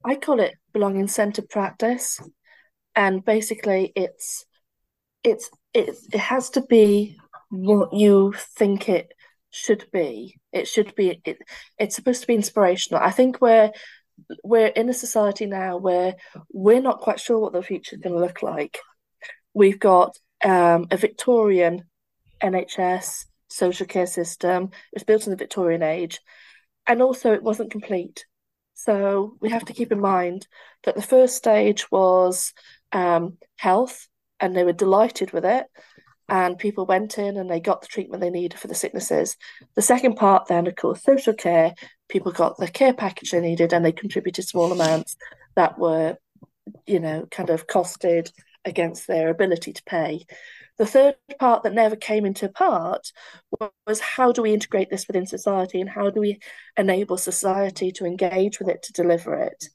I 0.04 0.16
call 0.16 0.40
it 0.40 0.56
belonging 0.74 1.08
center 1.08 1.42
practice. 1.42 2.20
And 2.96 3.24
basically 3.24 3.94
it's 3.96 4.46
it's 5.24 5.50
it, 5.74 5.96
it 6.12 6.20
has 6.20 6.50
to 6.52 6.62
be 6.62 7.18
what 7.50 7.94
you 7.94 8.34
think 8.58 8.90
it 8.90 9.14
should 9.52 9.86
be. 9.92 10.40
It 10.52 10.68
should 10.68 10.94
be 10.96 11.22
it, 11.24 11.38
it's 11.78 11.96
supposed 11.96 12.22
to 12.22 12.28
be 12.28 12.36
inspirational. 12.36 13.02
I 13.02 13.12
think 13.12 13.40
we're 13.40 13.72
we're 14.44 14.68
in 14.68 14.90
a 14.90 14.94
society 14.94 15.46
now 15.46 15.78
where 15.78 16.16
we're 16.52 16.82
not 16.82 17.02
quite 17.02 17.20
sure 17.20 17.40
what 17.40 17.54
the 17.54 17.64
future 17.64 17.96
is 17.96 18.02
going 18.02 18.16
to 18.16 18.22
look 18.22 18.44
like. 18.44 18.80
We've 19.54 19.80
got 19.80 20.18
um, 20.44 20.88
a 20.92 20.98
Victorian 20.98 21.84
NHS 22.42 23.26
social 23.52 23.86
care 23.86 24.08
system. 24.08 24.66
It 24.66 24.96
was 24.96 25.04
built 25.04 25.26
in 25.26 25.32
the 25.32 25.38
Victorian 25.38 25.84
age, 25.84 26.20
and 26.88 27.02
also 27.02 27.34
it 27.34 27.44
wasn't 27.44 27.72
complete. 27.72 28.26
So 28.74 29.38
we 29.40 29.50
have 29.50 29.66
to 29.66 29.74
keep 29.74 29.92
in 29.92 30.00
mind 30.00 30.48
that 30.84 30.96
the 30.96 31.02
first 31.02 31.36
stage 31.36 31.92
was 31.92 32.54
um, 32.92 33.38
health, 33.58 34.08
and 34.40 34.56
they 34.56 34.64
were 34.64 34.74
delighted 34.74 35.32
with 35.32 35.46
it. 35.46 35.68
And 36.28 36.58
people 36.58 36.86
went 36.86 37.18
in 37.18 37.36
and 37.36 37.50
they 37.50 37.60
got 37.60 37.82
the 37.82 37.88
treatment 37.88 38.22
they 38.22 38.30
needed 38.30 38.58
for 38.58 38.68
the 38.68 38.74
sicknesses. 38.74 39.36
The 39.76 39.82
second 39.82 40.16
part, 40.16 40.48
then, 40.48 40.66
of 40.66 40.78
course, 40.78 41.04
social 41.04 41.34
care. 41.34 41.74
People 42.08 42.32
got 42.32 42.58
the 42.58 42.70
care 42.70 42.94
package 42.94 43.32
they 43.32 43.42
needed 43.42 43.74
and 43.74 43.84
they 43.84 43.92
contributed 43.92 44.46
small 44.48 44.72
amounts 44.72 45.18
that 45.56 45.78
were, 45.78 46.18
you 46.88 47.02
know, 47.02 47.28
kind 47.32 47.50
of 47.50 47.68
costed 47.68 48.32
against 48.64 49.08
their 49.08 49.30
ability 49.30 49.74
to 49.74 49.84
pay. 49.84 50.26
The 50.82 50.88
third 50.88 51.16
part 51.40 51.62
that 51.62 51.76
never 51.76 51.96
came 51.96 52.26
into 52.26 52.50
part 52.50 53.12
was 53.86 54.00
how 54.00 54.32
do 54.32 54.42
we 54.42 54.52
integrate 54.52 54.90
this 54.90 55.06
within 55.06 55.28
society 55.28 55.80
and 55.80 55.88
how 55.88 56.10
do 56.10 56.20
we 56.20 56.40
enable 56.76 57.18
society 57.18 57.92
to 57.92 58.06
engage 58.06 58.58
with 58.58 58.68
it 58.68 58.82
to 58.82 58.94
deliver 58.94 59.36
it? 59.36 59.66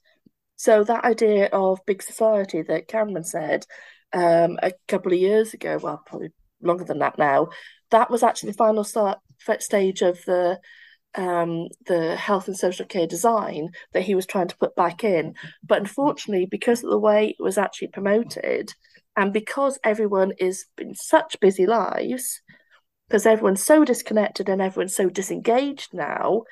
So 0.57 0.83
that 0.83 1.05
idea 1.05 1.45
of 1.53 1.79
big 1.85 2.03
society 2.03 2.61
that 2.63 2.89
Cameron 2.89 3.23
said 3.23 3.65
um, 4.11 4.59
a 4.61 4.73
couple 4.89 5.13
of 5.13 5.19
years 5.19 5.53
ago, 5.53 5.79
well, 5.81 6.03
probably 6.05 6.31
longer 6.61 6.83
than 6.83 6.99
that 6.99 7.17
now, 7.17 7.51
that 7.91 8.11
was 8.11 8.21
actually 8.21 8.51
the 8.51 8.57
final 8.57 8.83
start, 8.83 9.19
stage 9.59 10.01
of 10.01 10.19
the 10.25 10.59
um, 11.15 11.69
the 11.85 12.17
health 12.17 12.49
and 12.49 12.57
social 12.57 12.85
care 12.85 13.07
design 13.07 13.69
that 13.93 14.03
he 14.03 14.13
was 14.13 14.25
trying 14.25 14.49
to 14.49 14.57
put 14.57 14.75
back 14.75 15.05
in. 15.05 15.35
But 15.63 15.79
unfortunately, 15.79 16.47
because 16.47 16.83
of 16.83 16.89
the 16.89 16.99
way 16.99 17.29
it 17.29 17.41
was 17.41 17.57
actually 17.57 17.87
promoted, 17.87 18.73
and 19.17 19.33
because 19.33 19.79
everyone 19.83 20.31
is 20.37 20.65
in 20.77 20.93
such 20.93 21.39
busy 21.39 21.65
lives, 21.65 22.39
because 23.09 23.25
everyone's 23.25 23.63
so 23.63 23.83
disconnected 23.83 24.47
and 24.47 24.61
everyone's 24.61 24.95
so 24.95 25.09
disengaged 25.09 25.89
now, 25.91 26.43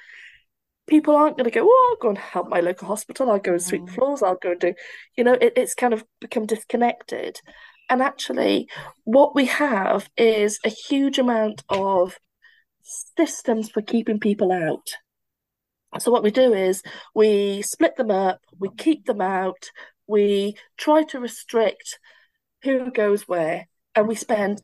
people 0.87 1.15
aren't 1.15 1.37
going 1.37 1.45
to 1.45 1.51
go, 1.51 1.63
oh, 1.63 1.89
I'll 1.91 2.01
go 2.01 2.09
and 2.09 2.17
help 2.17 2.49
my 2.49 2.61
local 2.61 2.87
hospital. 2.87 3.29
I'll 3.29 3.37
go 3.37 3.51
and 3.51 3.61
sweep 3.61 3.83
mm. 3.83 3.89
floors. 3.91 4.23
I'll 4.23 4.39
go 4.41 4.51
and 4.51 4.59
do, 4.59 4.73
you 5.15 5.23
know, 5.23 5.33
it, 5.33 5.53
it's 5.55 5.75
kind 5.75 5.93
of 5.93 6.03
become 6.19 6.47
disconnected. 6.47 7.39
And 7.87 8.01
actually, 8.01 8.67
what 9.03 9.35
we 9.35 9.45
have 9.45 10.09
is 10.17 10.59
a 10.65 10.69
huge 10.69 11.19
amount 11.19 11.63
of 11.69 12.17
systems 12.81 13.69
for 13.69 13.83
keeping 13.83 14.19
people 14.19 14.51
out. 14.51 14.89
So 15.99 16.11
what 16.11 16.23
we 16.23 16.31
do 16.31 16.53
is 16.53 16.81
we 17.13 17.61
split 17.61 17.95
them 17.95 18.09
up, 18.09 18.39
we 18.57 18.69
keep 18.75 19.05
them 19.05 19.21
out, 19.21 19.69
we 20.07 20.55
try 20.77 21.03
to 21.03 21.19
restrict 21.19 21.99
who 22.65 22.91
goes 22.91 23.27
where, 23.27 23.67
and 23.95 24.07
we 24.07 24.15
spend 24.15 24.61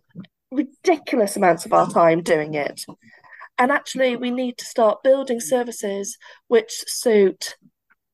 ridiculous 0.52 1.38
amounts 1.38 1.66
of 1.66 1.72
our 1.72 1.90
time 1.90 2.22
doing 2.22 2.56
it. 2.56 2.84
And 3.58 3.72
actually, 3.72 4.16
we 4.16 4.32
need 4.32 4.58
to 4.58 4.66
start 4.66 5.04
building 5.04 5.40
services 5.40 6.18
which 6.48 6.84
suit 6.88 7.56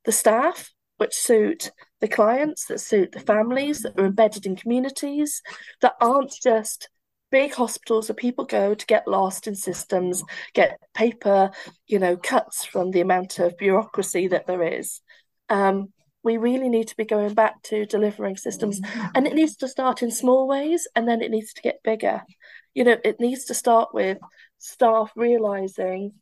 the 0.05 0.11
staff, 0.11 0.71
which 0.97 1.15
suit 1.15 1.71
the 2.01 2.07
clients, 2.07 2.65
that 2.65 2.79
suit 2.79 3.13
the 3.13 3.19
families 3.19 3.81
that 3.81 3.99
are 3.99 4.05
embedded 4.05 4.45
in 4.45 4.55
communities, 4.55 5.41
that 5.81 5.95
aren't 5.99 6.33
just 6.43 6.89
big 7.31 7.53
hospitals 7.53 8.07
where 8.07 8.15
people 8.15 8.45
go 8.45 8.73
to 8.73 8.85
get 8.85 9.07
lost 9.07 9.47
in 9.47 9.55
systems, 9.55 10.23
get 10.53 10.79
paper, 10.93 11.51
you 11.87 11.99
know, 11.99 12.15
cuts 12.15 12.63
from 12.63 12.91
the 12.91 13.01
amount 13.01 13.39
of 13.39 13.57
bureaucracy 13.57 14.27
that 14.27 14.47
there 14.47 14.63
is. 14.63 15.01
Um, 15.49 15.93
we 16.27 16.35
really 16.35 16.67
need 16.67 16.89
to 16.89 16.97
be 16.97 17.05
going 17.05 17.33
back 17.33 17.61
to 17.63 17.85
delivering 17.85 18.35
systems, 18.35 18.81
and 19.15 19.25
it 19.25 19.33
needs 19.33 19.55
to 19.55 19.67
start 19.69 20.03
in 20.03 20.11
small 20.11 20.45
ways, 20.45 20.85
and 20.93 21.07
then 21.07 21.21
it 21.21 21.31
needs 21.31 21.53
to 21.53 21.61
get 21.61 21.81
bigger. 21.85 22.21
You 22.73 22.83
know, 22.83 22.97
it 23.01 23.21
needs 23.21 23.45
to 23.45 23.53
start 23.53 23.93
with 23.93 24.17
staff 24.57 25.13
realizing, 25.15 26.15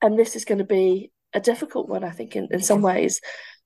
and 0.00 0.18
this 0.18 0.34
is 0.34 0.46
going 0.46 0.58
to 0.58 0.64
be 0.64 1.12
a 1.34 1.40
difficult 1.40 1.90
one, 1.90 2.04
I 2.04 2.10
think, 2.10 2.36
in, 2.36 2.48
in 2.50 2.62
some 2.62 2.80
ways, 2.80 3.20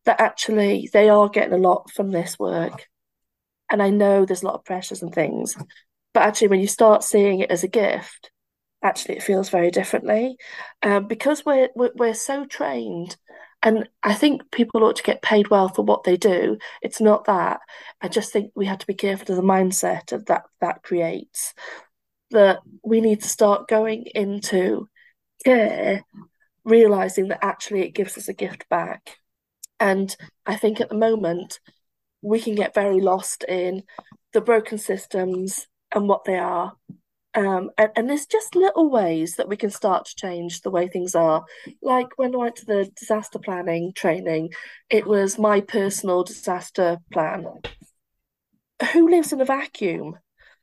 that 0.05 0.21
actually 0.21 0.91
they 0.93 1.09
are 1.09 1.29
getting 1.29 1.55
a 1.55 1.69
lot 1.69 1.93
from 1.93 2.11
this 2.11 2.41
work. 2.41 2.89
And 3.71 3.81
I 3.81 3.91
know 3.91 4.25
there's 4.25 4.43
a 4.43 4.47
lot 4.47 4.57
of 4.57 4.65
pressures 4.65 5.01
and 5.01 5.15
things, 5.15 5.57
but 6.13 6.25
actually, 6.25 6.49
when 6.49 6.61
you 6.61 6.67
start 6.67 7.05
seeing 7.05 7.39
it 7.39 7.53
as 7.53 7.63
a 7.63 7.69
gift, 7.69 8.33
actually 8.83 9.15
it 9.17 9.23
feels 9.23 9.49
very 9.49 9.71
differently 9.71 10.37
um, 10.83 11.07
because 11.07 11.47
we're, 11.47 11.69
we're 11.77 11.93
we're 11.95 12.15
so 12.15 12.45
trained 12.45 13.17
and 13.65 13.89
I 14.03 14.13
think 14.13 14.51
people 14.51 14.85
ought 14.85 14.97
to 14.97 15.03
get 15.03 15.23
paid 15.23 15.49
well 15.49 15.71
for 15.71 15.83
what 15.83 16.05
they 16.05 16.19
do. 16.19 16.59
It's 16.83 17.01
not 17.01 17.25
that. 17.25 17.61
I 18.03 18.09
just 18.09 18.31
think 18.31 18.53
we 18.55 18.67
have 18.67 18.79
to 18.79 18.87
be 18.87 18.93
careful 18.93 19.31
of 19.31 19.37
the 19.37 19.43
mindset 19.43 20.13
of 20.13 20.27
that 20.27 20.45
that 20.61 20.83
creates. 20.83 21.55
That 22.31 22.61
we 22.85 23.01
need 23.01 23.23
to 23.23 23.29
start 23.29 23.67
going 23.67 24.05
into 24.15 24.87
care, 25.47 26.05
realizing 26.65 27.29
that 27.29 27.43
actually 27.43 27.81
it 27.81 27.95
gives 27.95 28.19
us 28.19 28.29
a 28.29 28.35
gift 28.35 28.69
back. 28.69 29.17
And 29.81 30.15
I 30.45 30.57
think 30.57 30.83
at 30.83 30.91
the 30.91 30.95
moment 30.95 31.59
we 32.21 32.41
can 32.41 32.55
get 32.55 32.75
very 32.75 33.01
lost 33.01 33.45
in 33.45 33.85
the 34.35 34.43
broken 34.43 34.77
systems 34.77 35.67
and 35.95 36.07
what 36.07 36.25
they 36.25 36.37
are. 36.37 36.75
Um, 37.35 37.71
and, 37.77 37.91
and 37.97 38.09
there's 38.09 38.27
just 38.27 38.55
little 38.55 38.91
ways 38.91 39.37
that 39.37 39.49
we 39.49 39.57
can 39.57 39.71
start 39.71 40.07
to 40.07 40.15
change 40.17 40.61
the 40.61 40.71
way 40.71 40.89
things 40.89 41.15
are. 41.15 41.45
Like 41.83 42.09
when 42.17 42.35
I 42.35 42.39
went 42.39 42.57
to 42.57 42.67
the 42.67 42.91
disaster 42.97 43.39
planning 43.39 43.93
training, 43.95 44.51
it 44.89 45.07
was 45.07 45.39
my 45.39 45.61
personal 45.61 46.23
disaster 46.23 46.99
plan. 47.13 47.47
Who 48.93 49.09
lives 49.09 49.33
in 49.33 49.41
a 49.41 49.45
vacuum? 49.45 50.17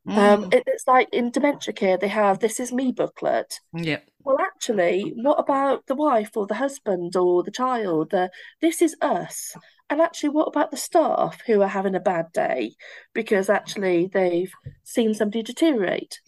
Um, 0.08 0.16
mm. 0.16 0.18
Um, 0.18 0.50
it, 0.52 0.64
it's 0.66 0.88
like 0.88 1.10
in 1.12 1.32
dementia 1.32 1.74
care, 1.74 1.98
they 1.98 2.08
have 2.08 2.40
this 2.40 2.60
is 2.60 2.72
me 2.72 2.92
booklet. 2.92 3.60
Yeah. 3.74 4.00
Well, 4.24 4.38
actually, 4.40 5.14
what 5.16 5.40
about 5.40 5.86
the 5.88 5.96
wife 5.96 6.32
or 6.36 6.48
the 6.48 6.56
husband 6.56 7.16
or 7.16 7.44
the 7.44 7.52
child? 7.52 8.12
The, 8.12 8.30
this 8.62 8.82
is 8.82 8.96
us. 9.02 9.56
And 9.92 10.00
actually, 10.00 10.30
what 10.30 10.48
about 10.48 10.72
the 10.72 10.78
staff 10.78 11.42
who 11.46 11.62
are 11.62 11.68
having 11.68 11.96
a 11.96 12.00
bad 12.00 12.32
day 12.32 12.76
because 13.14 13.50
actually 13.50 14.10
they've 14.12 14.52
seen 14.86 15.14
somebody 15.14 15.44
deteriorate? 15.44 16.22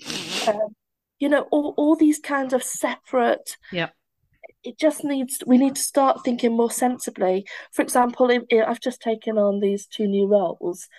Um, 0.50 0.76
you 1.18 1.30
know, 1.30 1.48
all, 1.50 1.74
all 1.78 1.96
these 1.96 2.20
kinds 2.20 2.52
of 2.52 2.62
separate. 2.62 3.56
Yeah. 3.72 3.90
It 4.66 4.78
just 4.78 5.06
needs. 5.06 5.42
We 5.48 5.58
need 5.58 5.76
to 5.76 5.82
start 5.82 6.26
thinking 6.26 6.58
more 6.58 6.72
sensibly. 6.72 7.46
For 7.72 7.82
example, 7.82 8.30
if, 8.30 8.44
if 8.50 8.68
I've 8.68 8.82
just 8.82 9.02
taken 9.02 9.38
on 9.38 9.62
these 9.62 9.88
two 9.88 10.08
new 10.08 10.28
roles, 10.28 10.90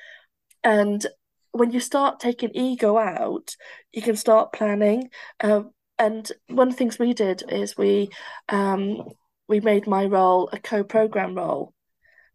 and 0.63 1.07
when 1.53 1.71
you 1.71 1.81
start 1.81 2.19
taking 2.19 2.51
ego 2.55 2.97
out, 2.97 3.57
you 3.93 4.01
can 4.01 4.17
start 4.17 4.55
planning. 4.55 5.11
Um, 5.41 5.73
and 5.99 6.33
one 6.49 6.69
of 6.69 6.75
the 6.75 6.79
things 6.79 6.99
we 6.99 7.13
did 7.13 7.43
is 7.47 7.77
we 7.77 8.09
um, 8.49 9.03
we 9.49 9.61
made 9.61 9.87
my 9.87 10.07
role 10.07 10.49
a 10.51 10.59
co-program 10.59 11.35
role 11.35 11.74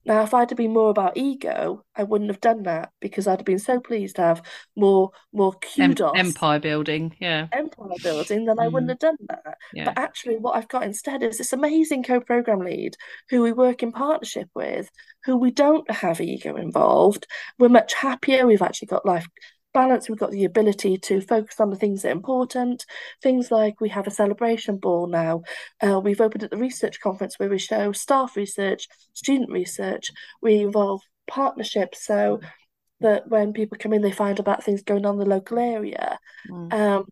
now, 0.06 0.24
if 0.24 0.34
I'd 0.34 0.50
have 0.50 0.58
been 0.58 0.74
more 0.74 0.90
about 0.90 1.18
ego, 1.18 1.84
I 1.96 2.04
wouldn't 2.04 2.30
have 2.30 2.40
done 2.40 2.64
that 2.64 2.92
because 3.02 3.28
I'd 3.28 3.40
have 3.40 3.46
been 3.46 3.60
so 3.60 3.80
pleased 3.80 4.16
to 4.16 4.22
have 4.22 4.42
more 4.76 5.12
more 5.34 5.54
kudos. 5.54 6.14
Em- 6.16 6.28
empire 6.28 6.60
building, 6.60 7.16
yeah. 7.20 7.48
Empire 7.52 7.90
building, 8.02 8.46
then 8.46 8.58
mm. 8.58 8.64
I 8.64 8.68
wouldn't 8.70 8.90
have 8.90 9.00
done 9.00 9.18
that. 9.28 9.58
Yeah. 9.74 9.86
But 9.86 10.00
actually, 10.00 10.38
what 10.38 10.56
I've 10.56 10.70
got 10.70 10.84
instead 10.84 11.22
is 11.22 11.38
this 11.38 11.54
amazing 11.54 12.04
co 12.04 12.22
program 12.22 12.60
lead 12.60 12.96
who 13.30 13.42
we 13.42 13.52
work 13.52 13.84
in 13.84 13.92
partnership 13.92 14.50
with, 14.56 14.90
who 15.26 15.38
we 15.38 15.52
don't 15.52 15.90
have 15.92 16.22
ego 16.22 16.56
involved. 16.56 17.28
We're 17.58 17.70
much 17.70 17.94
happier. 17.94 18.48
We've 18.48 18.62
actually 18.62 18.88
got 18.88 19.06
life 19.06 19.28
balance, 19.74 20.10
we've 20.10 20.18
got 20.18 20.32
the 20.32 20.46
ability 20.46 20.98
to 20.98 21.22
focus 21.22 21.60
on 21.60 21.70
the 21.70 21.76
things 21.76 22.02
that 22.02 22.10
are 22.10 22.12
important. 22.12 22.86
Things 23.22 23.52
like 23.52 23.80
we 23.82 23.90
have 23.90 24.08
a 24.08 24.12
celebration 24.12 24.78
ball 24.78 25.08
now. 25.08 25.44
Uh, 25.82 26.00
we've 26.00 26.22
opened 26.22 26.44
at 26.44 26.52
the 26.52 26.58
research 26.58 27.00
conference 27.00 27.38
where 27.38 27.50
we 27.50 27.60
show 27.60 27.92
staff 27.92 28.36
research, 28.36 28.88
student 29.14 29.52
research. 29.52 30.12
We 30.42 30.62
involve 30.62 31.02
partnerships 31.28 32.06
so 32.06 32.40
that 33.02 33.30
when 33.30 33.54
people 33.54 33.78
come 33.80 33.94
in, 33.94 34.02
they 34.02 34.12
find 34.12 34.40
about 34.40 34.64
things 34.64 34.84
going 34.84 35.06
on 35.06 35.16
in 35.16 35.20
the 35.20 35.26
local 35.26 35.60
area. 35.60 36.20
Mm. 36.50 36.74
Um, 36.74 37.06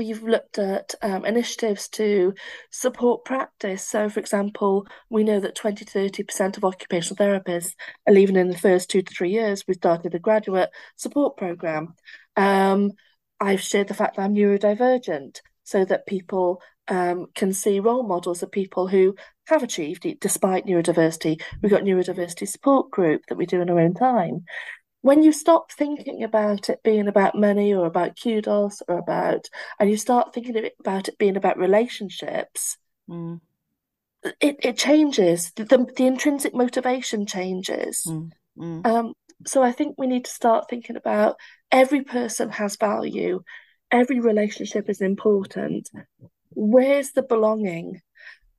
we've 0.00 0.22
looked 0.22 0.58
at 0.58 0.94
um, 1.02 1.26
initiatives 1.26 1.86
to 1.86 2.32
support 2.70 3.22
practice. 3.26 3.86
So, 3.86 4.08
for 4.08 4.18
example, 4.18 4.86
we 5.10 5.24
know 5.24 5.40
that 5.40 5.54
20 5.54 5.84
to 5.84 5.98
30% 5.98 6.56
of 6.56 6.64
occupational 6.64 7.16
therapists 7.16 7.74
are 8.08 8.14
leaving 8.14 8.36
in 8.36 8.48
the 8.48 8.56
first 8.56 8.88
two 8.88 9.02
to 9.02 9.14
three 9.14 9.30
years. 9.30 9.64
We 9.68 9.74
started 9.74 10.14
a 10.14 10.18
graduate 10.18 10.70
support 10.96 11.36
program. 11.36 11.94
Um, 12.34 12.92
I've 13.38 13.60
shared 13.60 13.88
the 13.88 13.94
fact 13.94 14.16
that 14.16 14.22
I'm 14.22 14.34
neurodivergent 14.34 15.40
so 15.64 15.84
that 15.84 16.06
people 16.06 16.62
um, 16.88 17.26
can 17.34 17.52
see 17.52 17.78
role 17.78 18.02
models 18.02 18.42
of 18.42 18.50
people 18.50 18.88
who 18.88 19.14
have 19.48 19.62
achieved 19.62 20.06
it 20.06 20.18
despite 20.18 20.64
neurodiversity. 20.64 21.42
We've 21.60 21.70
got 21.70 21.82
neurodiversity 21.82 22.48
support 22.48 22.90
group 22.90 23.20
that 23.28 23.36
we 23.36 23.44
do 23.44 23.60
in 23.60 23.68
our 23.68 23.78
own 23.78 23.92
time 23.92 24.46
when 25.02 25.22
you 25.22 25.32
stop 25.32 25.72
thinking 25.72 26.22
about 26.22 26.68
it 26.68 26.82
being 26.82 27.08
about 27.08 27.34
money 27.34 27.72
or 27.72 27.86
about 27.86 28.18
kudos 28.20 28.82
or 28.86 28.98
about, 28.98 29.46
and 29.78 29.88
you 29.88 29.96
start 29.96 30.34
thinking 30.34 30.68
about 30.78 31.08
it 31.08 31.18
being 31.18 31.36
about 31.36 31.58
relationships, 31.58 32.76
mm. 33.08 33.40
it, 34.40 34.56
it 34.60 34.76
changes. 34.76 35.52
The, 35.56 35.64
the, 35.64 35.86
the 35.96 36.06
intrinsic 36.06 36.54
motivation 36.54 37.26
changes. 37.26 38.04
Mm. 38.06 38.30
Mm. 38.58 38.86
Um, 38.86 39.14
so 39.46 39.62
I 39.62 39.72
think 39.72 39.94
we 39.96 40.06
need 40.06 40.26
to 40.26 40.30
start 40.30 40.68
thinking 40.68 40.96
about 40.96 41.36
every 41.72 42.02
person 42.02 42.50
has 42.50 42.76
value, 42.76 43.42
every 43.90 44.20
relationship 44.20 44.90
is 44.90 45.00
important. 45.00 45.90
Where's 46.50 47.12
the 47.12 47.22
belonging? 47.22 48.02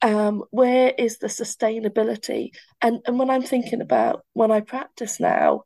Um, 0.01 0.43
where 0.49 0.91
is 0.97 1.19
the 1.19 1.27
sustainability? 1.27 2.49
And 2.81 3.01
and 3.05 3.19
when 3.19 3.29
I'm 3.29 3.43
thinking 3.43 3.81
about 3.81 4.25
when 4.33 4.49
I 4.49 4.61
practice 4.61 5.19
now, 5.19 5.65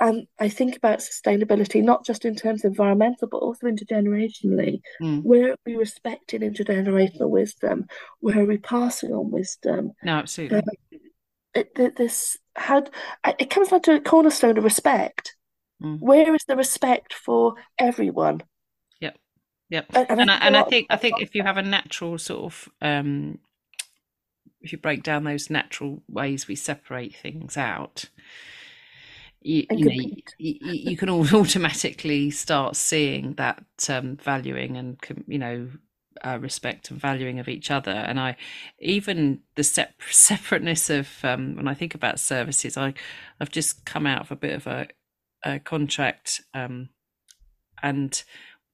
and 0.00 0.26
I 0.38 0.48
think 0.48 0.76
about 0.76 1.00
sustainability 1.00 1.82
not 1.82 2.06
just 2.06 2.24
in 2.24 2.34
terms 2.34 2.64
of 2.64 2.70
environmental, 2.70 3.28
but 3.28 3.38
also 3.38 3.66
intergenerationally. 3.66 4.80
Mm. 5.02 5.22
Where 5.22 5.52
are 5.52 5.56
we 5.66 5.76
respecting 5.76 6.40
intergenerational 6.40 7.28
wisdom? 7.28 7.86
Where 8.20 8.40
are 8.40 8.46
we 8.46 8.56
passing 8.56 9.12
on 9.12 9.30
wisdom? 9.30 9.92
No, 10.02 10.14
absolutely. 10.16 10.58
Um, 10.58 10.64
it, 11.52 11.96
this 11.96 12.38
had 12.56 12.90
it 13.26 13.50
comes 13.50 13.68
down 13.68 13.82
to 13.82 13.96
a 13.96 14.00
cornerstone 14.00 14.56
of 14.56 14.64
respect. 14.64 15.36
Mm. 15.82 16.00
Where 16.00 16.34
is 16.34 16.44
the 16.46 16.56
respect 16.56 17.12
for 17.12 17.54
everyone? 17.78 18.42
Yep, 19.00 19.18
yep. 19.68 19.86
And, 19.94 20.06
and, 20.10 20.20
and 20.22 20.30
I, 20.30 20.36
and 20.38 20.56
I 20.56 20.62
think 20.62 20.86
I 20.88 20.96
think 20.96 21.20
if 21.20 21.34
you 21.34 21.42
have 21.42 21.58
a 21.58 21.62
natural 21.62 22.16
sort 22.18 22.44
of 22.44 22.68
um, 22.80 23.38
if 24.62 24.72
you 24.72 24.78
break 24.78 25.02
down 25.02 25.24
those 25.24 25.50
natural 25.50 26.02
ways 26.08 26.48
we 26.48 26.54
separate 26.54 27.14
things 27.14 27.56
out, 27.56 28.06
you, 29.42 29.66
you 29.70 29.84
know 29.84 30.16
you, 30.38 30.58
you, 30.60 30.96
can 30.96 31.08
all 31.08 31.26
automatically 31.34 32.30
start 32.30 32.76
seeing 32.76 33.34
that 33.34 33.64
um, 33.88 34.16
valuing 34.16 34.76
and 34.76 34.98
you 35.26 35.38
know 35.38 35.68
uh, 36.22 36.38
respect 36.40 36.90
and 36.90 37.00
valuing 37.00 37.38
of 37.38 37.48
each 37.48 37.70
other. 37.70 37.90
And 37.90 38.20
i 38.20 38.36
even 38.78 39.40
the 39.54 39.64
sep- 39.64 40.02
separateness 40.10 40.90
of 40.90 41.08
um, 41.22 41.56
when 41.56 41.68
i 41.68 41.74
think 41.74 41.94
about 41.94 42.20
services 42.20 42.76
i 42.76 42.92
i've 43.40 43.50
just 43.50 43.84
come 43.84 44.06
out 44.06 44.22
of 44.22 44.30
a 44.30 44.36
bit 44.36 44.54
of 44.54 44.66
a, 44.66 44.88
a 45.44 45.58
contract 45.58 46.42
um, 46.54 46.90
and 47.82 48.22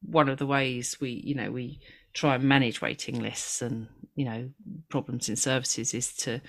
one 0.02 0.28
of 0.28 0.38
the 0.38 0.46
ways 0.46 0.96
we 1.00 1.10
you 1.10 1.34
know 1.34 1.50
we 1.50 1.80
try 2.12 2.34
and 2.34 2.44
manage 2.44 2.80
waiting 2.80 3.20
lists 3.20 3.60
and 3.60 3.88
you 4.14 4.24
know 4.24 4.48
problems 4.88 5.28
in 5.28 5.36
services 5.36 5.92
is 5.92 6.12
to 6.14 6.40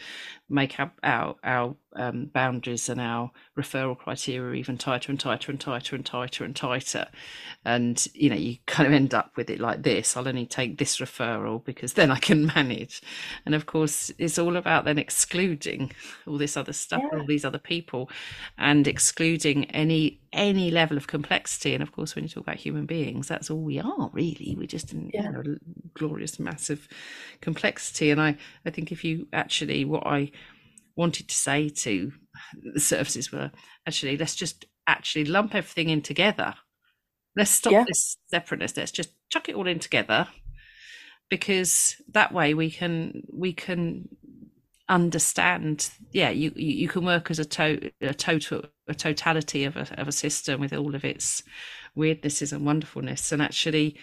make 0.49 0.79
our 0.79 0.91
our, 1.03 1.35
our 1.43 1.75
um, 1.97 2.25
boundaries 2.25 2.89
and 2.89 3.01
our 3.01 3.31
referral 3.57 3.97
criteria 3.97 4.59
even 4.59 4.77
tighter 4.77 5.11
and 5.11 5.19
tighter 5.19 5.51
and 5.51 5.59
tighter 5.59 5.95
and 5.95 6.05
tighter 6.05 6.43
and 6.43 6.55
tighter. 6.55 7.07
And 7.65 8.05
you 8.13 8.29
know 8.29 8.35
you 8.35 8.57
kind 8.65 8.87
of 8.87 8.93
end 8.93 9.13
up 9.13 9.31
with 9.35 9.49
it 9.49 9.59
like 9.59 9.83
this 9.83 10.15
i'll 10.15 10.27
only 10.27 10.45
take 10.45 10.77
this 10.77 10.97
referral 10.97 11.63
because 11.63 11.93
then 11.93 12.11
i 12.11 12.19
can 12.19 12.45
manage. 12.45 13.01
And 13.45 13.55
of 13.55 13.65
course 13.65 14.11
it's 14.17 14.39
all 14.39 14.55
about 14.55 14.85
then 14.85 14.97
excluding 14.97 15.91
all 16.25 16.37
this 16.37 16.55
other 16.55 16.73
stuff 16.73 17.01
yeah. 17.11 17.19
all 17.19 17.25
these 17.25 17.45
other 17.45 17.59
people 17.59 18.09
and 18.57 18.87
excluding 18.87 19.65
any 19.71 20.19
any 20.31 20.69
level 20.69 20.97
of 20.97 21.07
complexity. 21.07 21.73
And 21.73 21.81
of 21.81 21.91
course 21.91 22.15
when 22.15 22.23
you 22.23 22.29
talk 22.29 22.43
about 22.43 22.57
human 22.57 22.85
beings 22.85 23.27
that's 23.27 23.49
all 23.49 23.61
we 23.61 23.79
are 23.79 24.09
really. 24.13 24.55
We're 24.57 24.67
just 24.67 24.93
in 24.93 25.09
yeah. 25.13 25.23
you 25.23 25.31
know, 25.31 25.57
glorious 25.93 26.39
massive 26.39 26.87
complexity. 27.41 28.11
And 28.11 28.21
i 28.21 28.37
i 28.65 28.69
think 28.69 28.91
if 28.91 29.03
you 29.03 29.27
actually 29.33 29.83
what 29.83 30.05
i 30.05 30.31
wanted 30.97 31.29
to 31.29 31.35
say 31.35 31.69
to 31.69 32.11
uh, 32.35 32.71
the 32.73 32.79
services 32.79 33.31
were 33.31 33.51
actually 33.85 34.17
let's 34.17 34.35
just 34.35 34.65
actually 34.87 35.25
lump 35.25 35.55
everything 35.55 35.89
in 35.89 36.01
together. 36.01 36.55
Let's 37.35 37.51
stop 37.51 37.71
yeah. 37.71 37.85
this 37.87 38.17
separateness. 38.27 38.75
Let's 38.75 38.91
just 38.91 39.11
chuck 39.29 39.47
it 39.47 39.55
all 39.55 39.67
in 39.67 39.79
together 39.79 40.27
because 41.29 41.95
that 42.09 42.33
way 42.33 42.53
we 42.53 42.71
can 42.71 43.23
we 43.31 43.53
can 43.53 44.09
understand 44.89 45.89
yeah 46.13 46.29
you 46.29 46.51
you 46.55 46.87
can 46.87 47.03
work 47.03 47.29
as 47.29 47.39
a, 47.39 47.45
to, 47.45 47.91
a 47.99 48.13
total 48.13 48.63
a 48.87 48.95
totality 48.95 49.65
of 49.65 49.75
a, 49.75 49.99
of 49.99 50.07
a 50.07 50.13
system 50.13 50.61
with 50.61 50.71
all 50.71 50.95
of 50.95 51.03
its 51.03 51.43
weirdnesses 51.97 52.53
and 52.53 52.65
wonderfulness 52.65 53.33
and 53.33 53.41
actually 53.41 53.97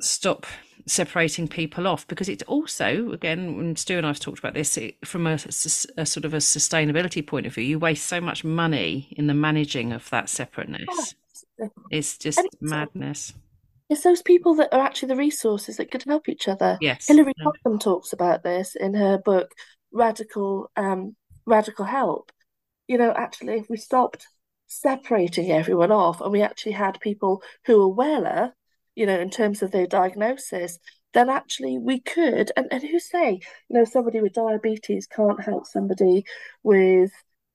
stop 0.00 0.46
separating 0.86 1.46
people 1.46 1.86
off 1.86 2.06
because 2.08 2.28
it's 2.28 2.42
also 2.44 3.12
again 3.12 3.56
when 3.56 3.76
stu 3.76 3.96
and 3.96 4.06
i've 4.06 4.18
talked 4.18 4.38
about 4.38 4.54
this 4.54 4.76
it, 4.76 4.96
from 5.04 5.26
a, 5.26 5.34
a, 5.34 6.06
sort 6.06 6.24
of 6.24 6.34
a 6.34 6.38
sustainability 6.38 7.24
point 7.24 7.46
of 7.46 7.54
view 7.54 7.64
you 7.64 7.78
waste 7.78 8.06
so 8.06 8.20
much 8.20 8.44
money 8.44 9.08
in 9.16 9.26
the 9.26 9.34
managing 9.34 9.92
of 9.92 10.08
that 10.10 10.28
separateness. 10.28 11.14
Yeah. 11.58 11.68
it's 11.90 12.18
just 12.18 12.38
it's, 12.38 12.56
madness. 12.60 13.32
it's 13.88 14.02
those 14.02 14.22
people 14.22 14.54
that 14.56 14.72
are 14.72 14.80
actually 14.80 15.08
the 15.08 15.16
resources 15.16 15.76
that 15.76 15.90
could 15.90 16.04
help 16.04 16.28
each 16.28 16.48
other. 16.48 16.78
Yes. 16.80 17.06
Hillary 17.06 17.34
yeah. 17.36 17.78
talks 17.78 18.12
about 18.12 18.42
this 18.42 18.74
in 18.74 18.94
her 18.94 19.18
book 19.18 19.52
radical 19.92 20.70
um 20.76 21.16
radical 21.46 21.84
help. 21.84 22.32
You 22.88 22.98
know 22.98 23.12
actually 23.12 23.54
if 23.54 23.68
we 23.68 23.76
stopped 23.76 24.26
separating 24.66 25.50
everyone 25.52 25.92
off 25.92 26.20
and 26.20 26.32
we 26.32 26.42
actually 26.42 26.72
had 26.72 26.98
people 27.00 27.42
who 27.66 27.82
are 27.82 27.94
weller 27.94 28.54
you 28.94 29.06
know, 29.06 29.18
in 29.18 29.30
terms 29.30 29.62
of 29.62 29.70
their 29.70 29.86
diagnosis, 29.86 30.78
then 31.14 31.28
actually 31.28 31.78
we 31.78 32.00
could, 32.00 32.50
and, 32.56 32.68
and 32.70 32.82
who 32.82 32.98
say, 32.98 33.40
you 33.68 33.78
know, 33.78 33.84
somebody 33.84 34.20
with 34.20 34.32
diabetes 34.32 35.06
can't 35.06 35.42
help 35.42 35.66
somebody 35.66 36.24
with 36.62 37.10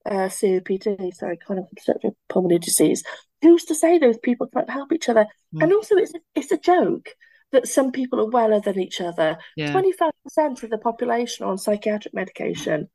uh, 0.06 0.30
COPD, 0.30 1.14
sorry, 1.14 1.38
chronic 1.38 1.66
obstructive 1.72 2.14
pulmonary 2.30 2.60
disease. 2.60 3.04
Who's 3.42 3.66
to 3.66 3.76
say 3.76 3.98
those 3.98 4.18
people 4.18 4.48
can't 4.48 4.70
help 4.70 4.92
each 4.94 5.10
other? 5.10 5.26
Mm. 5.54 5.64
And 5.64 5.74
also, 5.74 5.96
it's 5.96 6.14
a, 6.14 6.20
it's 6.36 6.52
a 6.52 6.58
joke 6.58 7.10
that 7.52 7.68
some 7.68 7.92
people 7.92 8.20
are 8.20 8.30
weller 8.30 8.60
than 8.60 8.80
each 8.80 9.00
other. 9.00 9.38
Twenty 9.72 9.92
five 9.94 10.12
percent 10.24 10.64
of 10.64 10.70
the 10.70 10.78
population 10.78 11.46
on 11.46 11.58
psychiatric 11.58 12.14
medication. 12.14 12.90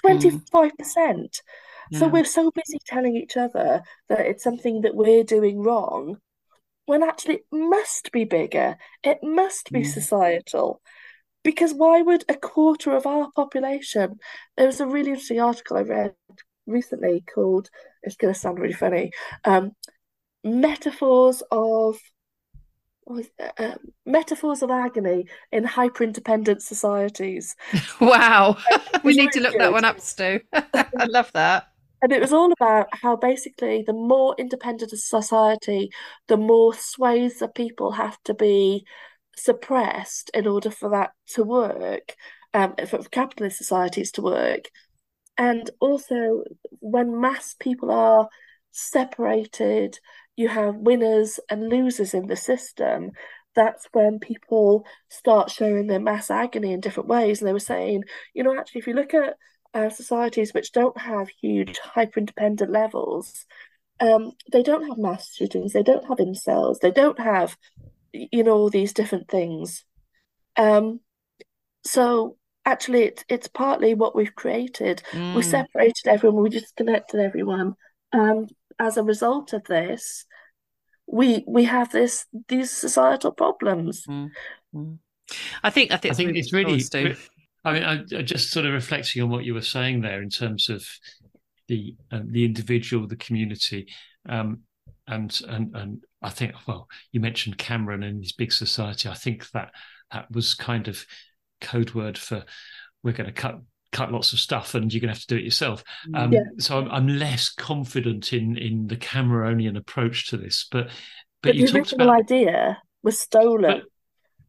Twenty 0.00 0.30
five 0.52 0.72
percent. 0.78 1.40
So 1.92 2.08
we're 2.08 2.24
so 2.24 2.50
busy 2.50 2.78
telling 2.86 3.14
each 3.14 3.36
other 3.36 3.82
that 4.08 4.20
it's 4.20 4.42
something 4.42 4.80
that 4.80 4.94
we're 4.94 5.22
doing 5.22 5.60
wrong 5.60 6.16
when 6.86 7.02
actually 7.02 7.36
it 7.36 7.46
must 7.50 8.12
be 8.12 8.24
bigger, 8.24 8.76
it 9.02 9.18
must 9.22 9.72
be 9.72 9.80
mm. 9.80 9.86
societal. 9.86 10.80
Because 11.42 11.74
why 11.74 12.00
would 12.00 12.24
a 12.28 12.34
quarter 12.34 12.96
of 12.96 13.06
our 13.06 13.30
population? 13.32 14.16
There 14.56 14.66
was 14.66 14.80
a 14.80 14.86
really 14.86 15.10
interesting 15.10 15.40
article 15.40 15.76
I 15.76 15.82
read 15.82 16.14
recently 16.66 17.22
called, 17.32 17.68
it's 18.02 18.16
going 18.16 18.32
to 18.32 18.38
sound 18.38 18.58
really 18.58 18.74
funny, 18.74 19.12
um, 19.44 19.72
Metaphors 20.42 21.42
of 21.50 21.98
uh, 23.08 23.74
metaphors 24.06 24.62
of 24.62 24.70
agony 24.70 25.26
in 25.52 25.64
hyper 25.64 26.04
independent 26.04 26.62
societies. 26.62 27.56
Wow, 28.00 28.56
we 29.02 29.14
need 29.14 29.32
to 29.32 29.40
look 29.40 29.52
good. 29.52 29.60
that 29.60 29.72
one 29.72 29.84
up, 29.84 30.00
Stu. 30.00 30.40
I 30.52 31.06
love 31.06 31.30
that. 31.32 31.68
And 32.04 32.12
it 32.12 32.20
was 32.20 32.34
all 32.34 32.52
about 32.52 32.88
how 32.92 33.16
basically 33.16 33.82
the 33.82 33.94
more 33.94 34.34
independent 34.36 34.92
a 34.92 34.96
society, 34.98 35.88
the 36.28 36.36
more 36.36 36.74
swathes 36.74 37.40
of 37.40 37.54
people 37.54 37.92
have 37.92 38.22
to 38.24 38.34
be 38.34 38.84
suppressed 39.38 40.30
in 40.34 40.46
order 40.46 40.70
for 40.70 40.90
that 40.90 41.12
to 41.28 41.44
work, 41.44 42.14
um, 42.52 42.74
for 42.86 42.98
capitalist 43.04 43.56
societies 43.56 44.12
to 44.12 44.20
work. 44.20 44.66
And 45.38 45.70
also, 45.80 46.42
when 46.80 47.22
mass 47.22 47.56
people 47.58 47.90
are 47.90 48.28
separated, 48.70 49.98
you 50.36 50.48
have 50.48 50.76
winners 50.76 51.40
and 51.48 51.70
losers 51.70 52.12
in 52.12 52.26
the 52.26 52.36
system. 52.36 53.12
That's 53.54 53.88
when 53.92 54.18
people 54.18 54.84
start 55.08 55.50
showing 55.50 55.86
their 55.86 56.00
mass 56.00 56.30
agony 56.30 56.74
in 56.74 56.80
different 56.80 57.08
ways. 57.08 57.40
And 57.40 57.48
they 57.48 57.54
were 57.54 57.60
saying, 57.60 58.04
you 58.34 58.42
know, 58.42 58.54
actually, 58.54 58.80
if 58.80 58.88
you 58.88 58.92
look 58.92 59.14
at 59.14 59.36
uh, 59.74 59.90
societies 59.90 60.54
which 60.54 60.72
don't 60.72 60.98
have 60.98 61.28
huge 61.42 61.78
hyper 61.78 62.20
independent 62.20 62.70
levels, 62.70 63.44
um, 64.00 64.32
they 64.52 64.62
don't 64.62 64.86
have 64.88 64.98
mass 64.98 65.34
shootings, 65.34 65.72
they 65.72 65.82
don't 65.82 66.06
have 66.08 66.18
incels, 66.18 66.78
they 66.80 66.90
don't 66.90 67.18
have, 67.18 67.56
you 68.12 68.42
know, 68.44 68.52
all 68.52 68.70
these 68.70 68.92
different 68.92 69.28
things. 69.28 69.84
Um, 70.56 71.00
so 71.84 72.36
actually, 72.64 73.02
it's 73.04 73.24
it's 73.28 73.48
partly 73.48 73.94
what 73.94 74.16
we've 74.16 74.34
created. 74.34 75.02
Mm. 75.10 75.34
We 75.34 75.42
separated 75.42 76.06
everyone, 76.06 76.42
we 76.42 76.50
disconnected 76.50 77.20
everyone, 77.20 77.74
and 78.12 78.50
as 78.78 78.96
a 78.96 79.02
result 79.02 79.52
of 79.52 79.64
this, 79.64 80.26
we 81.06 81.44
we 81.46 81.64
have 81.64 81.90
this 81.90 82.26
these 82.48 82.70
societal 82.70 83.32
problems. 83.32 84.06
Mm. 84.06 84.30
Mm. 84.74 84.98
I 85.62 85.70
think 85.70 85.92
I 85.92 85.96
think, 85.96 86.12
I 86.12 86.16
think 86.16 86.36
it's 86.36 86.52
really, 86.52 86.80
I 87.64 87.72
mean, 87.72 87.82
I, 87.82 88.18
I, 88.18 88.22
just 88.22 88.50
sort 88.50 88.66
of 88.66 88.72
reflecting 88.72 89.22
on 89.22 89.30
what 89.30 89.44
you 89.44 89.54
were 89.54 89.62
saying 89.62 90.00
there 90.02 90.22
in 90.22 90.28
terms 90.28 90.68
of 90.68 90.86
the 91.68 91.96
um, 92.10 92.30
the 92.30 92.44
individual, 92.44 93.06
the 93.06 93.16
community, 93.16 93.88
um, 94.28 94.60
and 95.06 95.38
and 95.48 95.74
and 95.74 96.04
I 96.22 96.30
think 96.30 96.52
well, 96.66 96.88
you 97.12 97.20
mentioned 97.20 97.58
Cameron 97.58 98.02
and 98.02 98.22
his 98.22 98.32
big 98.32 98.52
society. 98.52 99.08
I 99.08 99.14
think 99.14 99.50
that 99.50 99.70
that 100.12 100.30
was 100.30 100.54
kind 100.54 100.88
of 100.88 101.04
code 101.60 101.94
word 101.94 102.18
for 102.18 102.44
we're 103.02 103.12
going 103.12 103.26
to 103.26 103.32
cut 103.32 103.60
cut 103.92 104.12
lots 104.12 104.32
of 104.32 104.40
stuff 104.40 104.74
and 104.74 104.92
you're 104.92 105.00
going 105.00 105.08
to 105.08 105.14
have 105.14 105.26
to 105.26 105.34
do 105.34 105.36
it 105.36 105.44
yourself. 105.44 105.84
Um, 106.14 106.32
yeah. 106.32 106.40
So 106.58 106.78
I'm, 106.78 106.90
I'm, 106.90 107.06
less 107.06 107.48
confident 107.48 108.32
in 108.32 108.58
in 108.58 108.88
the 108.88 108.96
Cameronian 108.96 109.76
approach 109.76 110.28
to 110.30 110.36
this, 110.36 110.66
but 110.70 110.86
but, 111.42 111.50
but 111.50 111.54
you 111.54 111.68
the 111.68 111.78
original 111.78 112.08
about, 112.08 112.20
idea 112.20 112.78
was 113.02 113.18
stolen. 113.18 113.70
But, 113.80 113.82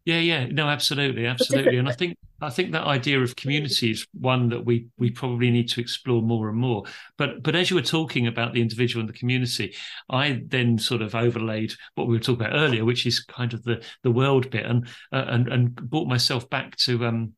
yeah, 0.06 0.20
yeah, 0.20 0.46
no, 0.46 0.68
absolutely, 0.68 1.26
absolutely, 1.26 1.78
and 1.78 1.90
I 1.90 1.92
think 1.92 2.16
I 2.40 2.52
think 2.52 2.72
that 2.72 2.84
idea 2.84 3.20
of 3.20 3.36
community 3.36 3.90
is 3.90 4.06
one 4.14 4.50
that 4.50 4.64
we 4.64 4.88
we 5.00 5.10
probably 5.10 5.50
need 5.50 5.68
to 5.70 5.82
explore 5.82 6.22
more 6.22 6.48
and 6.50 6.58
more. 6.58 6.84
But 7.18 7.42
but 7.42 7.56
as 7.56 7.72
you 7.72 7.76
were 7.76 7.82
talking 7.82 8.28
about 8.28 8.54
the 8.54 8.62
individual 8.62 9.02
and 9.02 9.10
the 9.10 9.18
community, 9.18 9.76
I 10.08 10.44
then 10.46 10.78
sort 10.78 11.02
of 11.02 11.16
overlaid 11.16 11.74
what 11.96 12.08
we 12.08 12.14
were 12.14 12.20
talking 12.20 12.46
about 12.46 12.56
earlier, 12.56 12.86
which 12.86 13.08
is 13.08 13.20
kind 13.20 13.52
of 13.54 13.64
the 13.64 13.84
the 14.04 14.12
world 14.12 14.52
bit, 14.52 14.66
and 14.68 14.88
uh, 15.12 15.26
and 15.28 15.48
and 15.48 15.76
brought 15.76 16.08
myself 16.08 16.48
back 16.52 16.76
to 16.78 17.04
um, 17.04 17.34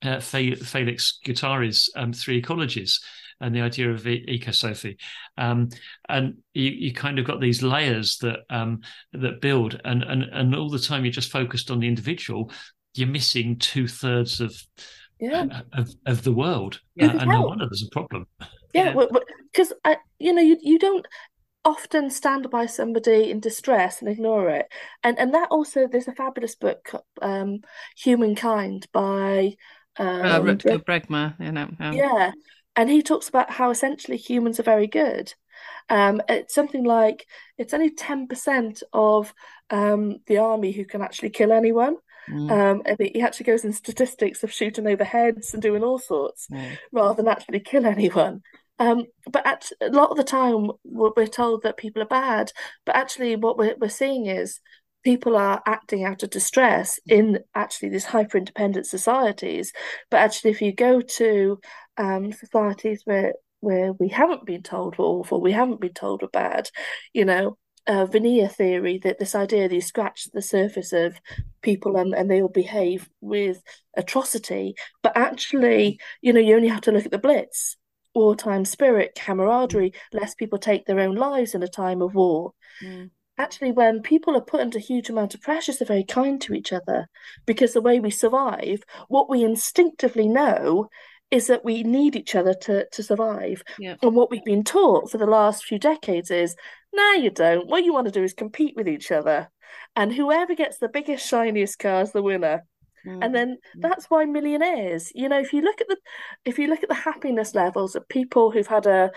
uh, 0.00 0.20
Felix 0.20 1.18
Guattari's 1.24 1.90
um, 1.94 2.14
three 2.14 2.40
ecologies 2.40 3.00
and 3.40 3.54
the 3.54 3.60
idea 3.60 3.90
of 3.90 4.02
ecosophy. 4.02 4.96
Um, 5.36 5.68
and 6.08 6.38
you, 6.54 6.70
you 6.70 6.92
kind 6.92 7.18
of 7.18 7.26
got 7.26 7.40
these 7.40 7.62
layers 7.62 8.18
that 8.18 8.40
um, 8.50 8.80
that 9.12 9.40
build, 9.40 9.80
and, 9.84 10.02
and 10.02 10.22
and 10.24 10.54
all 10.54 10.70
the 10.70 10.78
time 10.78 11.04
you're 11.04 11.12
just 11.12 11.32
focused 11.32 11.70
on 11.70 11.80
the 11.80 11.88
individual. 11.88 12.50
You're 12.94 13.08
missing 13.08 13.58
two 13.58 13.86
thirds 13.86 14.40
of, 14.40 14.54
yeah. 15.20 15.46
Uh, 15.50 15.80
of 15.80 15.90
of 16.06 16.24
the 16.24 16.32
world, 16.32 16.80
uh, 17.00 17.06
and 17.06 17.30
no 17.30 17.42
wonder 17.42 17.66
there's 17.66 17.86
a 17.86 17.92
problem. 17.92 18.26
Yeah, 18.74 18.94
because 19.52 19.72
yeah. 19.84 19.96
you 20.18 20.32
know 20.32 20.42
you 20.42 20.56
you 20.60 20.78
don't 20.78 21.06
often 21.64 22.08
stand 22.08 22.48
by 22.50 22.66
somebody 22.66 23.30
in 23.30 23.40
distress 23.40 24.00
and 24.00 24.10
ignore 24.10 24.48
it. 24.48 24.66
And 25.02 25.18
and 25.18 25.34
that 25.34 25.48
also 25.50 25.86
there's 25.86 26.08
a 26.08 26.12
fabulous 26.12 26.54
book, 26.54 26.92
um, 27.20 27.60
Humankind 27.96 28.86
by 28.92 29.54
uh, 29.98 30.02
um, 30.02 30.48
uh, 30.48 30.54
Bregman, 30.54 31.34
you 31.40 31.52
know. 31.52 31.68
Um, 31.80 31.92
yeah, 31.92 32.32
and 32.78 32.88
he 32.88 33.02
talks 33.02 33.28
about 33.28 33.50
how 33.50 33.70
essentially 33.70 34.16
humans 34.16 34.60
are 34.60 34.62
very 34.74 34.86
good. 34.86 35.34
Um, 35.90 36.22
it's 36.28 36.54
something 36.54 36.84
like 36.84 37.26
it's 37.58 37.74
only 37.74 37.90
ten 37.90 38.28
percent 38.28 38.84
of 38.92 39.34
um, 39.68 40.20
the 40.28 40.38
army 40.38 40.70
who 40.70 40.84
can 40.84 41.02
actually 41.02 41.30
kill 41.30 41.52
anyone. 41.52 41.96
Mm. 42.30 42.50
Um, 42.50 42.82
and 42.86 42.96
he 43.00 43.20
actually 43.20 43.46
goes 43.46 43.64
in 43.64 43.72
statistics 43.72 44.44
of 44.44 44.52
shooting 44.52 44.86
over 44.86 45.02
heads 45.02 45.54
and 45.54 45.62
doing 45.62 45.82
all 45.82 45.98
sorts 45.98 46.46
mm. 46.52 46.78
rather 46.92 47.14
than 47.14 47.26
actually 47.26 47.60
kill 47.60 47.84
anyone. 47.84 48.42
Um, 48.78 49.06
but 49.28 49.44
at, 49.44 49.70
a 49.80 49.88
lot 49.88 50.10
of 50.10 50.16
the 50.16 50.22
time, 50.22 50.70
we're 50.84 51.26
told 51.26 51.62
that 51.62 51.78
people 51.78 52.00
are 52.00 52.06
bad. 52.06 52.52
But 52.86 52.94
actually, 52.94 53.34
what 53.34 53.58
we're, 53.58 53.74
we're 53.80 53.88
seeing 53.88 54.26
is 54.26 54.60
people 55.02 55.36
are 55.36 55.62
acting 55.66 56.04
out 56.04 56.22
of 56.22 56.30
distress 56.30 57.00
in 57.06 57.38
actually 57.54 57.88
these 57.88 58.04
hyper 58.04 58.38
independent 58.38 58.86
societies. 58.86 59.72
But 60.10 60.18
actually, 60.18 60.50
if 60.52 60.62
you 60.62 60.72
go 60.72 61.00
to 61.00 61.58
um, 61.98 62.32
societies 62.32 63.02
where 63.04 63.34
where 63.60 63.92
we 63.92 64.08
haven't 64.08 64.46
been 64.46 64.62
told 64.62 64.96
we're 64.96 65.04
awful, 65.04 65.40
we 65.40 65.52
haven't 65.52 65.80
been 65.80 65.92
told 65.92 66.22
we're 66.22 66.28
bad, 66.28 66.70
you 67.12 67.24
know, 67.24 67.58
uh, 67.88 68.06
veneer 68.06 68.48
theory 68.48 68.98
that 68.98 69.18
this 69.18 69.34
idea 69.34 69.68
that 69.68 69.74
you 69.74 69.80
scratch 69.80 70.28
the 70.32 70.42
surface 70.42 70.92
of 70.92 71.20
people 71.60 71.96
and, 71.96 72.14
and 72.14 72.30
they 72.30 72.40
will 72.40 72.48
behave 72.48 73.08
with 73.20 73.60
atrocity, 73.96 74.74
but 75.02 75.16
actually, 75.16 75.98
you 76.20 76.32
know, 76.32 76.40
you 76.40 76.54
only 76.54 76.68
have 76.68 76.82
to 76.82 76.92
look 76.92 77.04
at 77.04 77.10
the 77.10 77.18
Blitz, 77.18 77.76
wartime 78.14 78.64
spirit, 78.64 79.18
camaraderie, 79.18 79.92
less 80.12 80.34
people 80.34 80.58
take 80.58 80.86
their 80.86 81.00
own 81.00 81.16
lives 81.16 81.54
in 81.54 81.62
a 81.62 81.68
time 81.68 82.00
of 82.00 82.14
war. 82.14 82.52
Mm 82.82 83.10
actually 83.38 83.70
when 83.70 84.02
people 84.02 84.36
are 84.36 84.40
put 84.40 84.60
under 84.60 84.78
huge 84.78 85.08
amount 85.08 85.34
of 85.34 85.40
pressure 85.40 85.72
they're 85.72 85.86
very 85.86 86.04
kind 86.04 86.40
to 86.40 86.52
each 86.52 86.72
other 86.72 87.08
because 87.46 87.72
the 87.72 87.80
way 87.80 88.00
we 88.00 88.10
survive 88.10 88.82
what 89.08 89.30
we 89.30 89.44
instinctively 89.44 90.28
know 90.28 90.88
is 91.30 91.46
that 91.48 91.64
we 91.64 91.82
need 91.82 92.16
each 92.16 92.34
other 92.34 92.54
to, 92.54 92.86
to 92.90 93.02
survive. 93.02 93.62
Yeah. 93.78 93.96
and 94.02 94.14
what 94.14 94.30
we've 94.30 94.44
been 94.44 94.64
taught 94.64 95.10
for 95.10 95.18
the 95.18 95.26
last 95.26 95.64
few 95.64 95.78
decades 95.78 96.30
is 96.30 96.56
no 96.92 97.12
you 97.12 97.30
don't. 97.30 97.68
What 97.68 97.84
you 97.84 97.92
want 97.92 98.06
to 98.06 98.12
do 98.12 98.22
is 98.22 98.32
compete 98.32 98.74
with 98.76 98.88
each 98.88 99.10
other. 99.12 99.50
And 99.94 100.12
whoever 100.12 100.54
gets 100.54 100.78
the 100.78 100.88
biggest 100.88 101.26
shiniest 101.26 101.78
car 101.78 102.02
is 102.02 102.12
the 102.12 102.22
winner. 102.22 102.64
Mm. 103.06 103.24
and 103.24 103.34
then 103.34 103.58
that's 103.76 104.06
why 104.06 104.24
millionaires 104.24 105.12
you 105.14 105.28
know 105.28 105.38
if 105.38 105.52
you 105.52 105.62
look 105.62 105.80
at 105.80 105.86
the 105.86 105.96
if 106.44 106.58
you 106.58 106.66
look 106.66 106.82
at 106.82 106.88
the 106.88 106.96
happiness 106.96 107.54
levels 107.54 107.94
of 107.94 108.08
people 108.08 108.50
who've 108.50 108.66
had 108.66 108.86
a 108.86 109.12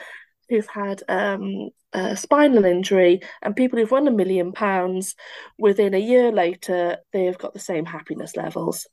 who've 0.49 0.67
had 0.67 1.01
um, 1.09 1.69
a 1.93 2.15
spinal 2.15 2.65
injury 2.65 3.21
and 3.41 3.55
people 3.55 3.79
who've 3.79 3.89
won 3.89 4.07
a 4.07 4.11
million 4.11 4.51
pounds 4.51 5.15
within 5.57 5.93
a 5.93 5.97
year 5.97 6.31
later 6.31 6.97
they've 7.11 7.37
got 7.37 7.53
the 7.53 7.59
same 7.59 7.85
happiness 7.85 8.35
levels 8.35 8.85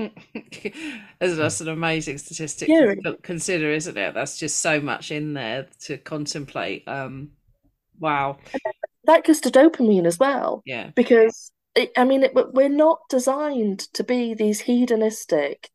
that's 1.20 1.60
an 1.60 1.68
amazing 1.68 2.18
statistic 2.18 2.68
yeah. 2.68 2.94
to 3.04 3.16
consider 3.22 3.70
isn't 3.70 3.96
it 3.96 4.14
that's 4.14 4.38
just 4.38 4.58
so 4.60 4.80
much 4.80 5.10
in 5.10 5.34
there 5.34 5.66
to 5.80 5.98
contemplate 5.98 6.86
um 6.86 7.30
wow 7.98 8.36
that 9.04 9.24
goes 9.24 9.40
to 9.40 9.50
dopamine 9.50 10.06
as 10.06 10.18
well 10.18 10.62
yeah 10.64 10.90
because 10.94 11.52
it, 11.74 11.90
i 11.96 12.04
mean 12.04 12.22
it, 12.22 12.32
we're 12.34 12.68
not 12.68 13.00
designed 13.08 13.80
to 13.92 14.04
be 14.04 14.34
these 14.34 14.60
hedonistic 14.60 15.70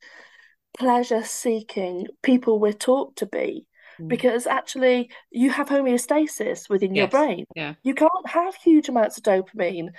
pleasure 0.78 1.24
seeking 1.24 2.06
people 2.22 2.60
we're 2.60 2.74
taught 2.74 3.16
to 3.16 3.26
be 3.26 3.66
Mm. 4.00 4.08
because 4.10 4.46
actually 4.46 5.10
you 5.32 5.50
have 5.52 5.70
homeostasis 5.70 6.70
within 6.70 6.96
yes. 6.96 7.04
your 7.04 7.08
brain. 7.08 7.46
Yeah. 7.56 7.76
You 7.84 7.94
can't 7.94 8.28
have 8.28 8.56
huge 8.56 8.90
amounts 8.90 9.18
of 9.18 9.24
dopamine 9.24 9.90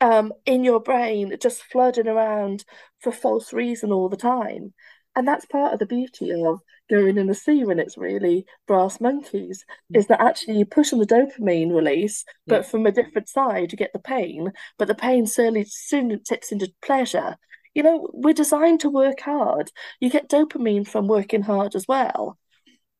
um, 0.00 0.32
in 0.46 0.64
your 0.64 0.80
brain 0.80 1.36
just 1.40 1.62
flooding 1.62 2.08
around 2.08 2.64
for 3.00 3.12
false 3.12 3.52
reason 3.52 3.92
all 3.92 4.08
the 4.08 4.16
time. 4.16 4.72
And 5.16 5.26
that's 5.26 5.46
part 5.46 5.72
of 5.72 5.78
the 5.78 5.86
beauty 5.86 6.32
of 6.32 6.60
going 6.88 7.18
in 7.18 7.26
the 7.26 7.34
sea 7.34 7.64
when 7.64 7.78
it's 7.78 7.96
really 7.96 8.44
brass 8.66 9.00
monkeys, 9.00 9.64
mm. 9.92 9.98
is 9.98 10.06
that 10.08 10.20
actually 10.20 10.58
you 10.58 10.66
push 10.66 10.92
on 10.92 10.98
the 10.98 11.06
dopamine 11.06 11.74
release, 11.74 12.24
but 12.46 12.62
yeah. 12.62 12.68
from 12.68 12.86
a 12.86 12.92
different 12.92 13.28
side 13.28 13.72
you 13.72 13.78
get 13.78 13.92
the 13.92 13.98
pain, 13.98 14.52
but 14.78 14.88
the 14.88 14.94
pain 14.94 15.26
certainly 15.26 15.64
soon 15.68 16.22
tips 16.22 16.52
into 16.52 16.72
pleasure. 16.82 17.36
You 17.74 17.84
know, 17.84 18.10
we're 18.12 18.34
designed 18.34 18.80
to 18.80 18.90
work 18.90 19.20
hard. 19.20 19.70
You 20.00 20.10
get 20.10 20.28
dopamine 20.28 20.86
from 20.86 21.06
working 21.06 21.42
hard 21.42 21.76
as 21.76 21.86
well. 21.86 22.36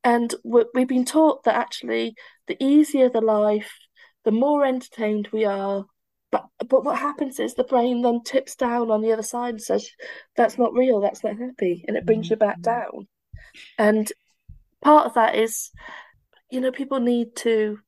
And 0.05 0.33
we've 0.45 0.89
been 0.89 1.05
taught 1.05 1.45
that 1.45 1.57
actually, 1.57 2.15
the 2.47 2.57
easier 2.63 3.11
the 3.11 3.21
life, 3.21 3.73
the 4.25 4.31
more 4.31 4.65
entertained 4.65 5.29
we 5.33 5.45
are. 5.45 5.85
But 6.31 6.47
but 6.68 6.85
what 6.85 6.99
happens 6.99 7.41
is 7.41 7.55
the 7.55 7.64
brain 7.64 8.03
then 8.03 8.22
tips 8.22 8.55
down 8.55 8.91
on 8.91 9.03
the 9.03 9.12
other 9.12 9.22
side 9.22 9.55
and 9.55 9.62
says, 9.62 9.91
"That's 10.37 10.59
not 10.59 10.74
real. 10.74 11.01
That's 11.01 11.24
not 11.24 11.39
happy," 11.39 11.85
and 11.89 11.97
it 11.97 12.07
brings 12.07 12.31
you 12.31 12.37
back 12.37 12.61
mm-hmm. 12.61 12.97
down. 12.97 13.09
And 13.78 14.12
part 14.81 15.07
of 15.07 15.14
that 15.14 15.35
is, 15.35 15.70
you 16.51 16.61
know, 16.61 16.70
people 16.70 17.01
need 17.01 17.35
to 17.37 17.81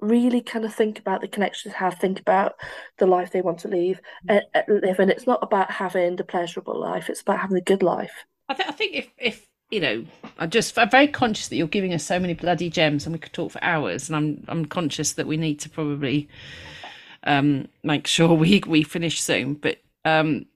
really 0.00 0.40
kind 0.40 0.64
of 0.64 0.74
think 0.74 0.98
about 0.98 1.20
the 1.20 1.28
connections 1.28 1.72
they 1.72 1.78
have, 1.78 1.98
think 1.98 2.20
about 2.20 2.52
the 2.98 3.06
life 3.06 3.32
they 3.32 3.40
want 3.40 3.58
to 3.60 3.68
leave, 3.68 4.00
uh, 4.28 4.40
live, 4.68 4.98
and 5.00 5.10
it's 5.10 5.26
not 5.26 5.42
about 5.42 5.70
having 5.70 6.16
the 6.16 6.24
pleasurable 6.24 6.78
life; 6.78 7.10
it's 7.10 7.22
about 7.22 7.40
having 7.40 7.56
a 7.56 7.62
good 7.62 7.82
life. 7.82 8.24
I, 8.48 8.54
th- 8.54 8.68
I 8.68 8.72
think 8.72 8.94
if 8.94 9.10
if 9.18 9.46
you 9.70 9.80
know, 9.80 10.04
I'm 10.38 10.50
just 10.50 10.78
I'm 10.78 10.90
very 10.90 11.08
conscious 11.08 11.48
that 11.48 11.56
you're 11.56 11.66
giving 11.66 11.94
us 11.94 12.04
so 12.04 12.20
many 12.20 12.34
bloody 12.34 12.70
gems, 12.70 13.06
and 13.06 13.12
we 13.12 13.18
could 13.18 13.32
talk 13.32 13.50
for 13.50 13.64
hours. 13.64 14.08
And 14.08 14.16
I'm 14.16 14.44
I'm 14.48 14.64
conscious 14.66 15.12
that 15.14 15.26
we 15.26 15.36
need 15.36 15.58
to 15.60 15.68
probably 15.70 16.28
um, 17.24 17.68
make 17.82 18.06
sure 18.06 18.34
we 18.34 18.62
we 18.66 18.82
finish 18.82 19.20
soon. 19.20 19.54
But 19.54 19.78
um, 20.04 20.46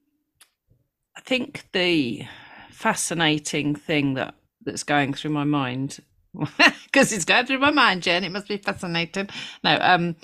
I 1.16 1.20
think 1.20 1.66
the 1.72 2.26
fascinating 2.70 3.74
thing 3.74 4.14
that 4.14 4.34
that's 4.64 4.84
going 4.84 5.14
through 5.14 5.30
my 5.32 5.44
mind 5.44 6.00
because 6.84 7.12
it's 7.12 7.24
going 7.24 7.46
through 7.46 7.58
my 7.58 7.70
mind, 7.70 8.02
Jen. 8.02 8.24
It 8.24 8.32
must 8.32 8.48
be 8.48 8.58
fascinating. 8.58 9.28
No, 9.64 9.78
um, 9.80 10.16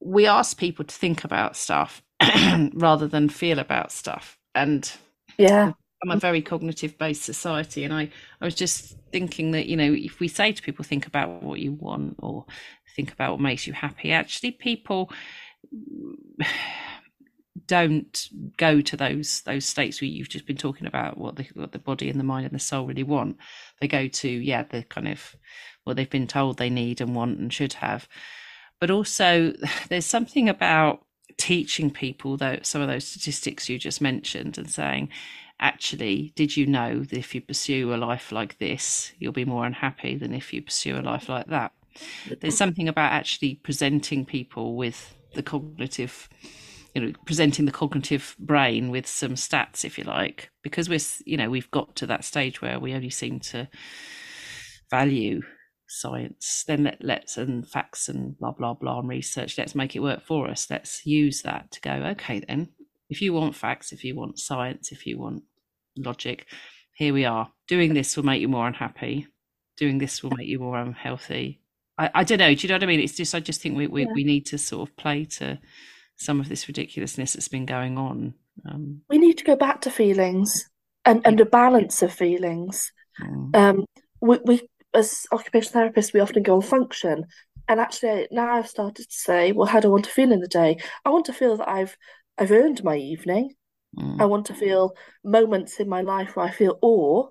we 0.00 0.26
ask 0.26 0.58
people 0.58 0.84
to 0.84 0.94
think 0.94 1.24
about 1.24 1.56
stuff 1.56 2.02
rather 2.74 3.06
than 3.08 3.28
feel 3.28 3.58
about 3.58 3.92
stuff, 3.92 4.38
and 4.54 4.90
yeah, 5.38 5.72
I'm 6.02 6.10
a 6.10 6.16
very 6.16 6.42
cognitive 6.42 6.96
based 6.98 7.24
society 7.24 7.84
and 7.84 7.92
I, 7.92 8.10
I 8.40 8.44
was 8.44 8.54
just 8.54 8.96
thinking 9.10 9.50
that 9.52 9.66
you 9.66 9.76
know 9.76 9.92
if 9.92 10.20
we 10.20 10.28
say 10.28 10.52
to 10.52 10.62
people 10.62 10.84
think 10.84 11.06
about 11.06 11.42
what 11.42 11.60
you 11.60 11.72
want 11.72 12.16
or 12.18 12.46
think 12.94 13.12
about 13.12 13.32
what 13.32 13.40
makes 13.40 13.66
you 13.66 13.72
happy 13.72 14.12
actually 14.12 14.52
people 14.52 15.10
don't 17.66 18.28
go 18.56 18.80
to 18.80 18.96
those 18.96 19.42
those 19.42 19.64
states 19.64 20.00
where 20.00 20.08
you've 20.08 20.28
just 20.28 20.46
been 20.46 20.56
talking 20.56 20.86
about 20.86 21.18
what 21.18 21.36
the 21.36 21.46
what 21.54 21.72
the 21.72 21.78
body 21.78 22.08
and 22.08 22.18
the 22.18 22.24
mind 22.24 22.46
and 22.46 22.54
the 22.54 22.58
soul 22.58 22.86
really 22.86 23.02
want. 23.02 23.36
They 23.80 23.88
go 23.88 24.08
to 24.08 24.28
yeah 24.28 24.62
the 24.62 24.82
kind 24.84 25.08
of 25.08 25.36
what 25.84 25.96
they've 25.96 26.08
been 26.08 26.26
told 26.26 26.58
they 26.58 26.70
need 26.70 27.00
and 27.00 27.14
want 27.14 27.38
and 27.38 27.52
should 27.52 27.74
have. 27.74 28.08
But 28.80 28.90
also 28.90 29.52
there's 29.88 30.06
something 30.06 30.48
about 30.48 31.04
teaching 31.36 31.90
people 31.90 32.36
though 32.36 32.58
some 32.62 32.80
of 32.82 32.88
those 32.88 33.06
statistics 33.06 33.68
you 33.68 33.78
just 33.78 34.00
mentioned 34.00 34.58
and 34.58 34.68
saying 34.68 35.08
actually, 35.60 36.32
did 36.36 36.56
you 36.56 36.66
know 36.66 37.00
that 37.00 37.18
if 37.18 37.34
you 37.34 37.40
pursue 37.40 37.94
a 37.94 37.96
life 37.96 38.32
like 38.32 38.58
this, 38.58 39.12
you'll 39.18 39.32
be 39.32 39.44
more 39.44 39.66
unhappy 39.66 40.16
than 40.16 40.34
if 40.34 40.52
you 40.52 40.62
pursue 40.62 40.98
a 40.98 41.02
life 41.02 41.28
like 41.28 41.46
that? 41.48 41.72
There's 42.40 42.56
something 42.56 42.88
about 42.88 43.12
actually 43.12 43.56
presenting 43.56 44.24
people 44.24 44.76
with 44.76 45.14
the 45.34 45.42
cognitive, 45.42 46.28
you 46.94 47.02
know, 47.02 47.12
presenting 47.26 47.64
the 47.64 47.72
cognitive 47.72 48.36
brain 48.38 48.90
with 48.90 49.06
some 49.06 49.32
stats, 49.32 49.84
if 49.84 49.98
you 49.98 50.04
like, 50.04 50.50
because 50.62 50.88
we're, 50.88 51.00
you 51.26 51.36
know, 51.36 51.50
we've 51.50 51.70
got 51.70 51.96
to 51.96 52.06
that 52.06 52.24
stage 52.24 52.62
where 52.62 52.78
we 52.78 52.94
only 52.94 53.10
seem 53.10 53.40
to 53.40 53.68
value 54.90 55.42
science 55.88 56.64
then 56.66 56.84
let, 56.84 56.98
let's 57.00 57.38
and 57.38 57.66
facts 57.66 58.08
and 58.08 58.38
blah 58.38 58.52
blah 58.52 58.74
blah 58.74 59.00
and 59.00 59.08
research 59.08 59.56
let's 59.56 59.74
make 59.74 59.96
it 59.96 60.00
work 60.00 60.22
for 60.22 60.48
us 60.48 60.66
let's 60.70 61.04
use 61.06 61.42
that 61.42 61.70
to 61.70 61.80
go 61.80 61.90
okay 61.90 62.40
then 62.46 62.68
if 63.08 63.22
you 63.22 63.32
want 63.32 63.54
facts, 63.54 63.92
if 63.92 64.04
you 64.04 64.14
want 64.14 64.38
science, 64.38 64.92
if 64.92 65.06
you 65.06 65.18
want 65.18 65.42
logic, 65.96 66.46
here 66.92 67.12
we 67.12 67.24
are. 67.24 67.50
Doing 67.66 67.94
this 67.94 68.16
will 68.16 68.24
make 68.24 68.40
you 68.40 68.48
more 68.48 68.66
unhappy. 68.66 69.26
Doing 69.76 69.98
this 69.98 70.22
will 70.22 70.32
make 70.36 70.48
you 70.48 70.58
more 70.58 70.78
unhealthy. 70.78 71.60
I, 71.96 72.10
I 72.14 72.24
don't 72.24 72.38
know. 72.38 72.54
Do 72.54 72.66
you 72.66 72.68
know 72.68 72.76
what 72.76 72.82
I 72.82 72.86
mean? 72.86 73.00
It's 73.00 73.16
just 73.16 73.34
I 73.34 73.40
just 73.40 73.60
think 73.60 73.76
we 73.76 73.86
we, 73.86 74.02
yeah. 74.02 74.12
we 74.14 74.24
need 74.24 74.46
to 74.46 74.58
sort 74.58 74.88
of 74.88 74.96
play 74.96 75.24
to 75.24 75.58
some 76.16 76.40
of 76.40 76.48
this 76.48 76.66
ridiculousness 76.66 77.34
that's 77.34 77.48
been 77.48 77.66
going 77.66 77.96
on. 77.96 78.34
Um, 78.68 79.02
we 79.08 79.18
need 79.18 79.38
to 79.38 79.44
go 79.44 79.56
back 79.56 79.80
to 79.82 79.90
feelings 79.90 80.68
and, 81.04 81.22
and 81.24 81.40
a 81.40 81.46
balance 81.46 82.02
of 82.02 82.12
feelings. 82.12 82.92
Mm. 83.22 83.56
Um, 83.56 83.84
we, 84.20 84.38
we 84.44 84.68
as 84.94 85.26
occupational 85.32 85.88
therapists 85.88 86.12
we 86.12 86.20
often 86.20 86.42
go 86.42 86.56
on 86.56 86.62
function, 86.62 87.24
and 87.68 87.80
actually 87.80 88.26
now 88.30 88.54
I've 88.54 88.68
started 88.68 89.08
to 89.08 89.16
say, 89.16 89.52
well, 89.52 89.66
how 89.66 89.80
do 89.80 89.88
I 89.88 89.92
want 89.92 90.04
to 90.06 90.10
feel 90.10 90.32
in 90.32 90.40
the 90.40 90.48
day? 90.48 90.78
I 91.04 91.10
want 91.10 91.26
to 91.26 91.32
feel 91.32 91.56
that 91.56 91.68
I've 91.68 91.96
I've 92.38 92.52
earned 92.52 92.84
my 92.84 92.96
evening. 92.96 93.54
Mm. 93.98 94.20
I 94.20 94.26
want 94.26 94.46
to 94.46 94.54
feel 94.54 94.94
moments 95.24 95.80
in 95.80 95.88
my 95.88 96.02
life 96.02 96.36
where 96.36 96.46
I 96.46 96.50
feel 96.50 96.78
awe. 96.82 97.28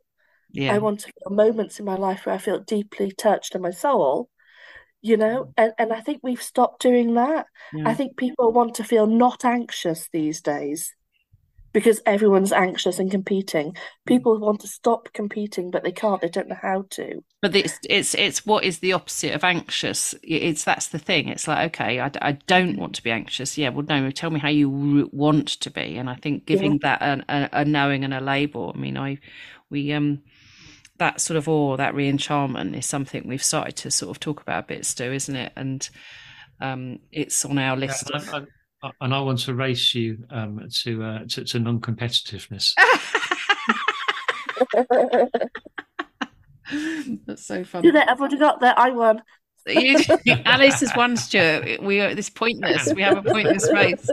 Yeah. 0.51 0.73
I 0.73 0.79
want 0.79 1.01
to 1.01 1.05
feel 1.05 1.35
moments 1.35 1.79
in 1.79 1.85
my 1.85 1.95
life 1.95 2.25
where 2.25 2.35
I 2.35 2.39
feel 2.39 2.59
deeply 2.59 3.11
touched 3.11 3.55
in 3.55 3.61
my 3.61 3.71
soul. 3.71 4.29
You 5.01 5.17
know, 5.17 5.45
mm. 5.45 5.53
and, 5.57 5.73
and 5.77 5.93
I 5.93 6.01
think 6.01 6.21
we've 6.23 6.41
stopped 6.41 6.81
doing 6.81 7.13
that. 7.13 7.45
Yeah. 7.71 7.87
I 7.87 7.93
think 7.93 8.17
people 8.17 8.51
want 8.51 8.75
to 8.75 8.83
feel 8.83 9.05
not 9.07 9.45
anxious 9.45 10.09
these 10.11 10.41
days 10.41 10.93
because 11.73 12.01
everyone's 12.05 12.51
anxious 12.51 12.99
and 12.99 13.11
competing. 13.11 13.75
People 14.05 14.39
want 14.39 14.61
to 14.61 14.67
stop 14.67 15.09
competing, 15.13 15.69
but 15.71 15.83
they 15.83 15.91
can't. 15.91 16.21
They 16.21 16.29
don't 16.29 16.47
know 16.47 16.57
how 16.61 16.85
to. 16.91 17.23
But 17.41 17.55
it's 17.55 17.79
it's 17.89 18.15
it's 18.15 18.45
what 18.45 18.63
is 18.63 18.79
the 18.79 18.93
opposite 18.93 19.33
of 19.33 19.43
anxious? 19.43 20.15
It's 20.23 20.63
that's 20.63 20.87
the 20.87 20.99
thing. 20.99 21.27
It's 21.27 21.47
like 21.47 21.67
okay, 21.75 21.99
I, 21.99 22.11
I 22.21 22.31
don't 22.47 22.77
want 22.77 22.95
to 22.95 23.03
be 23.03 23.11
anxious. 23.11 23.57
Yeah, 23.57 23.69
well, 23.69 23.85
no, 23.87 24.09
tell 24.11 24.29
me 24.31 24.39
how 24.39 24.49
you 24.49 25.09
want 25.11 25.47
to 25.47 25.69
be. 25.69 25.97
And 25.97 26.09
I 26.09 26.15
think 26.15 26.45
giving 26.45 26.79
yeah. 26.81 26.97
that 26.97 27.01
a, 27.01 27.25
a, 27.29 27.49
a 27.61 27.65
knowing 27.65 28.03
and 28.03 28.13
a 28.13 28.21
label. 28.21 28.71
I 28.73 28.77
mean, 28.79 28.97
I 28.97 29.19
we 29.69 29.91
um 29.93 30.23
that 30.97 31.21
sort 31.21 31.37
of 31.37 31.47
awe, 31.47 31.77
that 31.77 31.93
re-enchantment 31.93 32.75
is 32.75 32.85
something 32.85 33.23
we've 33.25 33.43
started 33.43 33.75
to 33.75 33.91
sort 33.91 34.09
of 34.09 34.19
talk 34.19 34.41
about 34.41 34.63
a 34.63 34.67
bit, 34.67 34.85
Stu, 34.85 35.11
isn't 35.11 35.35
it? 35.35 35.53
And 35.55 35.87
um, 36.59 36.99
it's 37.11 37.45
on 37.45 37.57
our 37.57 37.77
list. 37.77 38.09
Yeah, 38.11 38.37
of... 38.37 38.47
and 39.01 39.13
I 39.13 39.19
want 39.21 39.39
to 39.39 39.53
race 39.55 39.93
you 39.95 40.25
um, 40.29 40.67
to, 40.83 41.03
uh, 41.03 41.19
to 41.29 41.43
to 41.45 41.59
non-competitiveness. 41.59 42.73
That's 47.25 47.45
so 47.45 47.63
funny. 47.63 47.83
Do 47.83 47.91
they? 47.91 48.01
I've 48.01 48.19
already 48.19 48.37
got 48.37 48.59
there. 48.59 48.73
I 48.77 48.91
won. 48.91 49.21
You, 49.67 49.97
Alice 50.45 50.79
has 50.79 50.93
won, 50.95 51.17
Stuart. 51.17 51.81
We 51.81 51.99
are 51.99 52.15
this 52.15 52.29
pointless. 52.29 52.93
We 52.93 53.01
have 53.01 53.17
a 53.17 53.21
pointless 53.21 53.69
race. 53.71 54.09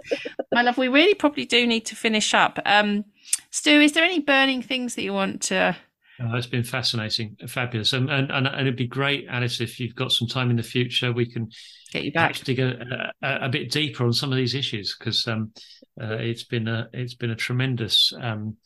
My 0.53 0.63
love, 0.63 0.79
we 0.79 0.89
really 0.89 1.15
probably 1.15 1.45
do 1.45 1.67
need 1.67 1.87
to 1.87 1.97
finish 1.97 2.35
up. 2.35 2.59
Um, 2.65 3.05
Stu, 3.51 3.81
is 3.81 3.93
there 3.93 4.05
any 4.05 4.19
burning 4.19 4.63
things 4.63 4.97
that 4.97 5.03
you 5.03 5.13
want 5.13 5.43
to? 5.43 5.77
Uh, 6.21 6.37
it's 6.37 6.47
been 6.47 6.63
fascinating, 6.63 7.37
fabulous, 7.49 7.93
and, 7.93 8.09
and 8.09 8.31
and 8.31 8.47
it'd 8.47 8.77
be 8.77 8.87
great, 8.87 9.27
Alice, 9.29 9.61
if 9.61 9.81
you've 9.81 9.97
got 9.97 10.13
some 10.13 10.29
time 10.29 10.49
in 10.51 10.57
the 10.57 10.63
future, 10.63 11.13
we 11.13 11.27
can 11.27 11.49
get 11.93 12.05
you 12.05 12.13
back 12.13 12.35
to 12.35 12.45
dig 12.45 12.61
a, 12.61 13.13
a, 13.23 13.47
a 13.47 13.49
bit 13.49 13.71
deeper 13.71 14.05
on 14.05 14.13
some 14.13 14.31
of 14.31 14.37
these 14.37 14.55
issues 14.55 14.97
because 14.97 15.27
um, 15.27 15.51
uh, 16.01 16.15
it's 16.15 16.45
been 16.45 16.69
a 16.69 16.89
it's 16.93 17.15
been 17.15 17.31
a 17.31 17.37
tremendous 17.37 18.13
um, 18.21 18.57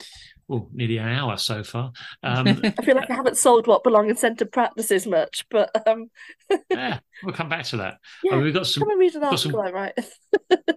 well, 0.48 0.68
nearly 0.72 0.96
an 0.96 1.08
hour 1.08 1.36
so 1.36 1.62
far. 1.62 1.92
Um, 2.22 2.48
I 2.64 2.82
feel 2.82 2.96
like 2.96 3.10
I 3.10 3.14
haven't 3.14 3.36
sold 3.36 3.66
what 3.66 3.84
belong 3.84 4.08
in 4.08 4.16
centre 4.16 4.46
practices 4.46 5.06
much, 5.06 5.44
but 5.50 5.70
um... 5.86 6.10
yeah, 6.70 7.00
we'll 7.22 7.34
come 7.34 7.50
back 7.50 7.64
to 7.66 7.76
that. 7.76 7.98
Yeah, 8.24 8.32
I 8.32 8.36
mean, 8.36 8.44
we've 8.44 8.54
got 8.54 8.66
some, 8.66 8.82
come 8.82 8.90
and 8.90 9.00
read 9.00 9.14
an 9.14 9.20
got 9.20 9.38
some, 9.38 9.54
article, 9.54 9.78
right? 9.78 9.92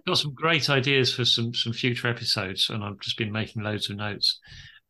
got 0.06 0.18
some 0.18 0.34
great 0.34 0.68
ideas 0.68 1.12
for 1.12 1.24
some 1.24 1.54
some 1.54 1.72
future 1.72 2.08
episodes, 2.08 2.68
and 2.68 2.84
I've 2.84 3.00
just 3.00 3.16
been 3.16 3.32
making 3.32 3.62
loads 3.62 3.88
of 3.88 3.96
notes. 3.96 4.38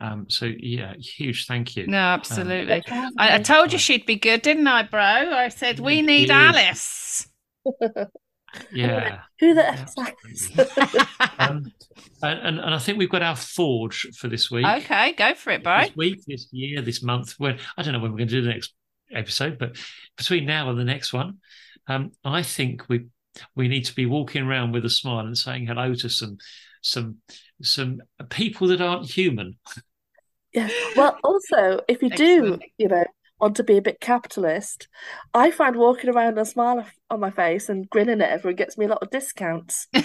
Um, 0.03 0.27
so 0.29 0.51
yeah, 0.59 0.95
huge 0.99 1.47
thank 1.47 1.77
you. 1.77 1.87
No, 1.87 1.99
Um, 1.99 2.03
absolutely. 2.03 2.83
I, 2.91 3.37
I 3.37 3.39
told 3.39 3.73
you 3.73 3.79
she'd 3.79 4.05
be 4.05 4.17
good, 4.17 4.43
didn't 4.43 4.67
I, 4.67 4.83
bro? 4.83 5.01
I 5.01 5.49
said 5.49 5.79
we 5.79 6.03
need 6.03 6.29
you. 6.29 6.35
Alice. 6.35 7.29
yeah. 8.73 9.21
Who 9.39 9.55
the 9.55 9.69
Absolutely. 9.69 11.01
um, 11.39 11.73
and, 12.23 12.41
and 12.41 12.59
and 12.59 12.75
I 12.75 12.79
think 12.79 12.99
we've 12.99 13.09
got 13.09 13.23
our 13.23 13.37
forge 13.37 14.09
for 14.19 14.27
this 14.27 14.51
week. 14.51 14.67
okay, 14.67 15.13
go 15.13 15.35
for 15.35 15.51
it, 15.51 15.63
bro. 15.63 15.83
This 15.83 15.97
week, 15.97 16.25
this 16.27 16.49
year, 16.51 16.83
this 16.83 17.03
month. 17.03 17.35
When 17.39 17.59
I 17.77 17.83
don't 17.83 17.93
know 17.93 18.01
when 18.01 18.11
we're 18.11 18.19
going 18.19 18.29
to 18.29 18.35
do 18.35 18.43
the 18.43 18.51
next 18.51 18.75
episode, 19.13 19.59
but 19.59 19.77
between 20.17 20.47
now 20.47 20.69
and 20.69 20.79
the 20.79 20.85
next 20.85 21.13
one, 21.13 21.39
um, 21.87 22.11
I 22.25 22.43
think 22.43 22.89
we 22.89 23.07
we 23.55 23.69
need 23.69 23.85
to 23.85 23.95
be 23.95 24.07
walking 24.07 24.43
around 24.43 24.73
with 24.73 24.85
a 24.85 24.91
smile 24.91 25.27
and 25.27 25.39
saying 25.39 25.67
hello 25.67 25.95
to 25.95 26.09
some 26.09 26.39
some 26.83 27.19
some 27.63 28.01
people 28.31 28.69
that 28.69 28.81
aren't 28.81 29.11
human. 29.11 29.59
Yeah. 30.53 30.69
Well, 30.97 31.19
also, 31.25 31.81
if 31.89 32.03
you 32.03 32.11
do, 32.11 32.59
you 32.79 32.89
know, 32.89 33.05
want 33.41 33.57
to 33.57 33.65
be 33.65 33.79
a 33.79 33.83
bit 33.83 34.01
capitalist, 34.01 34.89
I 35.35 35.51
find 35.51 35.77
walking 35.77 36.11
around 36.11 36.35
with 36.35 36.47
a 36.47 36.51
smile 36.51 36.87
on 37.11 37.21
my 37.21 37.31
face 37.31 37.69
and 37.69 37.89
grinning 37.89 38.21
at 38.21 38.31
everyone 38.31 38.57
gets 38.57 38.77
me 38.79 38.87
a 38.87 38.89
lot 38.89 39.03
of 39.03 39.11
discounts. 39.11 39.89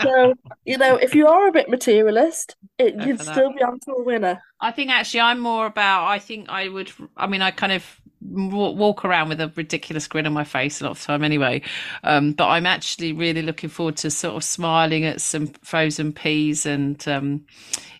So, 0.00 0.34
you 0.64 0.78
know, 0.78 0.96
if 0.96 1.14
you 1.14 1.26
are 1.26 1.48
a 1.48 1.52
bit 1.52 1.68
materialist, 1.68 2.56
it, 2.78 2.94
you'd 3.04 3.20
still 3.20 3.52
be 3.52 3.62
onto 3.62 3.90
a 3.92 4.04
winner. 4.04 4.40
I 4.60 4.70
think 4.70 4.90
actually 4.90 5.20
I'm 5.20 5.40
more 5.40 5.66
about. 5.66 6.06
I 6.06 6.18
think 6.18 6.48
I 6.48 6.68
would. 6.68 6.92
I 7.16 7.26
mean, 7.26 7.42
I 7.42 7.50
kind 7.50 7.72
of 7.72 7.84
walk 8.20 9.04
around 9.04 9.28
with 9.28 9.40
a 9.40 9.52
ridiculous 9.56 10.06
grin 10.08 10.26
on 10.26 10.32
my 10.32 10.44
face 10.44 10.80
a 10.80 10.84
lot 10.84 10.90
of 10.90 11.02
time 11.02 11.22
anyway. 11.22 11.62
Um, 12.04 12.32
but 12.32 12.48
I'm 12.48 12.66
actually 12.66 13.12
really 13.12 13.42
looking 13.42 13.68
forward 13.70 13.96
to 13.98 14.10
sort 14.10 14.34
of 14.36 14.44
smiling 14.44 15.04
at 15.04 15.20
some 15.20 15.46
frozen 15.62 16.12
peas 16.12 16.66
and, 16.66 17.06
um, 17.08 17.44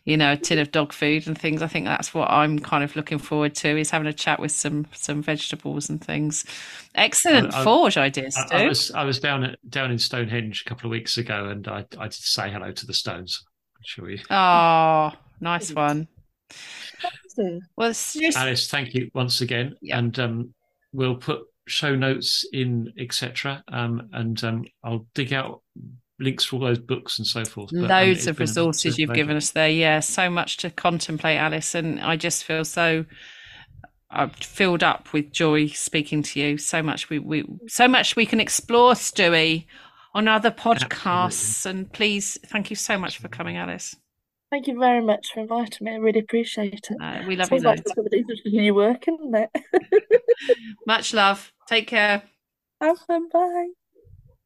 you 0.05 0.17
know, 0.17 0.33
a 0.33 0.37
tin 0.37 0.59
of 0.59 0.71
dog 0.73 0.93
food 0.93 1.27
and 1.27 1.37
things. 1.39 1.61
I 1.63 1.67
think 1.67 1.85
that's 1.87 2.15
what 2.15 2.31
I'm 2.31 2.59
kind 2.59 2.83
of 2.83 2.97
looking 2.97 3.19
forward 3.19 3.55
to 3.57 3.77
is 3.79 3.91
having 3.91 4.09
a 4.09 4.13
chat 4.13 4.41
with 4.41 4.53
some 4.53 4.87
some 4.93 5.23
vegetables 5.23 5.89
and 5.91 6.03
things. 6.03 6.45
Excellent 6.95 7.55
I- 7.55 7.61
I- 7.61 7.65
forge 7.65 7.97
ideas, 7.99 8.35
Stu. 8.35 8.57
I, 8.57 8.63
I 8.65 8.67
was 8.69 8.91
I 8.93 9.05
was 9.05 9.21
down 9.21 9.45
at 9.45 9.59
down 9.71 9.91
in 9.91 9.99
Stonehenge 9.99 10.63
a 10.65 10.69
couple 10.69 10.87
of 10.87 10.93
weeks 10.93 11.19
ago, 11.19 11.47
and 11.49 11.69
I 11.69 11.85
I 11.99 12.05
did 12.05 12.15
say 12.15 12.51
hello 12.51 12.73
to 12.73 12.87
the 12.87 12.95
stones. 12.95 13.45
I'm 13.77 13.83
sure 13.85 14.11
you, 14.11 14.19
Oh, 14.31 15.13
nice 15.41 15.73
one. 15.75 16.09
So, 17.29 17.61
Well, 17.77 17.91
it's 17.91 18.15
just, 18.15 18.37
Alice. 18.37 18.69
Thank 18.69 18.95
you 18.95 19.11
once 19.15 19.41
again, 19.41 19.77
Yeah. 19.81 19.99
and 19.99 20.19
um, 20.19 20.55
we'll 20.93 21.17
put 21.17 21.43
show 21.67 21.95
notes 21.95 22.47
in 22.53 22.93
etc. 22.99 23.63
Um, 23.71 24.09
and 24.13 24.43
um, 24.43 24.65
I'll 24.83 25.07
dig 25.15 25.33
out 25.33 25.63
links 26.19 26.45
for 26.45 26.57
all 26.57 26.63
those 26.63 26.79
books 26.79 27.19
and 27.19 27.27
so 27.27 27.45
forth. 27.45 27.71
But, 27.73 27.83
um, 27.83 27.89
loads 27.89 28.21
it's 28.21 28.27
of 28.27 28.41
resources 28.41 28.99
you've 28.99 29.15
given 29.15 29.37
us 29.37 29.51
there. 29.51 29.69
Yeah, 29.69 30.01
so 30.01 30.29
much 30.31 30.57
to 30.59 30.71
contemplate, 30.71 31.39
Alice, 31.39 31.75
and 31.75 32.01
I 32.01 32.17
just 32.17 32.45
feel 32.45 32.65
so 32.65 33.05
I'm 34.11 34.31
filled 34.31 34.83
up 34.83 35.13
with 35.13 35.33
joy 35.33 35.69
speaking 35.69 36.23
to 36.25 36.41
you. 36.41 36.59
So 36.59 36.83
much 36.83 37.11
we, 37.11 37.19
we 37.19 37.45
so 37.67 37.87
much 37.87 38.17
we 38.17 38.27
can 38.27 38.41
explore, 38.41 38.95
Stewie, 38.95 39.67
on 40.15 40.27
other 40.29 40.51
podcasts. 40.51 41.67
And 41.67 41.93
please, 41.93 42.39
thank 42.47 42.71
you 42.71 42.77
so 42.77 42.99
much 42.99 43.19
for 43.19 43.29
coming, 43.29 43.57
Alice. 43.57 43.95
Thank 44.51 44.67
you 44.67 44.79
very 44.79 45.01
much 45.01 45.33
for 45.33 45.41
inviting 45.41 45.85
me. 45.85 45.93
I 45.93 45.97
really 45.97 46.21
appreciate 46.21 46.89
it. 46.91 46.97
Uh, 47.01 47.23
we 47.27 47.37
love 47.37 47.51
you 47.51 47.61
Sounds 47.61 47.65
like 47.65 47.79
loads. 47.79 47.93
somebody's 47.95 48.25
new 48.45 48.75
work, 48.75 49.07
isn't 49.09 49.35
it? 49.35 49.51
Much 50.87 51.13
love. 51.15 51.53
Take 51.69 51.89
care. 51.89 52.23
Have 52.81 52.99
fun. 53.01 53.29
Bye. 53.33 53.69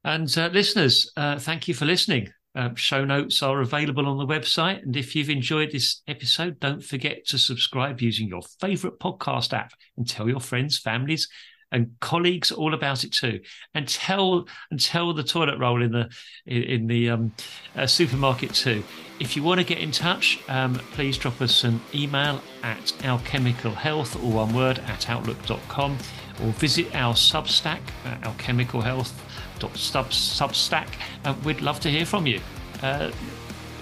And 0.05 0.36
uh, 0.36 0.48
listeners, 0.53 1.11
uh, 1.16 1.38
thank 1.38 1.68
you 1.68 1.74
for 1.74 1.84
listening. 1.84 2.28
Uh, 2.55 2.70
show 2.74 3.05
notes 3.05 3.42
are 3.42 3.61
available 3.61 4.07
on 4.07 4.18
the 4.18 4.26
website. 4.26 4.82
And 4.82 4.96
if 4.96 5.14
you've 5.14 5.30
enjoyed 5.30 5.70
this 5.70 6.03
episode, 6.07 6.61
don't 6.61 6.82
forget 6.82 7.24
to 7.26 7.38
subscribe 7.38 8.00
using 8.03 8.28
your 8.28 8.42
favorite 8.61 8.98
podcast 9.00 9.53
app 9.53 9.72
and 9.96 10.09
tell 10.09 10.28
your 10.28 10.40
friends, 10.40 10.78
families, 10.78 11.28
and 11.73 11.91
colleagues 12.01 12.53
all 12.53 12.75
about 12.75 13.03
it 13.03 13.12
too. 13.12 13.41
And 13.75 13.89
tell 13.89 14.47
and 14.70 14.79
tell 14.79 15.12
the 15.12 15.25
toilet 15.25 15.59
roll 15.59 15.83
in 15.83 15.93
the 15.93 16.11
in, 16.47 16.62
in 16.62 16.87
the 16.87 17.11
um, 17.11 17.33
uh, 17.75 17.87
supermarket 17.87 18.55
too. 18.55 18.85
If 19.18 19.37
you 19.37 19.43
want 19.43 19.61
to 19.61 19.64
get 19.64 19.79
in 19.79 19.91
touch, 19.91 20.39
um, 20.49 20.75
please 20.93 21.18
drop 21.18 21.41
us 21.41 21.64
an 21.64 21.81
email 21.95 22.41
at 22.62 22.85
alchemicalhealth, 23.01 24.23
or 24.23 24.33
one 24.33 24.55
word, 24.55 24.79
at 24.81 25.09
outlook.com, 25.09 25.97
or 26.43 26.53
visit 26.53 26.95
our 26.95 27.14
Substack, 27.14 27.81
uh, 28.05 28.16
alchemicalhealth.substack, 28.29 30.89
and 31.25 31.45
we'd 31.45 31.61
love 31.61 31.81
to 31.81 31.91
hear 31.91 32.07
from 32.07 32.27
you. 32.27 32.41
Uh, 32.83 33.11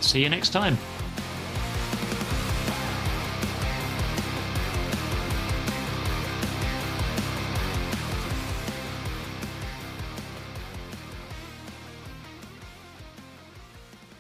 see 0.01 0.23
you 0.23 0.29
next 0.29 0.51
time. 0.51 0.77